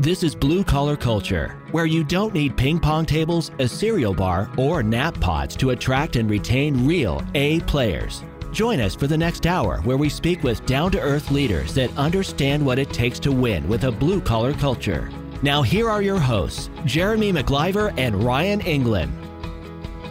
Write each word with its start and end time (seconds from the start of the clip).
This 0.00 0.22
is 0.22 0.32
Blue 0.32 0.62
Collar 0.62 0.96
Culture, 0.96 1.56
where 1.72 1.84
you 1.84 2.04
don't 2.04 2.32
need 2.32 2.56
ping 2.56 2.78
pong 2.78 3.04
tables, 3.04 3.50
a 3.58 3.66
cereal 3.66 4.14
bar, 4.14 4.48
or 4.56 4.80
nap 4.80 5.18
pods 5.18 5.56
to 5.56 5.70
attract 5.70 6.14
and 6.14 6.30
retain 6.30 6.86
real 6.86 7.20
A 7.34 7.58
players. 7.62 8.22
Join 8.52 8.78
us 8.78 8.94
for 8.94 9.08
the 9.08 9.18
next 9.18 9.44
hour 9.44 9.78
where 9.78 9.96
we 9.96 10.08
speak 10.08 10.44
with 10.44 10.64
down 10.66 10.92
to 10.92 11.00
earth 11.00 11.32
leaders 11.32 11.74
that 11.74 11.90
understand 11.98 12.64
what 12.64 12.78
it 12.78 12.92
takes 12.92 13.18
to 13.18 13.32
win 13.32 13.66
with 13.66 13.82
a 13.82 13.90
blue 13.90 14.20
collar 14.20 14.52
culture. 14.52 15.10
Now, 15.42 15.62
here 15.62 15.90
are 15.90 16.00
your 16.00 16.20
hosts, 16.20 16.70
Jeremy 16.84 17.32
McLiver 17.32 17.92
and 17.98 18.22
Ryan 18.22 18.60
England. 18.60 19.12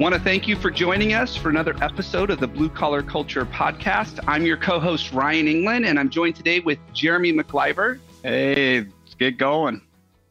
Want 0.01 0.13
to 0.13 0.19
thank 0.19 0.49
you 0.49 0.57
for 0.57 0.69
joining 0.69 1.13
us 1.13 1.37
for 1.37 1.47
another 1.47 1.81
episode 1.81 2.29
of 2.29 2.41
the 2.41 2.47
Blue 2.47 2.69
Collar 2.69 3.03
Culture 3.03 3.45
Podcast. 3.45 4.19
I'm 4.27 4.45
your 4.45 4.57
co 4.57 4.81
host, 4.81 5.13
Ryan 5.13 5.47
England, 5.47 5.85
and 5.85 5.97
I'm 5.97 6.09
joined 6.09 6.35
today 6.35 6.59
with 6.59 6.77
Jeremy 6.93 7.31
McLiver. 7.31 7.99
Hey, 8.21 8.81
let's 8.81 8.96
get 9.17 9.37
going. 9.37 9.81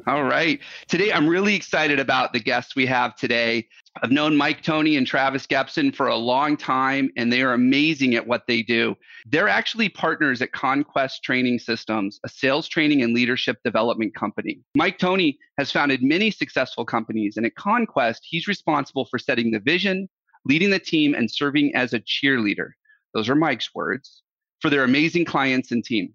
All 0.07 0.23
right. 0.23 0.61
Today, 0.87 1.13
I'm 1.13 1.29
really 1.29 1.57
excited 1.57 1.99
about 1.99 2.33
the 2.33 2.39
guests 2.39 2.77
we 2.77 2.87
have 2.87 3.17
today. 3.17 3.67
I've 4.03 4.13
known 4.13 4.37
Mike 4.37 4.63
Tony 4.63 4.97
and 4.97 5.05
Travis 5.05 5.49
Gepson 5.49 5.93
for 5.93 6.07
a 6.07 6.17
long 6.17 6.57
time, 6.57 7.11
and 7.17 7.33
they 7.33 7.43
are 7.43 7.55
amazing 7.55 8.15
at 8.15 8.25
what 8.25 8.47
they 8.47 8.63
do. 8.63 8.95
They're 9.27 9.49
actually 9.49 9.89
partners 9.89 10.41
at 10.43 10.53
Conquest 10.53 11.25
Training 11.25 11.59
Systems, 11.59 12.21
a 12.25 12.29
sales 12.29 12.69
training 12.69 13.03
and 13.03 13.15
leadership 13.15 13.57
development 13.65 14.15
company. 14.15 14.61
Mike 14.77 14.99
Tony 14.99 15.39
has 15.59 15.73
founded 15.73 16.05
many 16.05 16.31
successful 16.31 16.85
companies, 16.85 17.37
and 17.37 17.45
at 17.45 17.57
Conquest, 17.57 18.25
he's 18.29 18.47
responsible 18.47 19.07
for 19.07 19.19
setting 19.19 19.51
the 19.51 19.61
vision, 19.61 20.09
leading 20.45 20.71
the 20.71 20.79
team, 20.79 21.15
and 21.15 21.29
serving 21.29 21.75
as 21.75 21.93
a 21.93 22.01
cheerleader. 22.01 22.69
Those 23.13 23.29
are 23.29 23.35
Mike's 23.35 23.75
words 23.75 24.23
for 24.61 24.71
their 24.71 24.85
amazing 24.85 25.25
clients 25.25 25.73
and 25.73 25.85
team. 25.85 26.15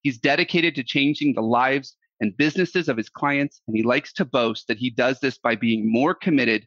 He's 0.00 0.16
dedicated 0.16 0.74
to 0.76 0.84
changing 0.84 1.34
the 1.34 1.42
lives 1.42 1.96
and 2.20 2.36
businesses 2.36 2.88
of 2.88 2.96
his 2.96 3.08
clients, 3.08 3.60
and 3.66 3.76
he 3.76 3.82
likes 3.82 4.12
to 4.14 4.24
boast 4.24 4.68
that 4.68 4.78
he 4.78 4.90
does 4.90 5.20
this 5.20 5.38
by 5.38 5.54
being 5.54 5.90
more 5.90 6.14
committed 6.14 6.66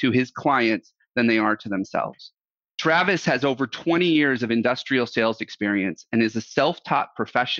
to 0.00 0.10
his 0.10 0.30
clients 0.30 0.92
than 1.14 1.26
they 1.26 1.38
are 1.38 1.56
to 1.56 1.68
themselves. 1.68 2.32
Travis 2.78 3.24
has 3.24 3.44
over 3.44 3.66
20 3.66 4.06
years 4.06 4.42
of 4.42 4.52
industrial 4.52 5.06
sales 5.06 5.40
experience 5.40 6.06
and 6.12 6.22
is 6.22 6.36
a 6.36 6.40
self 6.40 6.82
taught 6.84 7.10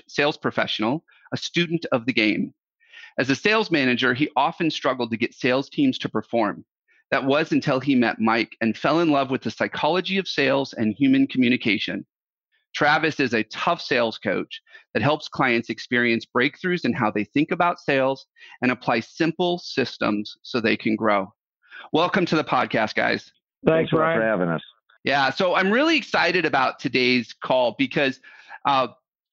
sales 0.08 0.36
professional, 0.36 1.04
a 1.32 1.36
student 1.36 1.84
of 1.90 2.06
the 2.06 2.12
game. 2.12 2.54
As 3.18 3.28
a 3.28 3.34
sales 3.34 3.70
manager, 3.70 4.14
he 4.14 4.30
often 4.36 4.70
struggled 4.70 5.10
to 5.10 5.16
get 5.16 5.34
sales 5.34 5.68
teams 5.68 5.98
to 5.98 6.08
perform. 6.08 6.64
That 7.10 7.24
was 7.24 7.50
until 7.50 7.80
he 7.80 7.96
met 7.96 8.20
Mike 8.20 8.56
and 8.60 8.76
fell 8.76 9.00
in 9.00 9.10
love 9.10 9.30
with 9.30 9.42
the 9.42 9.50
psychology 9.50 10.18
of 10.18 10.28
sales 10.28 10.72
and 10.72 10.94
human 10.94 11.26
communication. 11.26 12.06
Travis 12.74 13.20
is 13.20 13.34
a 13.34 13.44
tough 13.44 13.80
sales 13.80 14.18
coach 14.18 14.60
that 14.94 15.02
helps 15.02 15.28
clients 15.28 15.70
experience 15.70 16.26
breakthroughs 16.26 16.84
in 16.84 16.92
how 16.92 17.10
they 17.10 17.24
think 17.24 17.50
about 17.50 17.80
sales 17.80 18.26
and 18.62 18.70
apply 18.70 19.00
simple 19.00 19.58
systems 19.58 20.36
so 20.42 20.60
they 20.60 20.76
can 20.76 20.96
grow. 20.96 21.32
Welcome 21.92 22.26
to 22.26 22.36
the 22.36 22.44
podcast, 22.44 22.94
guys. 22.94 23.32
Thanks, 23.64 23.90
Thanks 23.90 23.92
Ryan. 23.92 24.18
for 24.18 24.24
having 24.24 24.48
us. 24.48 24.62
Yeah, 25.04 25.30
so 25.30 25.54
I'm 25.54 25.70
really 25.70 25.96
excited 25.96 26.44
about 26.44 26.78
today's 26.78 27.32
call 27.32 27.74
because 27.78 28.20
uh, 28.64 28.88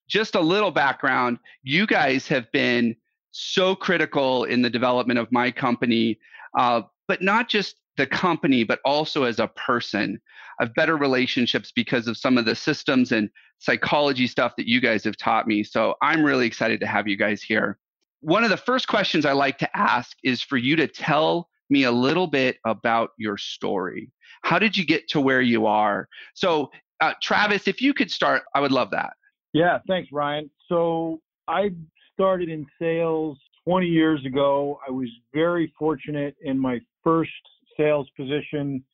just 0.08 0.34
a 0.34 0.40
little 0.40 0.70
background 0.70 1.38
you 1.62 1.86
guys 1.86 2.28
have 2.28 2.50
been 2.52 2.96
so 3.32 3.74
critical 3.74 4.44
in 4.44 4.62
the 4.62 4.70
development 4.70 5.18
of 5.18 5.30
my 5.30 5.50
company, 5.50 6.18
uh, 6.56 6.82
but 7.08 7.20
not 7.22 7.48
just 7.48 7.76
the 7.96 8.06
company, 8.06 8.64
but 8.64 8.80
also 8.84 9.24
as 9.24 9.38
a 9.38 9.48
person. 9.48 10.20
I've 10.60 10.74
better 10.74 10.96
relationships 10.96 11.72
because 11.74 12.06
of 12.06 12.16
some 12.16 12.38
of 12.38 12.44
the 12.44 12.54
systems 12.54 13.12
and 13.12 13.30
psychology 13.58 14.26
stuff 14.26 14.54
that 14.56 14.68
you 14.68 14.80
guys 14.80 15.04
have 15.04 15.16
taught 15.16 15.46
me. 15.46 15.62
So 15.64 15.94
I'm 16.02 16.22
really 16.22 16.46
excited 16.46 16.80
to 16.80 16.86
have 16.86 17.08
you 17.08 17.16
guys 17.16 17.42
here. 17.42 17.78
One 18.20 18.44
of 18.44 18.50
the 18.50 18.56
first 18.56 18.88
questions 18.88 19.26
I 19.26 19.32
like 19.32 19.58
to 19.58 19.76
ask 19.76 20.16
is 20.24 20.42
for 20.42 20.56
you 20.56 20.76
to 20.76 20.86
tell 20.86 21.48
me 21.68 21.84
a 21.84 21.92
little 21.92 22.26
bit 22.26 22.58
about 22.64 23.10
your 23.18 23.36
story. 23.36 24.10
How 24.42 24.58
did 24.58 24.76
you 24.76 24.86
get 24.86 25.08
to 25.08 25.20
where 25.20 25.40
you 25.40 25.66
are? 25.66 26.08
So, 26.34 26.70
uh, 27.00 27.14
Travis, 27.22 27.68
if 27.68 27.82
you 27.82 27.92
could 27.92 28.10
start, 28.10 28.42
I 28.54 28.60
would 28.60 28.72
love 28.72 28.90
that. 28.92 29.14
Yeah, 29.52 29.78
thanks, 29.86 30.10
Ryan. 30.12 30.50
So, 30.68 31.20
I 31.48 31.70
started 32.14 32.48
in 32.48 32.66
sales 32.80 33.38
20 33.66 33.86
years 33.86 34.24
ago. 34.24 34.78
I 34.86 34.90
was 34.90 35.08
very 35.34 35.72
fortunate 35.78 36.36
in 36.42 36.58
my 36.58 36.80
first 37.02 37.30
sales 37.76 38.08
position 38.16 38.84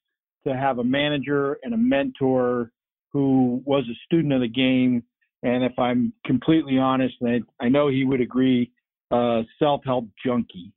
to 0.47 0.54
have 0.54 0.78
a 0.78 0.84
manager 0.84 1.59
and 1.62 1.75
a 1.75 1.76
mentor 1.76 2.72
who 3.12 3.62
was 3.65 3.84
a 3.91 3.94
student 4.04 4.32
of 4.32 4.41
the 4.41 4.48
game. 4.48 5.03
And 5.43 5.65
if 5.65 5.78
I'm 5.78 6.12
completely 6.25 6.78
honest, 6.78 7.15
and 7.20 7.44
I, 7.60 7.65
I 7.65 7.69
know 7.69 7.88
he 7.88 8.04
would 8.04 8.20
agree, 8.20 8.70
uh, 9.10 9.43
self 9.59 9.82
help 9.84 10.06
junkie 10.25 10.72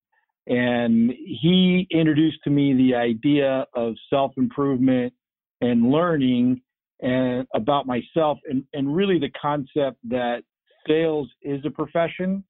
and 0.47 1.11
he 1.41 1.87
introduced 1.89 2.37
to 2.43 2.49
me 2.49 2.73
the 2.73 2.95
idea 2.95 3.65
of 3.73 3.95
self 4.09 4.31
improvement 4.37 5.13
and 5.61 5.89
learning 5.89 6.61
and 7.01 7.47
about 7.55 7.87
myself 7.87 8.37
and, 8.45 8.63
and 8.73 8.95
really 8.95 9.19
the 9.19 9.31
concept 9.41 9.97
that 10.07 10.43
sales 10.87 11.27
is 11.41 11.61
a 11.65 11.69
profession 11.69 12.43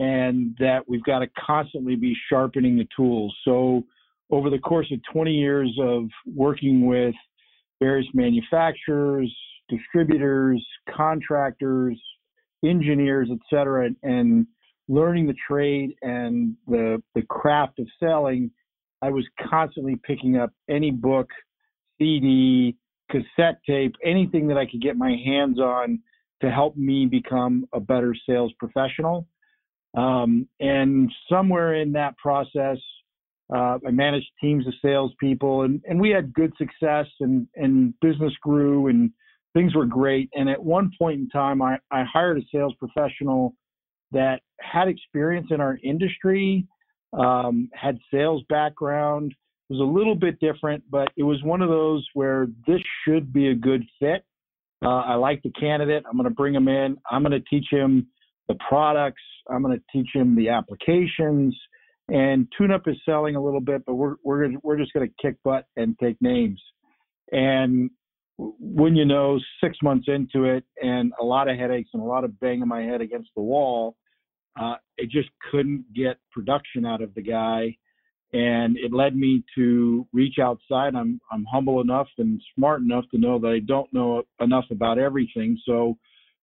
and 0.00 0.56
that 0.58 0.80
we've 0.88 1.04
got 1.04 1.20
to 1.20 1.28
constantly 1.38 1.94
be 1.94 2.16
sharpening 2.28 2.76
the 2.76 2.86
tools. 2.96 3.34
So 3.44 3.84
over 4.30 4.50
the 4.50 4.58
course 4.58 4.90
of 4.92 5.00
20 5.12 5.32
years 5.32 5.76
of 5.80 6.04
working 6.26 6.86
with 6.86 7.14
various 7.80 8.08
manufacturers, 8.14 9.34
distributors, 9.68 10.64
contractors, 10.94 12.00
engineers, 12.64 13.28
et 13.32 13.38
cetera, 13.48 13.90
and, 14.02 14.46
learning 14.90 15.28
the 15.28 15.36
trade 15.48 15.94
and 16.02 16.56
the 16.66 17.00
the 17.14 17.22
craft 17.22 17.78
of 17.78 17.86
selling, 18.00 18.50
I 19.00 19.10
was 19.10 19.24
constantly 19.48 19.96
picking 20.02 20.36
up 20.36 20.50
any 20.68 20.90
book, 20.90 21.30
CD, 21.98 22.76
cassette 23.08 23.60
tape, 23.66 23.94
anything 24.04 24.48
that 24.48 24.58
I 24.58 24.66
could 24.66 24.82
get 24.82 24.96
my 24.96 25.16
hands 25.24 25.58
on 25.60 26.00
to 26.42 26.50
help 26.50 26.76
me 26.76 27.06
become 27.06 27.66
a 27.72 27.80
better 27.80 28.14
sales 28.28 28.52
professional. 28.58 29.28
Um, 29.96 30.48
and 30.58 31.10
somewhere 31.30 31.74
in 31.74 31.92
that 31.92 32.16
process, 32.18 32.78
uh, 33.54 33.78
I 33.86 33.90
managed 33.90 34.28
teams 34.40 34.66
of 34.66 34.74
salespeople, 34.82 35.62
and, 35.62 35.80
and 35.88 36.00
we 36.00 36.10
had 36.10 36.32
good 36.32 36.52
success, 36.56 37.06
and, 37.20 37.48
and 37.56 37.94
business 38.00 38.32
grew, 38.42 38.86
and 38.86 39.10
things 39.54 39.74
were 39.74 39.86
great. 39.86 40.30
And 40.34 40.48
at 40.48 40.62
one 40.62 40.90
point 40.98 41.20
in 41.20 41.28
time, 41.28 41.60
I, 41.60 41.78
I 41.90 42.04
hired 42.04 42.38
a 42.38 42.42
sales 42.52 42.74
professional 42.78 43.54
that 44.12 44.40
had 44.60 44.88
experience 44.88 45.48
in 45.50 45.60
our 45.60 45.78
industry, 45.82 46.66
um, 47.12 47.68
had 47.74 47.98
sales 48.12 48.42
background. 48.48 49.32
It 49.68 49.74
was 49.74 49.80
a 49.80 49.98
little 49.98 50.14
bit 50.14 50.38
different, 50.40 50.84
but 50.90 51.08
it 51.16 51.22
was 51.22 51.42
one 51.42 51.62
of 51.62 51.68
those 51.68 52.06
where 52.14 52.48
this 52.66 52.80
should 53.04 53.32
be 53.32 53.48
a 53.48 53.54
good 53.54 53.84
fit. 53.98 54.24
Uh, 54.84 54.88
I 54.88 55.14
like 55.14 55.42
the 55.42 55.52
candidate. 55.58 56.04
I'm 56.08 56.16
going 56.16 56.28
to 56.28 56.34
bring 56.34 56.54
him 56.54 56.68
in. 56.68 56.96
I'm 57.10 57.22
going 57.22 57.32
to 57.32 57.48
teach 57.48 57.66
him 57.70 58.06
the 58.48 58.56
products. 58.68 59.22
I'm 59.48 59.62
going 59.62 59.76
to 59.76 59.84
teach 59.92 60.08
him 60.14 60.36
the 60.36 60.48
applications 60.48 61.56
and 62.10 62.48
tune 62.58 62.70
up 62.70 62.86
is 62.86 62.96
selling 63.04 63.36
a 63.36 63.42
little 63.42 63.60
bit. 63.60 63.84
But 63.86 63.94
we're 63.94 64.16
we're 64.22 64.50
we're 64.62 64.78
just 64.78 64.92
going 64.92 65.08
to 65.08 65.14
kick 65.22 65.36
butt 65.44 65.66
and 65.76 65.98
take 65.98 66.16
names. 66.20 66.60
And 67.32 67.90
when 68.36 68.96
you 68.96 69.04
know, 69.04 69.38
six 69.62 69.76
months 69.82 70.06
into 70.08 70.44
it, 70.44 70.64
and 70.82 71.12
a 71.20 71.24
lot 71.24 71.48
of 71.48 71.58
headaches 71.58 71.90
and 71.92 72.02
a 72.02 72.06
lot 72.06 72.24
of 72.24 72.38
banging 72.40 72.66
my 72.68 72.82
head 72.82 73.00
against 73.00 73.30
the 73.36 73.42
wall, 73.42 73.96
uh, 74.58 74.74
I 74.98 75.04
just 75.10 75.28
couldn't 75.50 75.84
get 75.94 76.16
production 76.32 76.86
out 76.86 77.02
of 77.02 77.14
the 77.14 77.22
guy, 77.22 77.76
and 78.32 78.76
it 78.76 78.92
led 78.92 79.14
me 79.14 79.44
to 79.56 80.06
reach 80.12 80.38
outside. 80.42 80.94
I'm 80.94 81.20
I'm 81.30 81.44
humble 81.44 81.80
enough 81.80 82.08
and 82.18 82.40
smart 82.56 82.80
enough 82.80 83.04
to 83.12 83.18
know 83.18 83.38
that 83.38 83.48
I 83.48 83.60
don't 83.60 83.92
know 83.92 84.22
enough 84.40 84.66
about 84.70 84.98
everything. 84.98 85.58
So 85.66 85.96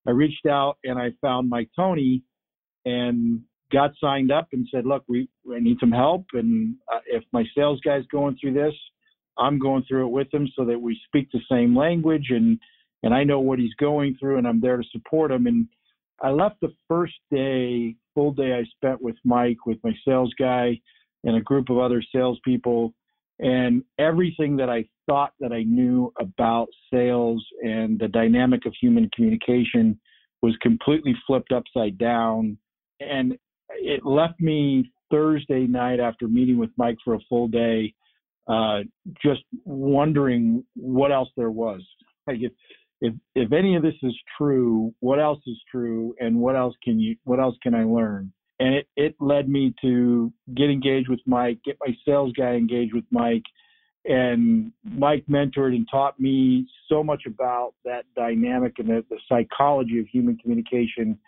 I 0.07 0.11
reached 0.11 0.45
out 0.45 0.78
and 0.84 0.97
I 0.97 1.09
found 1.22 1.49
Mike 1.49 1.69
Tony, 1.75 2.23
and 2.85 3.41
got 3.72 3.91
signed 3.99 4.31
up 4.31 4.47
and 4.53 4.67
said, 4.72 4.85
"Look, 4.85 5.03
we 5.08 5.29
I 5.53 5.59
need 5.59 5.78
some 5.79 5.91
help, 5.91 6.25
and 6.34 6.75
uh, 6.93 6.99
if 7.08 7.23
my 7.31 7.43
sales 7.55 7.79
guy's 7.85 8.05
going 8.08 8.37
through 8.40 8.53
this, 8.53 8.73
I'm 9.37 9.59
going 9.59 9.84
through 9.87 10.08
it 10.08 10.11
with 10.11 10.34
him, 10.34 10.47
so 10.55 10.66
that 10.66 10.79
we 10.79 10.99
speak 11.08 11.29
the 11.31 11.41
same 11.49 11.75
language 11.75 12.28
and." 12.29 12.59
And 13.03 13.14
I 13.14 13.23
know 13.23 13.40
what 13.40 13.59
he's 13.59 13.75
going 13.75 14.17
through, 14.19 14.40
and 14.40 14.47
I'm 14.47 14.59
there 14.59 14.78
to 14.78 14.84
support 14.91 15.31
him. 15.31 15.46
And 15.46 15.67
I 16.22 16.31
left 16.31 16.59
the 16.61 16.73
first 16.87 17.14
day, 17.29 17.96
full 18.16 18.31
day 18.31 18.53
I 18.53 18.64
spent 18.75 19.02
with 19.02 19.16
Mike, 19.23 19.67
with 19.67 19.78
my 19.84 19.93
sales 20.05 20.34
guy, 20.37 20.81
and 21.23 21.35
a 21.35 21.41
group 21.41 21.69
of 21.69 21.78
other 21.78 22.02
salespeople, 22.11 22.96
and 23.40 23.84
everything 23.99 24.58
that 24.58 24.72
I 24.72 24.85
thought 25.05 25.34
that 25.40 25.52
I 25.52 25.61
knew 25.61 26.11
about 26.19 26.69
sales 26.91 27.46
and 27.61 27.99
the 27.99 28.08
dynamic 28.08 28.66
of 28.66 28.73
human 28.81 29.09
communication 29.16 29.99
was 30.41 30.58
completely 30.61 31.16
flipped 31.28 31.52
upside 31.52 31.99
down. 31.99 32.58
And 32.99 33.37
it 33.78 34.06
left 34.06 34.40
me 34.40 34.91
Thursday 35.12 35.68
night 35.68 36.00
after 36.00 36.28
meeting 36.28 36.58
with 36.58 36.70
Mike 36.78 36.97
for 37.03 37.16
a 37.16 37.20
full 37.29 37.47
day, 37.47 37.94
uh, 38.47 38.79
just 39.22 39.44
wondering 39.66 40.64
what 40.76 41.12
else 41.12 41.29
there 41.38 41.52
was. 41.52 41.82
Like 42.28 42.40
if 42.41 42.52
if 43.00 43.14
if 43.35 43.53
any 43.53 43.76
of 43.76 43.84
this 43.84 43.96
is 44.03 44.16
true, 44.38 44.94
what 45.00 45.20
else 45.20 45.40
is 45.47 45.59
true, 45.72 46.16
and 46.20 46.40
what 46.40 46.56
else 46.56 46.76
can 46.84 47.00
you 47.00 47.16
what 47.24 47.40
else 47.40 47.56
can 47.64 47.74
I 47.74 47.84
learn? 47.84 48.34
and 48.59 48.74
it, 48.74 48.88
it 48.96 49.16
led 49.20 49.50
me 49.50 49.74
to 49.82 50.32
get 50.56 50.70
engaged 50.70 51.09
with 51.09 51.20
Mike, 51.26 51.59
get 51.64 51.78
my 51.85 51.96
sales 52.06 52.34
guy 52.34 52.53
engaged 52.53 52.94
with 52.94 53.06
Mike, 53.12 53.44
and 54.06 54.72
Mike 54.84 55.26
mentored 55.29 55.76
and 55.76 55.88
taught 55.90 56.20
me 56.20 56.66
so 56.90 57.03
much 57.03 57.24
about 57.28 57.74
that 57.84 58.06
dynamic 58.16 58.74
and 58.79 58.90
the, 58.90 59.06
the 59.09 59.20
psychology 59.28 60.00
of 60.00 60.08
human 60.08 60.38
communication. 60.38 61.20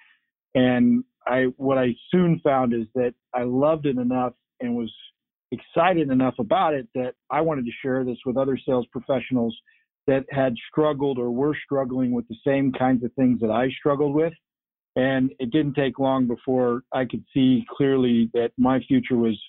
And 0.55 1.03
I, 1.29 1.43
what 1.57 1.77
I 1.77 1.95
soon 2.11 2.41
found 2.43 2.73
is 2.73 2.87
that 2.95 3.13
I 3.33 3.43
loved 3.43 3.85
it 3.85 3.97
enough 3.97 4.33
and 4.59 4.75
was 4.75 4.91
excited 5.51 6.09
enough 6.09 6.35
about 6.39 6.73
it 6.73 6.87
that 6.95 7.13
I 7.29 7.41
wanted 7.41 7.65
to 7.65 7.71
share 7.81 8.03
this 8.03 8.17
with 8.25 8.35
other 8.37 8.57
sales 8.67 8.87
professionals 8.91 9.55
that 10.07 10.25
had 10.31 10.55
struggled 10.71 11.19
or 11.19 11.31
were 11.31 11.55
struggling 11.63 12.11
with 12.11 12.27
the 12.27 12.35
same 12.45 12.71
kinds 12.71 13.03
of 13.03 13.13
things 13.13 13.39
that 13.41 13.51
I 13.51 13.69
struggled 13.69 14.15
with. 14.15 14.33
And 14.95 15.31
it 15.39 15.51
didn't 15.51 15.75
take 15.75 15.99
long 15.99 16.27
before 16.27 16.81
I 16.91 17.05
could 17.05 17.23
see 17.33 17.63
clearly 17.77 18.29
that 18.33 18.51
my 18.57 18.79
future 18.81 19.15
was 19.15 19.39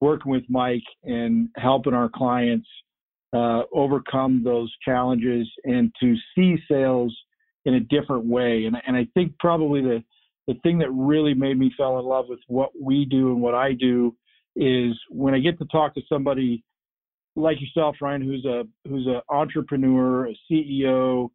working 0.00 0.32
with 0.32 0.44
Mike 0.48 0.82
and 1.04 1.48
helping 1.56 1.92
our 1.92 2.08
clients 2.08 2.66
uh, 3.34 3.62
overcome 3.74 4.42
those 4.42 4.72
challenges 4.82 5.46
and 5.64 5.92
to 6.00 6.16
see 6.34 6.56
sales 6.70 7.14
in 7.66 7.74
a 7.74 7.80
different 7.80 8.24
way. 8.24 8.64
And, 8.64 8.76
and 8.86 8.96
I 8.96 9.06
think 9.12 9.32
probably 9.38 9.82
the, 9.82 10.02
the 10.48 10.54
thing 10.62 10.78
that 10.78 10.90
really 10.90 11.34
made 11.34 11.58
me 11.58 11.70
fall 11.76 12.00
in 12.00 12.06
love 12.06 12.24
with 12.28 12.40
what 12.48 12.70
we 12.80 13.04
do 13.04 13.30
and 13.30 13.40
what 13.40 13.54
I 13.54 13.74
do 13.74 14.16
is 14.56 14.98
when 15.10 15.34
I 15.34 15.38
get 15.38 15.58
to 15.58 15.66
talk 15.66 15.94
to 15.94 16.00
somebody 16.08 16.64
like 17.36 17.60
yourself, 17.60 17.96
Ryan, 18.00 18.22
who's 18.22 18.44
a 18.46 18.64
who's 18.88 19.06
an 19.06 19.20
entrepreneur, 19.28 20.26
a 20.26 20.34
CEO, 20.50 21.28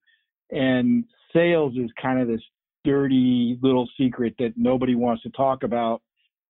and 0.52 1.06
sales 1.32 1.74
is 1.78 1.90
kind 2.02 2.20
of 2.20 2.28
this 2.28 2.42
dirty 2.84 3.58
little 3.62 3.88
secret 3.98 4.34
that 4.40 4.54
nobody 4.58 4.96
wants 4.96 5.24
to 5.24 5.30
talk 5.30 5.64
about. 5.64 6.02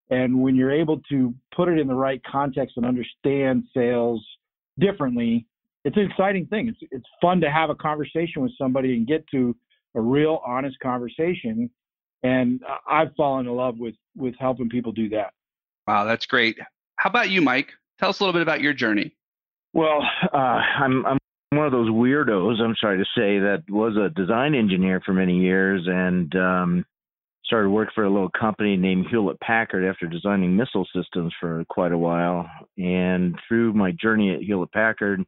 And 0.09 0.41
when 0.41 0.55
you're 0.55 0.71
able 0.71 0.99
to 1.09 1.33
put 1.55 1.67
it 1.67 1.77
in 1.77 1.87
the 1.87 1.93
right 1.93 2.21
context 2.29 2.77
and 2.77 2.85
understand 2.85 3.65
sales 3.75 4.25
differently, 4.79 5.45
it's 5.85 5.97
an 5.97 6.03
exciting 6.09 6.47
thing. 6.47 6.69
It's 6.69 6.91
it's 6.91 7.05
fun 7.21 7.41
to 7.41 7.51
have 7.51 7.69
a 7.69 7.75
conversation 7.75 8.41
with 8.41 8.51
somebody 8.57 8.95
and 8.95 9.05
get 9.05 9.27
to 9.31 9.53
a 9.95 10.01
real 10.01 10.41
honest 10.45 10.79
conversation. 10.79 11.69
And 12.23 12.61
I've 12.89 13.13
fallen 13.15 13.47
in 13.47 13.53
love 13.53 13.77
with 13.77 13.95
with 14.15 14.35
helping 14.39 14.69
people 14.69 14.91
do 14.91 15.09
that. 15.09 15.33
Wow, 15.87 16.05
that's 16.05 16.25
great. 16.25 16.57
How 16.95 17.09
about 17.09 17.29
you, 17.29 17.41
Mike? 17.41 17.73
Tell 17.99 18.09
us 18.09 18.19
a 18.19 18.23
little 18.23 18.33
bit 18.33 18.41
about 18.41 18.61
your 18.61 18.73
journey. 18.73 19.13
Well, 19.73 20.01
uh, 20.33 20.37
I'm 20.37 21.05
I'm 21.05 21.17
one 21.51 21.65
of 21.65 21.71
those 21.71 21.89
weirdos. 21.89 22.61
I'm 22.61 22.75
sorry 22.79 22.97
to 22.97 23.05
say 23.15 23.39
that 23.39 23.63
was 23.69 23.97
a 23.97 24.09
design 24.09 24.55
engineer 24.55 25.01
for 25.05 25.13
many 25.13 25.39
years 25.39 25.83
and 25.87 26.35
um, 26.35 26.85
started 27.45 27.69
work 27.69 27.89
for 27.93 28.03
a 28.03 28.09
little 28.09 28.29
company 28.29 28.77
named 28.77 29.07
Hewlett 29.09 29.39
Packard 29.39 29.85
after 29.85 30.07
designing 30.07 30.55
missile 30.55 30.87
systems 30.95 31.33
for 31.39 31.63
quite 31.69 31.91
a 31.91 31.97
while. 31.97 32.49
And 32.77 33.37
through 33.47 33.73
my 33.73 33.91
journey 33.91 34.33
at 34.33 34.41
Hewlett 34.41 34.71
Packard, 34.71 35.23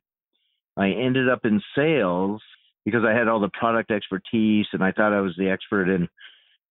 I 0.77 0.89
ended 0.89 1.30
up 1.30 1.45
in 1.45 1.62
sales 1.75 2.41
because 2.86 3.03
I 3.06 3.13
had 3.13 3.27
all 3.27 3.39
the 3.39 3.50
product 3.50 3.91
expertise 3.91 4.68
and 4.74 4.83
I 4.83 4.91
thought 4.91 5.13
I 5.13 5.21
was 5.21 5.36
the 5.38 5.50
expert 5.50 5.89
in 5.89 6.07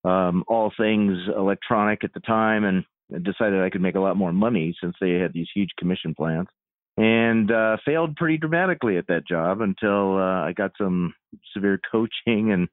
um, 0.05 0.45
all 0.49 0.73
things 0.77 1.17
electronic 1.35 2.05
at 2.05 2.13
the 2.13 2.21
time 2.21 2.65
and 2.65 2.85
decided 3.25 3.63
I 3.63 3.71
could 3.71 3.81
make 3.81 3.95
a 3.95 4.01
lot 4.01 4.17
more 4.17 4.33
money 4.33 4.75
since 4.81 4.95
they 5.01 5.13
had 5.13 5.33
these 5.33 5.49
huge 5.55 5.71
commission 5.79 6.15
plans 6.15 6.49
and 6.97 7.51
uh, 7.51 7.77
failed 7.85 8.17
pretty 8.17 8.39
dramatically 8.39 8.97
at 8.97 9.09
that 9.09 9.27
job 9.27 9.61
until 9.61 10.17
uh, 10.17 10.45
I 10.45 10.53
got 10.53 10.73
some 10.79 11.15
severe 11.53 11.81
coaching 11.91 12.53
and 12.53 12.69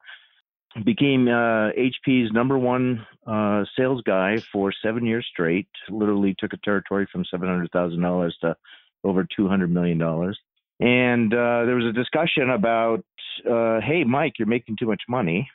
became 0.86 1.28
uh, 1.28 1.72
HP's 1.72 2.32
number 2.32 2.58
one 2.58 3.06
uh, 3.26 3.66
sales 3.78 4.02
guy 4.06 4.38
for 4.54 4.72
seven 4.84 5.06
years 5.06 5.28
straight. 5.32 5.68
Literally 5.90 6.36
took 6.38 6.54
a 6.54 6.58
territory 6.58 7.08
from 7.12 7.26
seven 7.26 7.50
hundred 7.50 7.72
thousand 7.72 8.02
dollars 8.02 8.38
to 8.42 8.56
over 9.04 9.28
two 9.36 9.48
hundred 9.48 9.72
million 9.72 9.98
dollars. 9.98 10.40
And 10.80 11.34
uh, 11.34 11.66
there 11.66 11.76
was 11.76 11.86
a 11.86 11.94
discussion 11.94 12.50
about, 12.50 13.04
uh, 13.48 13.82
hey, 13.82 14.04
Mike, 14.04 14.34
you're 14.40 14.48
making 14.48 14.78
too 14.80 14.88
much 14.88 15.04
money. 15.08 15.48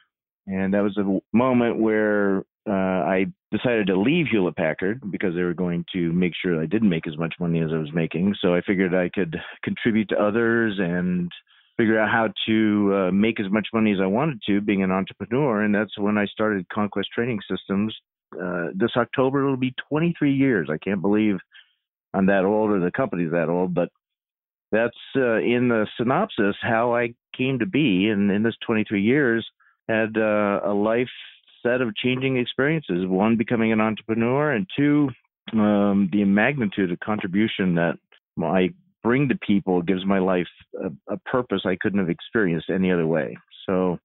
And 0.46 0.74
that 0.74 0.82
was 0.82 0.96
a 0.96 1.36
moment 1.36 1.78
where 1.78 2.44
uh, 2.68 2.72
I 2.72 3.26
decided 3.50 3.88
to 3.88 3.98
leave 3.98 4.26
Hewlett 4.30 4.56
Packard 4.56 5.00
because 5.10 5.34
they 5.34 5.42
were 5.42 5.54
going 5.54 5.84
to 5.92 6.12
make 6.12 6.32
sure 6.40 6.60
I 6.60 6.66
didn't 6.66 6.88
make 6.88 7.06
as 7.06 7.16
much 7.16 7.34
money 7.38 7.60
as 7.60 7.70
I 7.72 7.78
was 7.78 7.92
making. 7.92 8.34
So 8.40 8.54
I 8.54 8.60
figured 8.60 8.94
I 8.94 9.08
could 9.08 9.36
contribute 9.62 10.08
to 10.10 10.22
others 10.22 10.76
and 10.78 11.30
figure 11.76 11.98
out 11.98 12.10
how 12.10 12.28
to 12.46 12.94
uh, 12.94 13.12
make 13.12 13.38
as 13.38 13.50
much 13.50 13.68
money 13.72 13.92
as 13.92 13.98
I 14.00 14.06
wanted 14.06 14.40
to 14.46 14.60
being 14.60 14.82
an 14.82 14.90
entrepreneur. 14.90 15.62
And 15.62 15.74
that's 15.74 15.96
when 15.98 16.18
I 16.18 16.26
started 16.26 16.68
Conquest 16.68 17.08
Training 17.14 17.40
Systems. 17.50 17.94
Uh, 18.32 18.68
this 18.74 18.90
October, 18.96 19.44
it'll 19.44 19.56
be 19.56 19.74
23 19.88 20.32
years. 20.32 20.68
I 20.70 20.78
can't 20.78 21.02
believe 21.02 21.36
I'm 22.14 22.26
that 22.26 22.44
old 22.44 22.70
or 22.70 22.80
the 22.80 22.90
company's 22.90 23.32
that 23.32 23.48
old, 23.48 23.74
but 23.74 23.90
that's 24.72 24.96
uh, 25.16 25.36
in 25.36 25.68
the 25.68 25.86
synopsis 25.96 26.56
how 26.60 26.94
I 26.94 27.14
came 27.36 27.58
to 27.60 27.66
be. 27.66 28.08
And 28.08 28.30
in 28.30 28.42
this 28.42 28.56
23 28.66 29.02
years, 29.02 29.46
had 29.88 30.16
uh, 30.16 30.60
a 30.64 30.74
life 30.74 31.08
set 31.62 31.80
of 31.80 31.94
changing 31.96 32.36
experiences. 32.36 33.06
One, 33.06 33.36
becoming 33.36 33.72
an 33.72 33.80
entrepreneur, 33.80 34.52
and 34.52 34.66
two, 34.76 35.10
um, 35.52 36.08
the 36.12 36.24
magnitude 36.24 36.92
of 36.92 37.00
contribution 37.00 37.74
that 37.76 37.98
I 38.42 38.70
bring 39.02 39.28
to 39.28 39.36
people 39.36 39.82
gives 39.82 40.04
my 40.04 40.18
life 40.18 40.48
a, 40.82 41.14
a 41.14 41.16
purpose 41.18 41.62
I 41.64 41.76
couldn't 41.80 42.00
have 42.00 42.10
experienced 42.10 42.70
any 42.70 42.90
other 42.90 43.06
way. 43.06 43.36
So, 43.66 43.98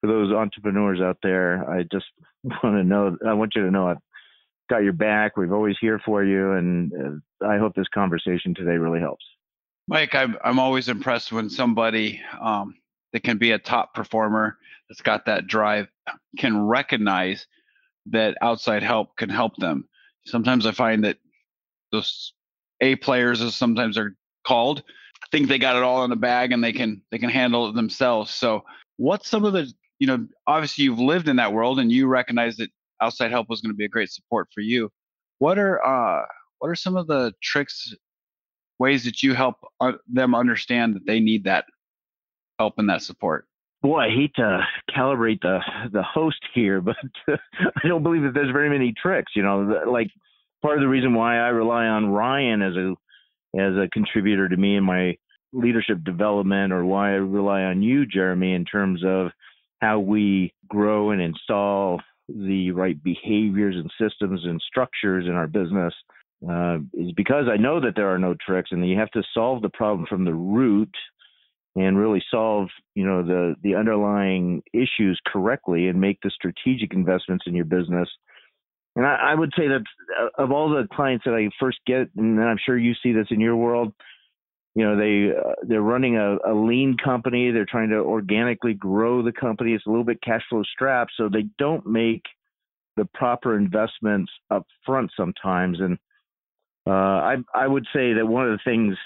for 0.00 0.06
those 0.06 0.32
entrepreneurs 0.32 1.00
out 1.00 1.18
there, 1.22 1.68
I 1.68 1.82
just 1.82 2.06
want 2.44 2.76
to 2.76 2.84
know, 2.84 3.16
I 3.26 3.34
want 3.34 3.52
you 3.54 3.64
to 3.64 3.70
know 3.70 3.88
I've 3.88 3.98
got 4.70 4.82
your 4.82 4.92
back. 4.92 5.36
We're 5.36 5.52
always 5.54 5.76
here 5.80 6.00
for 6.04 6.24
you, 6.24 6.52
and 6.52 6.92
uh, 7.42 7.46
I 7.46 7.58
hope 7.58 7.74
this 7.74 7.88
conversation 7.92 8.54
today 8.54 8.76
really 8.76 9.00
helps. 9.00 9.24
Mike, 9.88 10.14
I'm 10.14 10.36
I'm 10.44 10.60
always 10.60 10.88
impressed 10.88 11.32
when 11.32 11.50
somebody 11.50 12.20
um, 12.40 12.76
that 13.12 13.24
can 13.24 13.38
be 13.38 13.50
a 13.50 13.58
top 13.58 13.92
performer 13.92 14.56
that's 14.90 15.02
got 15.02 15.26
that 15.26 15.46
drive 15.46 15.86
can 16.36 16.60
recognize 16.66 17.46
that 18.06 18.36
outside 18.42 18.82
help 18.82 19.16
can 19.16 19.30
help 19.30 19.56
them. 19.56 19.88
Sometimes 20.26 20.66
I 20.66 20.72
find 20.72 21.04
that 21.04 21.16
those 21.92 22.34
A 22.80 22.96
players, 22.96 23.40
as 23.40 23.54
sometimes 23.54 23.94
they're 23.94 24.16
called, 24.44 24.82
think 25.30 25.48
they 25.48 25.58
got 25.58 25.76
it 25.76 25.84
all 25.84 26.02
in 26.02 26.10
the 26.10 26.16
bag 26.16 26.50
and 26.50 26.62
they 26.62 26.72
can 26.72 27.02
they 27.12 27.18
can 27.18 27.30
handle 27.30 27.68
it 27.68 27.74
themselves. 27.74 28.32
So, 28.32 28.64
what's 28.96 29.28
some 29.28 29.44
of 29.44 29.52
the 29.52 29.72
you 30.00 30.08
know 30.08 30.26
obviously 30.46 30.84
you've 30.84 30.98
lived 30.98 31.28
in 31.28 31.36
that 31.36 31.52
world 31.52 31.78
and 31.78 31.92
you 31.92 32.08
recognize 32.08 32.56
that 32.56 32.70
outside 33.00 33.30
help 33.30 33.48
was 33.48 33.60
going 33.60 33.72
to 33.72 33.76
be 33.76 33.84
a 33.84 33.88
great 33.88 34.10
support 34.10 34.48
for 34.52 34.60
you. 34.60 34.90
What 35.38 35.58
are 35.58 35.84
uh 35.86 36.24
what 36.58 36.68
are 36.68 36.74
some 36.74 36.96
of 36.96 37.06
the 37.06 37.32
tricks 37.42 37.94
ways 38.80 39.04
that 39.04 39.22
you 39.22 39.34
help 39.34 39.56
uh, 39.80 39.92
them 40.08 40.34
understand 40.34 40.96
that 40.96 41.06
they 41.06 41.20
need 41.20 41.44
that 41.44 41.66
help 42.58 42.74
and 42.78 42.88
that 42.90 43.02
support? 43.02 43.46
Boy, 43.82 43.98
I 43.98 44.08
hate 44.08 44.34
to 44.36 44.60
calibrate 44.96 45.40
the 45.40 45.58
the 45.92 46.02
host 46.02 46.40
here, 46.54 46.80
but 46.80 46.96
I 47.28 47.88
don't 47.88 48.02
believe 48.02 48.22
that 48.22 48.34
there's 48.34 48.52
very 48.52 48.70
many 48.70 48.94
tricks. 49.00 49.32
You 49.34 49.42
know, 49.42 49.82
like 49.90 50.08
part 50.62 50.76
of 50.76 50.82
the 50.82 50.88
reason 50.88 51.14
why 51.14 51.36
I 51.36 51.48
rely 51.48 51.86
on 51.86 52.10
Ryan 52.10 52.62
as 52.62 52.74
a 52.76 52.94
as 53.58 53.76
a 53.76 53.88
contributor 53.92 54.48
to 54.48 54.56
me 54.56 54.76
in 54.76 54.84
my 54.84 55.16
leadership 55.52 56.04
development, 56.04 56.72
or 56.72 56.84
why 56.84 57.10
I 57.10 57.16
rely 57.16 57.62
on 57.62 57.82
you, 57.82 58.06
Jeremy, 58.06 58.54
in 58.54 58.64
terms 58.64 59.02
of 59.04 59.28
how 59.80 59.98
we 59.98 60.52
grow 60.68 61.10
and 61.10 61.20
install 61.20 62.00
the 62.28 62.70
right 62.70 63.02
behaviors 63.02 63.74
and 63.74 63.90
systems 64.00 64.42
and 64.44 64.62
structures 64.68 65.26
in 65.26 65.32
our 65.32 65.48
business. 65.48 65.94
Uh, 66.48 66.78
is 66.94 67.12
because 67.16 67.46
I 67.52 67.58
know 67.58 67.80
that 67.80 67.94
there 67.96 68.08
are 68.08 68.18
no 68.18 68.34
tricks, 68.46 68.70
and 68.72 68.88
you 68.88 68.96
have 68.98 69.10
to 69.10 69.22
solve 69.34 69.60
the 69.60 69.68
problem 69.68 70.06
from 70.08 70.24
the 70.24 70.32
root 70.32 70.94
and 71.76 71.98
really 71.98 72.22
solve 72.30 72.68
you 72.94 73.04
know 73.04 73.22
the 73.22 73.54
the 73.62 73.74
underlying 73.74 74.62
issues 74.72 75.20
correctly 75.26 75.88
and 75.88 76.00
make 76.00 76.18
the 76.22 76.30
strategic 76.30 76.92
investments 76.92 77.44
in 77.46 77.54
your 77.54 77.64
business 77.64 78.08
and 78.96 79.06
I, 79.06 79.32
I 79.32 79.34
would 79.34 79.52
say 79.56 79.68
that 79.68 79.84
uh, 80.20 80.42
of 80.42 80.50
all 80.50 80.70
the 80.70 80.88
clients 80.92 81.24
that 81.24 81.34
I 81.34 81.48
first 81.60 81.78
get, 81.86 82.08
and 82.16 82.40
I'm 82.42 82.58
sure 82.64 82.76
you 82.76 82.94
see 83.02 83.12
this 83.12 83.28
in 83.30 83.40
your 83.40 83.56
world, 83.56 83.92
you 84.74 84.84
know 84.84 84.96
they 84.96 85.36
uh, 85.36 85.54
they're 85.66 85.82
running 85.82 86.16
a, 86.16 86.36
a, 86.46 86.54
lean 86.54 86.96
company. 87.02 87.50
They're 87.50 87.66
trying 87.66 87.90
to 87.90 87.96
organically 87.96 88.74
grow 88.74 89.22
the 89.22 89.32
company. 89.32 89.72
It's 89.72 89.86
a 89.86 89.90
little 89.90 90.04
bit 90.04 90.22
cash 90.22 90.42
flow 90.48 90.62
strapped, 90.62 91.12
so 91.16 91.28
they 91.28 91.46
don't 91.58 91.86
make 91.86 92.22
the 92.96 93.04
proper 93.14 93.56
investments 93.56 94.30
up 94.50 94.66
front 94.86 95.10
sometimes. 95.16 95.80
And 95.80 95.98
uh, 96.86 96.90
I 96.90 97.36
I 97.52 97.66
would 97.66 97.86
say 97.92 98.12
that 98.14 98.26
one 98.26 98.48
of 98.48 98.52
the 98.52 98.70
things 98.70 98.96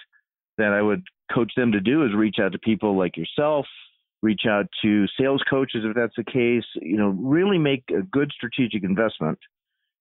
that 0.59 0.73
I 0.73 0.83
would 0.83 1.03
coach 1.33 1.53
them 1.57 1.73
to 1.73 1.81
do 1.81 2.05
is 2.05 2.15
reach 2.15 2.37
out 2.41 2.53
to 2.53 2.59
people 2.59 2.97
like 2.97 3.17
yourself, 3.17 3.67
reach 4.23 4.43
out 4.49 4.67
to 4.83 5.07
sales 5.19 5.43
coaches 5.49 5.83
if 5.85 5.95
that's 5.95 6.17
the 6.17 6.25
case, 6.25 6.65
you 6.81 6.97
know, 6.97 7.09
really 7.09 7.59
make 7.59 7.85
a 7.91 8.03
good 8.03 8.31
strategic 8.35 8.83
investment 8.83 9.39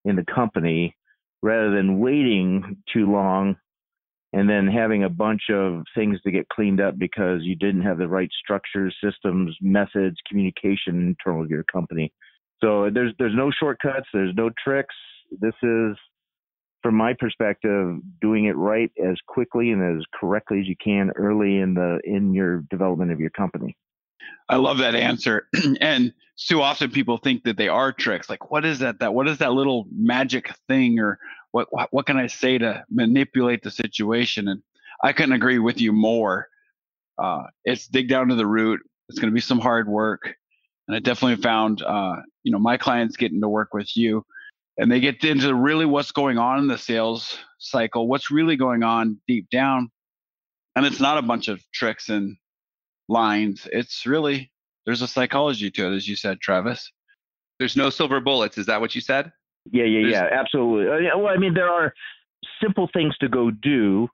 in 0.06 0.16
the 0.16 0.26
company 0.26 0.96
rather 1.42 1.76
than 1.76 2.00
waiting 2.00 2.78
too 2.92 3.12
long 3.12 3.56
and 4.34 4.50
then 4.50 4.68
having 4.68 5.04
a 5.04 5.10
bunch 5.10 5.44
of 5.52 5.84
things 5.96 6.20
to 6.22 6.32
get 6.32 6.50
cleaned 6.50 6.82
up 6.82 6.98
because 6.98 7.42
you 7.44 7.56
didn't 7.56 7.84
have 7.84 8.00
the 8.00 8.08
right 8.08 8.30
structures, 8.44 8.96
systems, 9.02 9.56
methods, 9.62 10.18
communication 10.28 11.08
internal 11.08 11.44
to 11.44 11.50
your 11.50 11.64
company. 11.72 12.12
So 12.62 12.90
there's 12.92 13.14
there's 13.20 13.36
no 13.36 13.52
shortcuts, 13.52 14.08
there's 14.14 14.34
no 14.36 14.50
tricks. 14.64 14.96
this 15.40 15.54
is 15.62 15.96
from 16.84 16.96
my 16.96 17.14
perspective, 17.14 17.98
doing 18.22 18.46
it 18.46 18.56
right 18.58 18.92
as 19.04 19.18
quickly 19.26 19.72
and 19.72 19.98
as 19.98 20.06
correctly 20.14 20.60
as 20.60 20.68
you 20.68 20.76
can 20.76 21.12
early 21.16 21.58
in 21.58 21.74
the 21.74 22.00
in 22.04 22.34
your 22.34 22.60
development 22.70 23.12
of 23.12 23.20
your 23.20 23.30
company. 23.32 23.76
I 24.50 24.58
love 24.58 24.78
that 24.80 24.94
answer. 24.94 25.48
and 25.82 26.14
too 26.38 26.62
often 26.62 26.92
people 26.92 27.18
think 27.18 27.44
that 27.44 27.58
they 27.58 27.70
are 27.70 27.94
tricks. 27.94 28.30
Like, 28.30 28.52
what 28.52 28.66
is 28.66 28.80
that? 28.80 29.00
That 29.00 29.14
what 29.14 29.28
is 29.28 29.38
that 29.40 29.54
little 29.54 29.88
magic 29.96 30.54
thing, 30.68 31.00
or 31.00 31.18
what? 31.52 31.68
What, 31.72 31.88
what 31.92 32.06
can 32.06 32.18
I 32.18 32.28
say 32.28 32.58
to 32.58 32.84
manipulate 32.92 33.64
the 33.64 33.72
situation? 33.72 34.50
And 34.50 34.62
I 35.02 35.14
couldn't 35.14 35.34
agree 35.34 35.60
with 35.60 35.80
you 35.80 35.94
more. 35.94 36.48
Uh, 37.18 37.44
it's 37.64 37.88
dig 37.88 38.10
down 38.10 38.28
to 38.28 38.36
the 38.36 38.48
root. 38.48 38.82
It's 39.10 39.20
going 39.20 39.32
to 39.32 39.36
be 39.36 39.42
some 39.42 39.60
hard 39.60 39.88
work, 39.88 40.36
and 40.88 40.98
I 40.98 41.00
definitely 41.00 41.42
found, 41.42 41.82
uh, 41.82 42.18
you 42.44 42.52
know, 42.52 42.60
my 42.60 42.78
clients 42.78 43.16
getting 43.16 43.42
to 43.42 43.50
work 43.50 43.74
with 43.74 43.96
you 43.96 44.26
and 44.78 44.92
they 44.92 45.00
get 45.00 45.24
into 45.24 45.54
really 45.54 45.86
what's 45.86 46.12
going 46.12 46.38
on 46.38 46.60
in 46.60 46.68
the 46.68 46.78
sales 46.78 47.38
cycle, 47.60 48.08
what's 48.08 48.32
really 48.32 48.56
going 48.56 48.84
on 48.84 49.20
deep 49.28 49.50
down. 49.50 49.90
And 50.76 50.86
it's 50.86 51.00
not 51.00 51.18
a 51.18 51.22
bunch 51.22 51.48
of 51.48 51.62
tricks 51.74 52.10
and 52.10 52.36
lines. 53.08 53.68
It's 53.72 54.06
really, 54.06 54.52
there's 54.86 55.02
a 55.02 55.08
psychology 55.08 55.70
to 55.72 55.88
it, 55.88 55.96
as 55.96 56.08
you 56.08 56.16
said, 56.16 56.40
Travis. 56.42 56.92
There's 57.60 57.78
no 57.78 57.90
silver 57.90 58.20
bullets. 58.20 58.58
Is 58.58 58.66
that 58.66 58.82
what 58.82 58.96
you 58.96 59.02
said? 59.02 59.32
Yeah, 59.72 59.84
yeah, 59.84 60.02
there's... 60.02 60.12
yeah, 60.12 60.30
absolutely. 60.32 61.08
Uh, 61.10 61.18
well, 61.18 61.28
I 61.28 61.38
mean, 61.38 61.54
there 61.54 61.70
are 61.70 61.94
simple 62.62 62.90
things 62.92 63.16
to 63.20 63.30
go 63.30 63.52
do. 63.52 64.10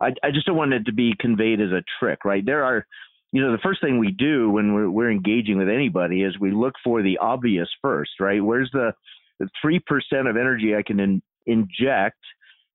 I, 0.00 0.12
I 0.24 0.30
just 0.32 0.46
don't 0.46 0.56
want 0.56 0.72
it 0.72 0.84
to 0.86 0.92
be 0.92 1.14
conveyed 1.20 1.60
as 1.60 1.70
a 1.70 1.84
trick, 1.98 2.24
right? 2.24 2.44
There 2.44 2.64
are, 2.64 2.84
you 3.32 3.40
know, 3.40 3.52
the 3.52 3.58
first 3.58 3.80
thing 3.80 3.98
we 3.98 4.10
do 4.10 4.50
when 4.50 4.74
we're, 4.74 4.90
we're 4.90 5.10
engaging 5.10 5.58
with 5.58 5.68
anybody 5.68 6.22
is 6.22 6.38
we 6.40 6.50
look 6.50 6.74
for 6.82 7.02
the 7.02 7.18
obvious 7.18 7.68
first, 7.80 8.18
right? 8.18 8.44
Where's 8.44 8.70
the, 8.72 8.92
three 9.60 9.80
percent 9.80 10.28
of 10.28 10.36
energy 10.36 10.74
I 10.76 10.82
can 10.82 11.00
in, 11.00 11.22
inject 11.46 12.18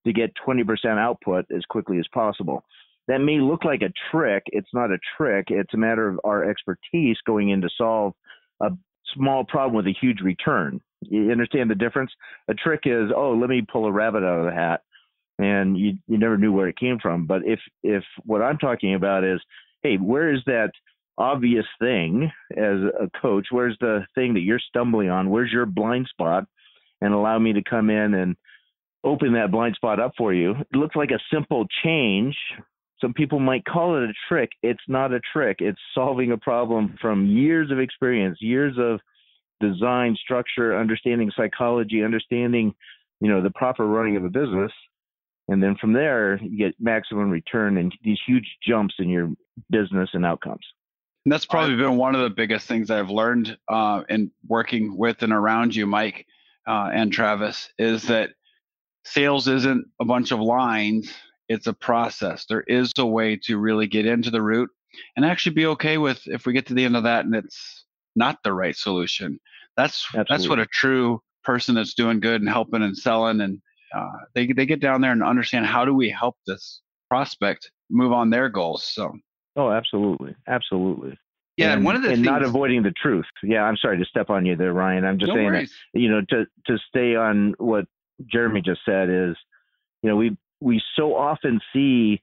to 0.06 0.14
get 0.14 0.32
20% 0.48 0.66
output 1.00 1.46
as 1.56 1.64
quickly 1.68 1.98
as 1.98 2.06
possible. 2.14 2.64
That 3.08 3.20
may 3.20 3.40
look 3.40 3.64
like 3.64 3.82
a 3.82 3.94
trick. 4.12 4.44
It's 4.48 4.70
not 4.74 4.92
a 4.92 4.98
trick. 5.18 5.48
It's 5.50 5.74
a 5.74 5.78
matter 5.78 6.08
of 6.08 6.20
our 6.24 6.50
expertise 6.50 7.18
going 7.26 7.50
in 7.50 7.62
to 7.62 7.70
solve 7.78 8.14
a 8.62 8.70
small 9.14 9.44
problem 9.44 9.76
with 9.76 9.88
a 9.88 9.96
huge 10.00 10.22
return. 10.22 10.82
You 11.02 11.32
understand 11.32 11.70
the 11.70 11.76
difference? 11.76 12.12
A 12.48 12.54
trick 12.54 12.82
is, 12.86 13.12
oh, 13.16 13.34
let 13.34 13.50
me 13.50 13.62
pull 13.62 13.86
a 13.86 13.92
rabbit 13.92 14.24
out 14.24 14.40
of 14.40 14.46
the 14.46 14.52
hat, 14.52 14.82
and 15.38 15.78
you 15.78 15.94
you 16.08 16.18
never 16.18 16.38
knew 16.38 16.52
where 16.52 16.68
it 16.68 16.80
came 16.80 16.98
from. 17.00 17.28
But 17.28 17.42
if 17.46 17.60
if 17.84 18.04
what 18.26 18.42
I'm 18.42 18.58
talking 18.58 18.96
about 18.96 19.24
is, 19.24 19.40
hey, 19.84 19.98
where 19.98 20.34
is 20.34 20.42
that 20.48 20.72
obvious 21.18 21.66
thing 21.80 22.32
as 22.52 22.80
a 23.00 23.10
coach? 23.22 23.48
Where's 23.52 23.78
the 23.80 24.06
thing 24.16 24.34
that 24.34 24.42
you're 24.42 24.60
stumbling 24.60 25.10
on? 25.10 25.30
Where's 25.30 25.52
your 25.52 25.66
blind 25.66 26.08
spot? 26.10 26.46
and 27.02 27.14
allow 27.14 27.40
me 27.40 27.54
to 27.54 27.64
come 27.64 27.90
in 27.90 28.14
and 28.14 28.36
open 29.04 29.34
that 29.34 29.52
blind 29.52 29.76
spot 29.76 30.00
up 30.00 30.14
for 30.18 30.34
you. 30.34 30.52
It 30.52 30.76
looks 30.76 30.96
like 30.96 31.12
a 31.12 31.20
simple 31.32 31.66
change. 31.84 32.36
Some 33.00 33.14
people 33.14 33.40
might 33.40 33.66
call 33.66 33.98
it 33.98 34.10
a 34.10 34.14
trick. 34.28 34.50
It's 34.64 34.82
not 34.88 35.14
a 35.14 35.20
trick. 35.34 35.58
It's 35.60 35.80
solving 35.94 36.32
a 36.32 36.38
problem 36.38 36.98
from 37.02 37.28
years 37.28 37.72
of 37.72 37.80
experience, 37.80 38.38
years 38.42 38.76
of 38.80 39.00
design, 39.62 40.18
structure, 40.22 40.78
understanding 40.78 41.32
psychology, 41.36 42.04
understanding, 42.04 42.74
you 43.20 43.30
know, 43.30 43.42
the 43.42 43.52
proper 43.52 43.86
running 43.86 44.18
of 44.18 44.26
a 44.26 44.30
business. 44.30 44.72
And 45.48 45.62
then 45.62 45.76
from 45.80 45.94
there, 45.94 46.42
you 46.42 46.58
get 46.58 46.74
maximum 46.80 47.30
return 47.30 47.78
and 47.78 47.94
these 48.04 48.18
huge 48.26 48.48
jumps 48.68 48.96
in 48.98 49.10
your 49.10 49.30
business 49.70 50.10
and 50.14 50.26
outcomes. 50.26 50.66
And 51.26 51.32
that's 51.32 51.46
probably 51.46 51.76
been 51.76 51.98
one 51.98 52.14
of 52.14 52.22
the 52.22 52.30
biggest 52.30 52.68
things 52.68 52.92
I've 52.92 53.10
learned 53.10 53.58
uh, 53.68 54.04
in 54.10 54.32
working 54.48 54.96
with 54.96 55.24
and 55.24 55.34
around 55.34 55.76
you, 55.76 55.88
Mike, 55.88 56.28
uh, 56.68 56.92
and 56.94 57.12
Travis 57.12 57.70
is 57.80 58.04
that 58.04 58.30
sales 59.06 59.48
isn't 59.48 59.88
a 60.00 60.06
bunch 60.06 60.32
of 60.32 60.40
lines, 60.40 61.12
it's 61.50 61.66
a 61.66 61.74
process. 61.74 62.46
There 62.46 62.62
is 62.62 62.92
a 62.98 63.06
way 63.06 63.38
to 63.44 63.58
really 63.58 63.88
get 63.88 64.06
into 64.06 64.30
the 64.30 64.42
root 64.42 64.70
and 65.16 65.26
actually 65.26 65.56
be 65.56 65.66
okay 65.68 65.98
with 65.98 66.22
if 66.28 66.46
we 66.46 66.54
get 66.54 66.68
to 66.68 66.76
the 66.76 66.86
end 66.86 66.96
of 66.96 67.04
that 67.04 67.26
and 67.26 67.36
it's 67.36 67.86
not 68.16 68.38
the 68.44 68.54
right 68.54 68.76
solution. 68.76 69.40
That's 69.78 70.06
Absolutely. 70.06 70.26
that's 70.30 70.48
what 70.48 70.60
a 70.60 70.68
true 70.68 71.22
person 71.44 71.74
that's 71.76 71.96
doing 71.96 72.20
good 72.20 72.42
and 72.42 72.50
helping 72.50 72.84
and 72.84 72.98
selling 72.98 73.42
and 73.42 73.60
uh, 73.96 74.12
they 74.34 74.48
they 74.48 74.66
get 74.66 74.80
down 74.80 75.02
there 75.02 75.12
and 75.12 75.24
understand 75.24 75.66
how 75.66 75.86
do 75.86 75.94
we 75.94 76.10
help 76.10 76.36
this 76.46 76.82
prospect 77.10 77.72
move 77.90 78.12
on 78.12 78.30
their 78.30 78.50
goals. 78.50 78.84
So 78.84 79.14
Oh, 79.56 79.72
absolutely, 79.72 80.36
absolutely. 80.48 81.18
Yeah, 81.58 81.74
and, 81.74 81.86
one 81.86 81.96
of 81.96 82.02
the 82.02 82.10
and 82.10 82.18
things, 82.18 82.26
not 82.26 82.44
avoiding 82.44 82.84
the 82.84 82.92
truth. 82.92 83.26
Yeah, 83.42 83.64
I'm 83.64 83.78
sorry 83.78 83.98
to 83.98 84.06
step 84.06 84.30
on 84.30 84.46
you 84.46 84.58
there, 84.58 84.74
Ryan. 84.74 85.06
I'm 85.06 85.18
just 85.18 85.30
no 85.30 85.36
saying 85.36 85.46
worries. 85.46 85.74
that 85.94 86.00
you 86.00 86.10
know 86.10 86.22
to 86.30 86.46
to 86.68 86.78
stay 86.90 87.16
on 87.16 87.54
what 87.58 87.86
Jeremy 88.26 88.62
just 88.62 88.82
said 88.86 89.10
is, 89.10 89.36
you 90.02 90.10
know, 90.10 90.18
we 90.18 90.38
we 90.60 90.82
so 90.96 91.16
often 91.16 91.62
see 91.72 92.22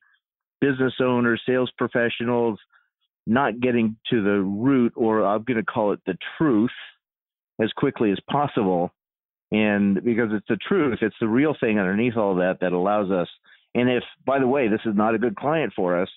business 0.60 0.94
owners, 1.00 1.42
sales 1.46 1.70
professionals 1.76 2.58
not 3.26 3.60
getting 3.60 3.96
to 4.10 4.22
the 4.22 4.40
root, 4.40 4.92
or 4.96 5.24
I'm 5.24 5.44
going 5.44 5.58
to 5.58 5.64
call 5.64 5.92
it 5.92 6.00
the 6.06 6.16
truth, 6.36 6.70
as 7.62 7.72
quickly 7.72 8.10
as 8.10 8.18
possible. 8.30 8.92
And 9.50 10.02
because 10.02 10.30
it's 10.32 10.48
the 10.48 10.56
truth, 10.56 10.98
it's 11.02 11.16
the 11.20 11.28
real 11.28 11.54
thing 11.58 11.78
underneath 11.78 12.16
all 12.16 12.36
that 12.36 12.60
that 12.60 12.72
allows 12.72 13.10
us. 13.10 13.28
And 13.74 13.88
if, 13.88 14.02
by 14.26 14.38
the 14.38 14.46
way, 14.46 14.68
this 14.68 14.80
is 14.84 14.96
not 14.96 15.14
a 15.14 15.18
good 15.18 15.36
client 15.36 15.72
for 15.76 16.00
us, 16.00 16.08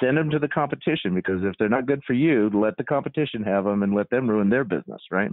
send 0.00 0.16
them 0.16 0.30
to 0.30 0.38
the 0.38 0.48
competition 0.48 1.14
because 1.14 1.42
if 1.44 1.54
they're 1.58 1.68
not 1.68 1.86
good 1.86 2.02
for 2.06 2.14
you, 2.14 2.50
let 2.52 2.76
the 2.76 2.84
competition 2.84 3.42
have 3.42 3.64
them 3.64 3.82
and 3.82 3.94
let 3.94 4.10
them 4.10 4.28
ruin 4.28 4.50
their 4.50 4.64
business, 4.64 5.02
right? 5.10 5.30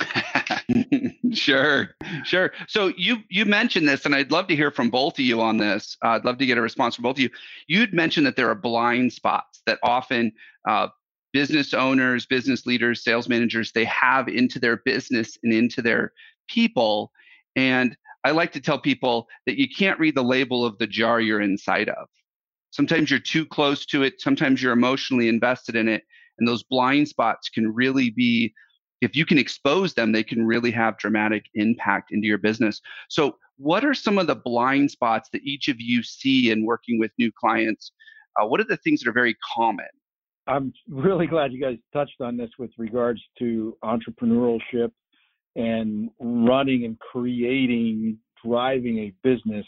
sure, 1.32 1.90
sure. 2.24 2.52
So 2.68 2.92
you 2.96 3.18
you 3.28 3.44
mentioned 3.44 3.88
this, 3.88 4.06
and 4.06 4.14
I'd 4.14 4.30
love 4.30 4.46
to 4.48 4.56
hear 4.56 4.70
from 4.70 4.90
both 4.90 5.14
of 5.14 5.20
you 5.20 5.40
on 5.40 5.58
this. 5.58 5.96
Uh, 6.04 6.08
I'd 6.08 6.24
love 6.24 6.38
to 6.38 6.46
get 6.46 6.58
a 6.58 6.62
response 6.62 6.94
from 6.94 7.02
both 7.02 7.16
of 7.16 7.20
you. 7.20 7.30
You'd 7.66 7.92
mentioned 7.92 8.26
that 8.26 8.36
there 8.36 8.48
are 8.50 8.54
blind 8.54 9.12
spots 9.12 9.62
that 9.66 9.78
often 9.82 10.32
uh, 10.66 10.88
business 11.32 11.74
owners, 11.74 12.26
business 12.26 12.66
leaders, 12.66 13.04
sales 13.04 13.28
managers 13.28 13.72
they 13.72 13.84
have 13.84 14.28
into 14.28 14.58
their 14.58 14.78
business 14.78 15.38
and 15.42 15.52
into 15.52 15.82
their 15.82 16.12
people. 16.48 17.12
And 17.56 17.96
I 18.24 18.32
like 18.32 18.52
to 18.52 18.60
tell 18.60 18.78
people 18.78 19.28
that 19.46 19.58
you 19.58 19.68
can't 19.68 19.98
read 19.98 20.14
the 20.14 20.24
label 20.24 20.64
of 20.64 20.78
the 20.78 20.86
jar 20.86 21.20
you're 21.20 21.40
inside 21.40 21.88
of. 21.88 22.08
Sometimes 22.70 23.10
you're 23.10 23.20
too 23.20 23.44
close 23.44 23.84
to 23.86 24.02
it. 24.02 24.20
Sometimes 24.20 24.62
you're 24.62 24.72
emotionally 24.72 25.28
invested 25.28 25.76
in 25.76 25.88
it. 25.88 26.04
And 26.38 26.48
those 26.48 26.62
blind 26.62 27.08
spots 27.08 27.48
can 27.48 27.72
really 27.72 28.10
be, 28.10 28.54
if 29.00 29.14
you 29.14 29.26
can 29.26 29.38
expose 29.38 29.94
them, 29.94 30.12
they 30.12 30.24
can 30.24 30.46
really 30.46 30.70
have 30.70 30.98
dramatic 30.98 31.46
impact 31.54 32.12
into 32.12 32.26
your 32.26 32.38
business. 32.38 32.80
So, 33.08 33.36
what 33.56 33.84
are 33.84 33.92
some 33.92 34.18
of 34.18 34.26
the 34.26 34.36
blind 34.36 34.90
spots 34.90 35.28
that 35.34 35.42
each 35.42 35.68
of 35.68 35.78
you 35.78 36.02
see 36.02 36.50
in 36.50 36.64
working 36.64 36.98
with 36.98 37.10
new 37.18 37.30
clients? 37.30 37.92
Uh, 38.40 38.46
what 38.46 38.58
are 38.58 38.64
the 38.64 38.78
things 38.78 39.00
that 39.00 39.10
are 39.10 39.12
very 39.12 39.36
common? 39.54 39.84
I'm 40.46 40.72
really 40.88 41.26
glad 41.26 41.52
you 41.52 41.60
guys 41.60 41.76
touched 41.92 42.20
on 42.20 42.36
this 42.38 42.50
with 42.58 42.70
regards 42.78 43.20
to 43.38 43.76
entrepreneurship 43.84 44.90
and 45.56 46.10
running 46.18 46.84
and 46.84 46.98
creating, 46.98 48.18
driving 48.44 48.98
a 48.98 49.12
business, 49.22 49.66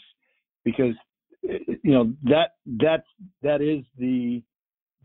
because 0.65 0.95
you 1.43 1.91
know 1.91 2.13
that 2.23 2.51
that's 2.65 3.07
that 3.41 3.61
is 3.61 3.83
the 3.97 4.41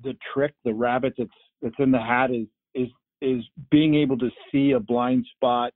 the 0.02 0.16
trick. 0.32 0.54
The 0.64 0.74
rabbit 0.74 1.14
that's 1.18 1.30
that's 1.62 1.74
in 1.78 1.90
the 1.90 2.00
hat 2.00 2.30
is 2.30 2.46
is 2.74 2.88
is 3.20 3.44
being 3.70 3.94
able 3.94 4.18
to 4.18 4.30
see 4.50 4.72
a 4.72 4.80
blind 4.80 5.26
spot 5.36 5.72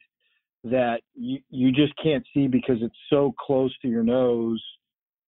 that 0.64 1.00
you 1.14 1.40
you 1.50 1.72
just 1.72 1.92
can't 2.02 2.24
see 2.32 2.46
because 2.46 2.78
it's 2.80 2.94
so 3.10 3.34
close 3.38 3.76
to 3.82 3.88
your 3.88 4.04
nose. 4.04 4.62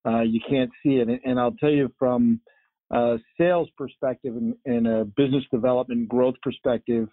Uh, 0.07 0.21
you 0.21 0.41
can't 0.49 0.71
see 0.83 0.97
it. 0.97 1.09
And, 1.09 1.19
and 1.25 1.41
I'll 1.41 1.53
tell 1.53 1.71
you 1.71 1.91
from 1.99 2.41
a 2.91 3.17
sales 3.39 3.69
perspective 3.77 4.37
and, 4.37 4.55
and 4.67 4.87
a 4.87 5.05
business 5.07 5.45
development 5.51 6.09
growth 6.09 6.35
perspective 6.43 7.09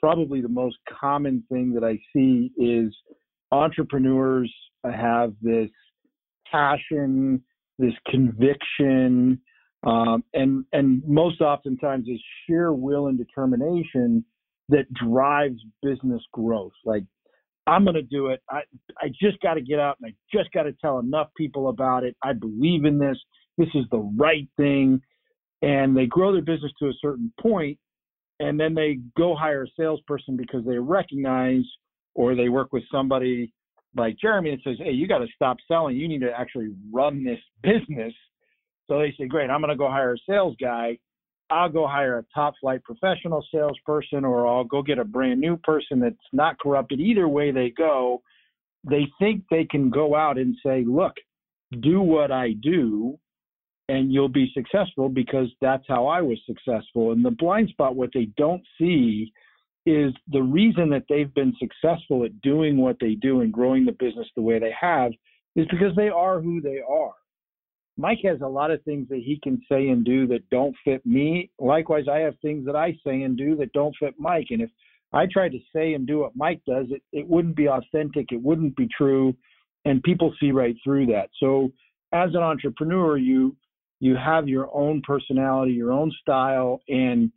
probably 0.00 0.40
the 0.40 0.48
most 0.48 0.76
common 1.00 1.42
thing 1.50 1.72
that 1.74 1.84
I 1.84 1.98
see 2.12 2.52
is 2.56 2.94
entrepreneurs 3.50 4.52
have 4.84 5.34
this 5.42 5.70
passion 6.50 7.42
this 7.78 7.94
conviction, 8.08 9.40
um, 9.84 10.24
and 10.34 10.64
and 10.72 11.02
most 11.06 11.40
oftentimes 11.40 12.08
is 12.08 12.20
sheer 12.46 12.72
will 12.72 13.06
and 13.06 13.18
determination 13.18 14.24
that 14.68 14.92
drives 14.92 15.60
business 15.82 16.22
growth. 16.32 16.72
Like 16.84 17.04
I'm 17.66 17.84
going 17.84 17.94
to 17.94 18.02
do 18.02 18.28
it. 18.28 18.40
I 18.50 18.62
I 19.00 19.08
just 19.20 19.40
got 19.40 19.54
to 19.54 19.60
get 19.60 19.78
out 19.78 19.96
and 20.00 20.12
I 20.12 20.36
just 20.36 20.50
got 20.52 20.64
to 20.64 20.72
tell 20.80 20.98
enough 20.98 21.28
people 21.36 21.68
about 21.68 22.04
it. 22.04 22.16
I 22.22 22.32
believe 22.32 22.84
in 22.84 22.98
this. 22.98 23.16
This 23.56 23.68
is 23.74 23.84
the 23.90 23.98
right 23.98 24.48
thing. 24.56 25.00
And 25.60 25.96
they 25.96 26.06
grow 26.06 26.32
their 26.32 26.42
business 26.42 26.70
to 26.78 26.86
a 26.86 26.92
certain 27.00 27.32
point, 27.40 27.78
and 28.38 28.60
then 28.60 28.74
they 28.74 29.00
go 29.16 29.34
hire 29.34 29.64
a 29.64 29.66
salesperson 29.76 30.36
because 30.36 30.64
they 30.64 30.78
recognize 30.78 31.64
or 32.14 32.36
they 32.36 32.48
work 32.48 32.72
with 32.72 32.84
somebody 32.92 33.52
like 33.96 34.16
Jeremy 34.20 34.50
that 34.50 34.62
says, 34.62 34.78
hey, 34.78 34.92
you 34.92 35.06
got 35.06 35.18
to 35.18 35.26
stop 35.34 35.56
selling. 35.66 35.96
You 35.96 36.08
need 36.08 36.20
to 36.20 36.30
actually 36.30 36.70
run 36.92 37.24
this 37.24 37.38
business. 37.62 38.12
So 38.88 38.98
they 38.98 39.14
say, 39.18 39.26
great, 39.26 39.50
I'm 39.50 39.60
going 39.60 39.70
to 39.70 39.76
go 39.76 39.88
hire 39.88 40.14
a 40.14 40.18
sales 40.28 40.56
guy. 40.60 40.98
I'll 41.50 41.70
go 41.70 41.86
hire 41.86 42.18
a 42.18 42.24
top 42.34 42.54
flight 42.60 42.82
professional 42.84 43.44
salesperson, 43.52 44.24
or 44.24 44.46
I'll 44.46 44.64
go 44.64 44.82
get 44.82 44.98
a 44.98 45.04
brand 45.04 45.40
new 45.40 45.56
person 45.56 45.98
that's 45.98 46.16
not 46.32 46.58
corrupted. 46.58 47.00
Either 47.00 47.26
way 47.26 47.50
they 47.50 47.70
go, 47.70 48.22
they 48.88 49.06
think 49.18 49.44
they 49.50 49.64
can 49.64 49.88
go 49.88 50.14
out 50.14 50.36
and 50.36 50.54
say, 50.64 50.84
look, 50.86 51.14
do 51.80 52.00
what 52.00 52.30
I 52.30 52.52
do 52.52 53.18
and 53.88 54.12
you'll 54.12 54.28
be 54.28 54.50
successful 54.54 55.08
because 55.08 55.48
that's 55.60 55.84
how 55.88 56.06
I 56.06 56.20
was 56.20 56.38
successful. 56.46 57.12
And 57.12 57.24
the 57.24 57.30
blind 57.30 57.70
spot, 57.70 57.96
what 57.96 58.10
they 58.12 58.26
don't 58.36 58.62
see 58.78 59.32
is 59.88 60.12
the 60.30 60.42
reason 60.42 60.90
that 60.90 61.04
they've 61.08 61.32
been 61.34 61.54
successful 61.58 62.24
at 62.24 62.40
doing 62.42 62.76
what 62.76 62.96
they 63.00 63.14
do 63.14 63.40
and 63.40 63.52
growing 63.52 63.84
the 63.84 63.92
business 63.92 64.26
the 64.36 64.42
way 64.42 64.58
they 64.58 64.74
have 64.78 65.12
is 65.56 65.66
because 65.70 65.94
they 65.96 66.08
are 66.08 66.40
who 66.40 66.60
they 66.60 66.80
are. 66.88 67.14
Mike 67.96 68.20
has 68.24 68.40
a 68.42 68.46
lot 68.46 68.70
of 68.70 68.82
things 68.84 69.08
that 69.08 69.22
he 69.24 69.40
can 69.42 69.60
say 69.70 69.88
and 69.88 70.04
do 70.04 70.26
that 70.28 70.48
don't 70.50 70.76
fit 70.84 71.04
me. 71.04 71.50
Likewise, 71.58 72.04
I 72.10 72.18
have 72.18 72.34
things 72.40 72.64
that 72.66 72.76
I 72.76 72.92
say 73.04 73.22
and 73.22 73.36
do 73.36 73.56
that 73.56 73.72
don't 73.72 73.94
fit 73.98 74.14
Mike. 74.18 74.46
And 74.50 74.62
if 74.62 74.70
I 75.12 75.26
tried 75.26 75.52
to 75.52 75.58
say 75.74 75.94
and 75.94 76.06
do 76.06 76.20
what 76.20 76.36
Mike 76.36 76.60
does, 76.66 76.86
it, 76.90 77.02
it 77.12 77.26
wouldn't 77.26 77.56
be 77.56 77.68
authentic, 77.68 78.26
it 78.30 78.40
wouldn't 78.40 78.76
be 78.76 78.88
true, 78.96 79.34
and 79.84 80.02
people 80.02 80.32
see 80.38 80.52
right 80.52 80.76
through 80.84 81.06
that. 81.06 81.30
So 81.40 81.72
as 82.12 82.30
an 82.34 82.42
entrepreneur, 82.42 83.16
you 83.16 83.56
you 84.00 84.14
have 84.14 84.48
your 84.48 84.68
own 84.72 85.02
personality, 85.02 85.72
your 85.72 85.90
own 85.90 86.12
style, 86.20 86.80
and 86.88 87.32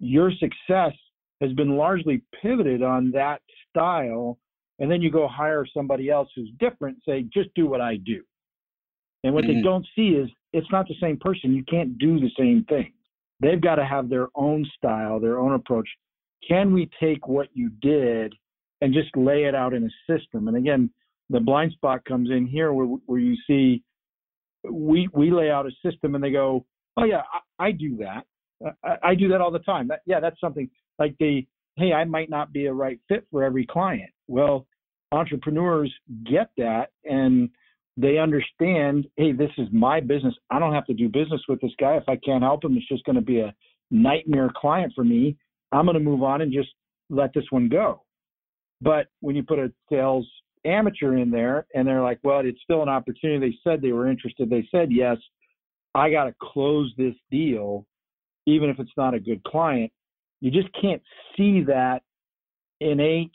your 0.00 0.32
success 0.32 0.92
has 1.40 1.52
been 1.52 1.76
largely 1.76 2.22
pivoted 2.42 2.82
on 2.82 3.10
that 3.12 3.40
style. 3.68 4.38
And 4.78 4.90
then 4.90 5.02
you 5.02 5.10
go 5.10 5.28
hire 5.28 5.66
somebody 5.72 6.10
else 6.10 6.28
who's 6.34 6.50
different, 6.58 6.98
say, 7.06 7.26
just 7.32 7.50
do 7.54 7.66
what 7.66 7.80
I 7.80 7.96
do. 7.96 8.22
And 9.24 9.34
what 9.34 9.44
mm-hmm. 9.44 9.56
they 9.56 9.62
don't 9.62 9.86
see 9.94 10.10
is 10.10 10.28
it's 10.52 10.70
not 10.72 10.88
the 10.88 10.94
same 11.00 11.18
person. 11.18 11.54
You 11.54 11.64
can't 11.64 11.98
do 11.98 12.18
the 12.18 12.30
same 12.38 12.64
thing. 12.68 12.92
They've 13.40 13.60
got 13.60 13.76
to 13.76 13.84
have 13.84 14.08
their 14.08 14.28
own 14.34 14.66
style, 14.76 15.20
their 15.20 15.38
own 15.38 15.54
approach. 15.54 15.88
Can 16.46 16.72
we 16.72 16.88
take 17.00 17.26
what 17.28 17.48
you 17.52 17.70
did 17.82 18.34
and 18.80 18.94
just 18.94 19.14
lay 19.16 19.44
it 19.44 19.54
out 19.54 19.74
in 19.74 19.84
a 19.84 20.12
system? 20.12 20.48
And 20.48 20.56
again, 20.56 20.90
the 21.28 21.40
blind 21.40 21.72
spot 21.72 22.04
comes 22.04 22.30
in 22.30 22.46
here 22.46 22.72
where, 22.72 22.86
where 22.86 23.18
you 23.18 23.36
see 23.46 23.82
we 24.68 25.08
we 25.14 25.30
lay 25.30 25.50
out 25.50 25.66
a 25.66 25.70
system 25.88 26.14
and 26.14 26.22
they 26.22 26.30
go, 26.30 26.66
oh 26.96 27.04
yeah, 27.04 27.22
I, 27.58 27.66
I 27.66 27.72
do 27.72 27.96
that. 27.98 28.24
I, 28.84 28.96
I, 29.02 29.14
do 29.14 29.28
that 29.28 29.40
all 29.40 29.50
the 29.50 29.60
time. 29.60 29.88
That, 29.88 30.00
yeah, 30.04 30.20
that's 30.20 30.38
something 30.38 30.68
like 31.00 31.16
the 31.18 31.46
hey, 31.76 31.92
I 31.92 32.04
might 32.04 32.30
not 32.30 32.52
be 32.52 32.66
a 32.66 32.72
right 32.72 33.00
fit 33.08 33.26
for 33.30 33.42
every 33.42 33.66
client. 33.66 34.10
Well, 34.28 34.66
entrepreneurs 35.12 35.92
get 36.24 36.50
that 36.58 36.90
and 37.04 37.48
they 37.96 38.18
understand, 38.18 39.06
hey, 39.16 39.32
this 39.32 39.50
is 39.58 39.68
my 39.72 40.00
business. 40.00 40.34
I 40.50 40.58
don't 40.58 40.74
have 40.74 40.86
to 40.86 40.94
do 40.94 41.08
business 41.08 41.40
with 41.48 41.60
this 41.60 41.72
guy. 41.80 41.96
If 41.96 42.04
I 42.08 42.16
can't 42.16 42.42
help 42.42 42.64
him, 42.64 42.76
it's 42.76 42.86
just 42.86 43.04
going 43.04 43.16
to 43.16 43.22
be 43.22 43.40
a 43.40 43.54
nightmare 43.90 44.50
client 44.54 44.92
for 44.94 45.04
me. 45.04 45.36
I'm 45.72 45.86
going 45.86 45.94
to 45.94 46.00
move 46.00 46.22
on 46.22 46.42
and 46.42 46.52
just 46.52 46.68
let 47.08 47.32
this 47.34 47.44
one 47.50 47.68
go. 47.68 48.02
But 48.80 49.08
when 49.20 49.36
you 49.36 49.42
put 49.42 49.58
a 49.58 49.72
sales 49.90 50.28
amateur 50.64 51.16
in 51.16 51.30
there 51.30 51.66
and 51.74 51.86
they're 51.86 52.02
like, 52.02 52.18
well, 52.22 52.40
it's 52.44 52.60
still 52.62 52.82
an 52.82 52.88
opportunity. 52.88 53.50
They 53.50 53.56
said 53.70 53.80
they 53.80 53.92
were 53.92 54.08
interested. 54.08 54.50
They 54.50 54.68
said 54.70 54.90
yes. 54.90 55.16
I 55.94 56.10
got 56.10 56.24
to 56.24 56.34
close 56.40 56.92
this 56.96 57.14
deal, 57.30 57.86
even 58.46 58.70
if 58.70 58.78
it's 58.78 58.90
not 58.96 59.14
a 59.14 59.20
good 59.20 59.42
client. 59.44 59.92
You 60.40 60.50
just 60.50 60.68
can't 60.80 61.02
see 61.36 61.62
that 61.64 62.02
innate 62.80 63.32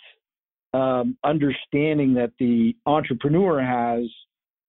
um, 0.74 1.18
understanding 1.24 2.14
that 2.16 2.32
the 2.40 2.76
entrepreneur 2.86 3.62
has. 3.62 4.06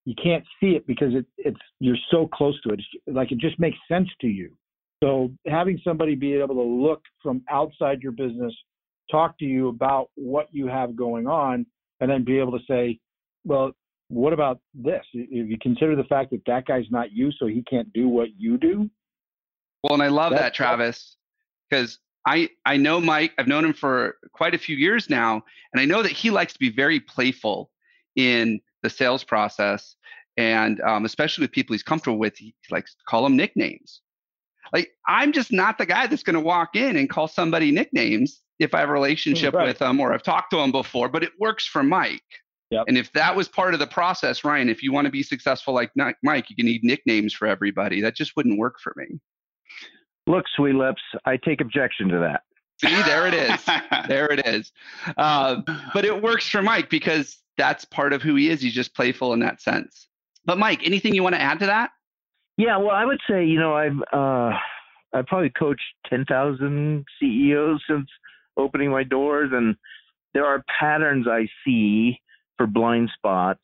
You 0.05 0.15
can't 0.23 0.45
see 0.61 0.77
it 0.77 0.87
because 0.87 1.15
it, 1.15 1.27
it's 1.39 1.59
you're 1.81 1.97
so 2.11 2.29
close 2.29 2.61
to 2.63 2.71
it. 2.71 2.81
It's, 2.81 3.17
like 3.17 3.33
it 3.33 3.39
just 3.39 3.59
makes 3.59 3.79
sense 3.89 4.09
to 4.21 4.29
you. 4.29 4.57
So 5.03 5.31
having 5.47 5.81
somebody 5.83 6.15
be 6.15 6.35
able 6.35 6.55
to 6.55 6.63
look 6.63 7.03
from 7.23 7.43
outside 7.51 8.01
your 8.03 8.13
business, 8.13 8.55
talk 9.11 9.39
to 9.39 9.45
you 9.45 9.69
about 9.69 10.11
what 10.15 10.49
you 10.53 10.69
have 10.69 10.97
going 10.97 11.27
on, 11.27 11.67
and 12.01 12.11
then 12.11 12.25
be 12.25 12.39
able 12.39 12.53
to 12.53 12.65
say, 12.69 12.99
well, 13.45 13.73
what 14.09 14.33
about 14.33 14.61
this? 14.75 15.03
If 15.13 15.49
you 15.49 15.59
consider 15.61 15.97
the 15.97 16.05
fact 16.05 16.31
that 16.31 16.43
that 16.47 16.67
guy's 16.67 16.87
not 16.91 17.13
you, 17.13 17.33
so 17.33 17.47
he 17.47 17.63
can't 17.69 17.93
do 17.93 18.09
what 18.09 18.29
you 18.39 18.59
do. 18.59 18.89
Well, 19.83 19.95
and 19.95 20.03
I 20.03 20.09
love 20.09 20.33
that, 20.33 20.55
Travis, 20.55 21.17
because 21.69 21.99
I 22.27 22.51
I 22.65 22.77
know 22.77 23.01
Mike. 23.01 23.33
I've 23.39 23.47
known 23.47 23.65
him 23.65 23.73
for 23.73 24.17
quite 24.33 24.55
a 24.55 24.59
few 24.59 24.77
years 24.77 25.09
now, 25.09 25.43
and 25.73 25.81
I 25.81 25.85
know 25.85 26.03
that 26.03 26.13
he 26.13 26.31
likes 26.31 26.53
to 26.53 26.59
be 26.59 26.71
very 26.71 27.01
playful 27.01 27.71
in 28.17 28.61
the 28.83 28.91
sales 28.91 29.25
process, 29.25 29.97
and 30.37 30.81
um, 30.81 31.05
especially 31.05 31.43
with 31.43 31.53
people 31.53 31.75
he's 31.75 31.83
comfortable 31.83 32.19
with, 32.19 32.37
he 32.37 32.55
likes 32.71 32.95
to 32.95 33.03
call 33.07 33.23
them 33.23 33.37
nicknames. 33.37 34.01
Like 34.73 34.91
I'm 35.07 35.33
just 35.33 35.53
not 35.53 35.79
the 35.79 35.87
guy 35.87 36.09
that's 36.09 36.25
going 36.25 36.35
to 36.35 36.41
walk 36.41 36.75
in 36.75 36.97
and 36.97 37.09
call 37.09 37.29
somebody 37.29 37.71
nicknames 37.71 38.43
if 38.59 38.75
I 38.75 38.81
have 38.81 38.89
a 38.89 38.93
relationship 38.93 39.55
right. 39.55 39.69
with 39.69 39.79
them 39.79 40.01
or 40.01 40.13
I've 40.13 40.23
talked 40.23 40.51
to 40.51 40.57
them 40.57 40.73
before, 40.73 41.09
but 41.09 41.23
it 41.23 41.33
works 41.39 41.67
for 41.67 41.83
Mike. 41.83 42.23
Yep. 42.71 42.87
And 42.89 42.99
if 42.99 43.13
that 43.13 43.37
was 43.37 43.49
part 43.49 43.75
of 43.75 43.81
the 43.81 43.87
process, 43.87 44.43
Ryan, 44.43 44.69
if 44.69 44.83
you 44.83 44.93
want 44.93 45.05
to 45.05 45.11
be 45.11 45.23
successful 45.23 45.73
like 45.73 45.93
Mike, 46.25 46.51
you 46.51 46.57
can 46.57 46.67
need 46.67 46.83
nicknames 46.83 47.33
for 47.33 47.47
everybody. 47.47 48.01
That 48.01 48.17
just 48.17 48.33
wouldn't 48.37 48.59
work 48.59 48.81
for 48.83 48.93
me. 48.97 49.21
Look, 50.27 50.45
sweet 50.57 50.75
lips, 50.75 51.03
I 51.25 51.37
take 51.37 51.61
objection 51.61 52.09
to 52.09 52.19
that. 52.19 52.43
See, 52.79 53.03
there 53.03 53.27
it 53.27 53.35
is. 53.35 53.65
there 54.09 54.31
it 54.31 54.47
is. 54.47 54.73
Uh, 55.17 55.63
but 55.95 56.05
it 56.05 56.23
works 56.23 56.49
for 56.49 56.63
Mike 56.63 56.91
because 56.91 57.39
that's 57.57 57.85
part 57.85 58.13
of 58.13 58.23
who 58.23 58.35
he 58.35 58.51
is. 58.51 58.61
He's 58.61 58.75
just 58.75 58.95
playful 58.95 59.33
in 59.33 59.41
that 59.41 59.63
sense. 59.63 60.09
But 60.45 60.59
Mike, 60.59 60.81
anything 60.85 61.15
you 61.15 61.23
want 61.23 61.35
to 61.35 61.41
add 61.41 61.59
to 61.61 61.67
that? 61.67 61.91
Yeah, 62.57 62.79
well, 62.79 62.91
I 62.91 63.05
would 63.05 63.21
say 63.29 63.45
you 63.45 63.59
know 63.59 63.75
I've 63.75 64.01
uh, 64.13 64.57
I've 65.13 65.27
probably 65.27 65.51
coached 65.51 65.83
ten 66.09 66.25
thousand 66.25 67.05
CEOs 67.21 67.83
since 67.89 68.09
opening 68.57 68.91
my 68.91 69.03
doors, 69.03 69.51
and 69.53 69.77
there 70.33 70.47
are 70.47 70.65
patterns 70.79 71.27
I 71.29 71.49
see 71.65 72.21
for 72.57 72.67
blind 72.67 73.11
spots. 73.15 73.61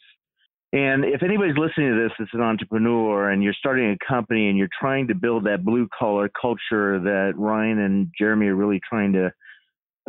And 0.75 1.05
if 1.05 1.23
anybody's 1.23 1.59
listening 1.59 1.91
to 1.91 2.03
this 2.03 2.13
that's 2.19 2.33
an 2.33 2.41
entrepreneur 2.41 3.31
and 3.31 3.43
you're 3.43 3.53
starting 3.53 3.91
a 3.91 4.07
company 4.07 4.49
and 4.49 4.57
you're 4.57 4.71
trying 4.81 5.09
to 5.09 5.15
build 5.15 5.45
that 5.45 5.65
blue 5.65 5.87
collar 5.97 6.31
culture 6.41 6.99
that 6.99 7.35
Ryan 7.37 7.79
and 7.79 8.09
Jeremy 8.19 8.47
are 8.47 8.55
really 8.55 8.81
trying 8.89 9.13
to 9.13 9.33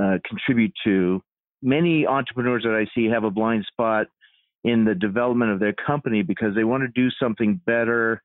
uh, 0.02 0.18
contribute 0.26 0.72
to, 0.86 1.22
many 1.62 2.08
entrepreneurs 2.08 2.64
that 2.64 2.74
I 2.74 2.88
see 2.96 3.08
have 3.08 3.24
a 3.24 3.30
blind 3.30 3.66
spot 3.66 4.08
in 4.64 4.86
the 4.86 4.96
development 4.96 5.52
of 5.52 5.60
their 5.60 5.74
company 5.74 6.22
because 6.22 6.56
they 6.56 6.64
want 6.64 6.84
to 6.84 6.88
do 6.88 7.10
something 7.22 7.60
better, 7.66 8.22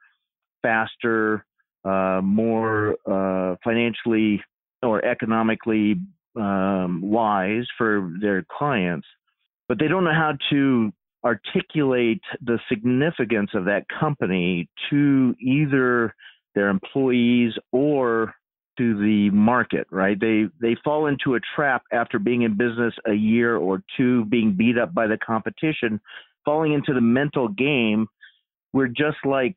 faster, 0.63 1.45
uh, 1.85 2.21
more 2.23 2.97
uh, 3.07 3.57
financially 3.65 4.43
or 4.83 5.05
economically 5.05 5.97
um, 6.37 7.01
wise 7.03 7.67
for 7.77 8.13
their 8.21 8.45
clients, 8.57 9.07
but 9.69 9.79
they 9.79 9.89
don't 9.89 10.05
know 10.05 10.13
how 10.13 10.35
to 10.51 10.93
articulate 11.25 12.23
the 12.41 12.59
significance 12.69 13.51
of 13.55 13.65
that 13.65 13.85
company 14.01 14.69
to 14.91 15.35
either 15.41 16.15
their 16.55 16.69
employees 16.69 17.53
or 17.73 18.35
to 18.79 18.97
the 19.01 19.29
market 19.31 19.87
right? 19.91 20.19
They 20.21 20.45
they 20.61 20.77
fall 20.85 21.07
into 21.07 21.35
a 21.35 21.41
trap 21.57 21.83
after 21.93 22.19
being 22.19 22.43
in 22.43 22.57
business 22.57 22.95
a 23.07 23.15
year 23.15 23.57
or 23.57 23.83
two 23.97 24.25
being 24.27 24.55
beat 24.57 24.79
up 24.79 24.95
by 24.95 25.07
the 25.07 25.19
competition 25.19 26.01
falling 26.45 26.73
into 26.73 26.95
the 26.95 27.01
mental 27.01 27.49
game 27.49 28.07
we're 28.73 28.87
just 28.87 29.19
like 29.25 29.57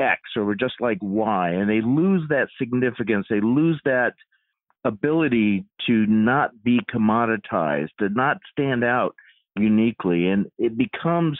x 0.00 0.20
or 0.36 0.44
we're 0.44 0.54
just 0.54 0.80
like 0.80 0.98
y 1.00 1.50
and 1.50 1.68
they 1.68 1.80
lose 1.80 2.22
that 2.28 2.48
significance. 2.58 3.26
They 3.28 3.40
lose 3.40 3.80
that 3.84 4.14
ability 4.84 5.66
to 5.86 6.06
not 6.06 6.50
be 6.64 6.80
commoditized, 6.92 7.90
to 7.98 8.08
not 8.08 8.38
stand 8.50 8.82
out 8.82 9.14
uniquely. 9.56 10.28
And 10.28 10.46
it 10.58 10.76
becomes 10.76 11.38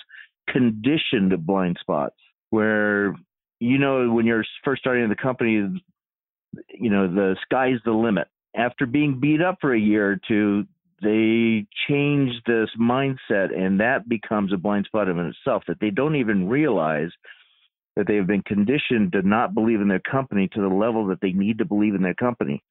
conditioned 0.48 1.34
blind 1.46 1.78
spots 1.80 2.16
where, 2.50 3.14
you 3.60 3.78
know, 3.78 4.10
when 4.10 4.26
you're 4.26 4.44
first 4.64 4.80
starting 4.80 5.08
the 5.08 5.14
company, 5.14 5.80
you 6.68 6.90
know, 6.90 7.06
the 7.06 7.36
sky's 7.42 7.78
the 7.84 7.92
limit. 7.92 8.28
After 8.56 8.86
being 8.86 9.20
beat 9.20 9.40
up 9.40 9.58
for 9.60 9.72
a 9.72 9.80
year 9.80 10.10
or 10.10 10.20
two, 10.26 10.66
they 11.02 11.66
change 11.88 12.32
this 12.46 12.68
mindset 12.78 13.56
and 13.56 13.80
that 13.80 14.08
becomes 14.08 14.52
a 14.52 14.56
blind 14.56 14.86
spot 14.86 15.08
in 15.08 15.18
itself 15.18 15.62
that 15.66 15.80
they 15.80 15.90
don't 15.90 16.16
even 16.16 16.48
realize 16.48 17.10
that 17.96 18.06
they've 18.06 18.26
been 18.26 18.42
conditioned 18.42 19.12
to 19.12 19.22
not 19.22 19.54
believe 19.54 19.80
in 19.80 19.88
their 19.88 20.00
company 20.00 20.48
to 20.52 20.60
the 20.60 20.68
level 20.68 21.06
that 21.06 21.20
they 21.22 21.32
need 21.32 21.58
to 21.58 21.64
believe 21.64 21.94
in 21.94 22.02
their 22.02 22.14
company 22.14 22.62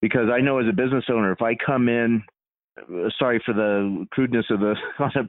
because 0.00 0.28
I 0.32 0.40
know 0.40 0.58
as 0.58 0.68
a 0.68 0.72
business 0.72 1.04
owner, 1.10 1.32
if 1.32 1.42
I 1.42 1.54
come 1.54 1.88
in, 1.88 2.22
sorry 3.18 3.42
for 3.44 3.54
the 3.54 4.06
crudeness 4.10 4.46
of 4.50 4.60
the 4.60 4.74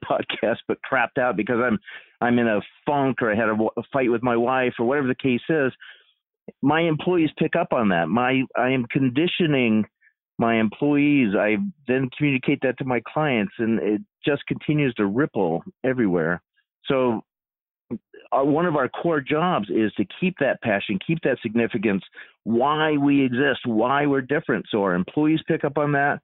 podcast, 0.10 0.58
but 0.68 0.78
crapped 0.90 1.18
out 1.20 1.38
because 1.38 1.58
I'm 1.64 1.80
I'm 2.22 2.40
in 2.40 2.48
a 2.48 2.60
funk 2.86 3.22
or 3.22 3.32
I 3.32 3.36
had 3.36 3.50
a, 3.50 3.58
a 3.78 3.84
fight 3.94 4.12
with 4.12 4.24
my 4.24 4.36
wife 4.36 4.74
or 4.80 4.86
whatever 4.86 5.08
the 5.08 5.16
case 5.16 5.42
is, 5.50 5.72
my 6.62 6.82
employees 6.82 7.30
pick 7.38 7.56
up 7.56 7.74
on 7.74 7.90
that. 7.90 8.08
My 8.10 8.42
I 8.56 8.70
am 8.70 8.86
conditioning 8.86 9.86
my 10.38 10.60
employees. 10.60 11.36
I 11.38 11.58
then 11.88 12.10
communicate 12.18 12.60
that 12.62 12.78
to 12.80 12.86
my 12.86 13.02
clients, 13.12 13.54
and 13.58 13.80
it 13.80 14.02
just 14.26 14.46
continues 14.48 14.94
to 14.96 15.06
ripple 15.06 15.64
everywhere. 15.84 16.42
So 16.86 17.24
our, 18.32 18.46
one 18.46 18.66
of 18.66 18.76
our 18.76 18.90
core 18.90 19.22
jobs 19.22 19.70
is 19.70 19.92
to 19.94 20.06
keep 20.20 20.36
that 20.40 20.62
passion, 20.62 21.00
keep 21.06 21.20
that 21.24 21.38
significance, 21.42 22.04
why 22.44 22.98
we 22.98 23.24
exist, 23.24 23.62
why 23.66 24.06
we're 24.06 24.22
different. 24.22 24.66
So 24.70 24.84
our 24.84 24.94
employees 24.94 25.40
pick 25.48 25.64
up 25.64 25.78
on 25.78 25.92
that, 25.94 26.20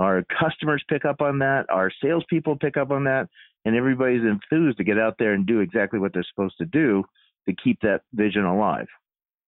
our 0.00 0.24
customers 0.40 0.82
pick 0.88 1.04
up 1.04 1.20
on 1.20 1.38
that, 1.40 1.66
our 1.68 1.90
salespeople 2.02 2.56
pick 2.56 2.76
up 2.76 2.90
on 2.90 3.04
that, 3.04 3.28
and 3.64 3.76
everybody's 3.76 4.22
enthused 4.22 4.78
to 4.78 4.84
get 4.84 4.98
out 4.98 5.16
there 5.18 5.34
and 5.34 5.46
do 5.46 5.60
exactly 5.60 5.98
what 5.98 6.14
they're 6.14 6.24
supposed 6.28 6.56
to 6.58 6.64
do 6.64 7.04
to 7.46 7.54
keep 7.54 7.78
that 7.82 8.00
vision 8.14 8.44
alive. 8.44 8.88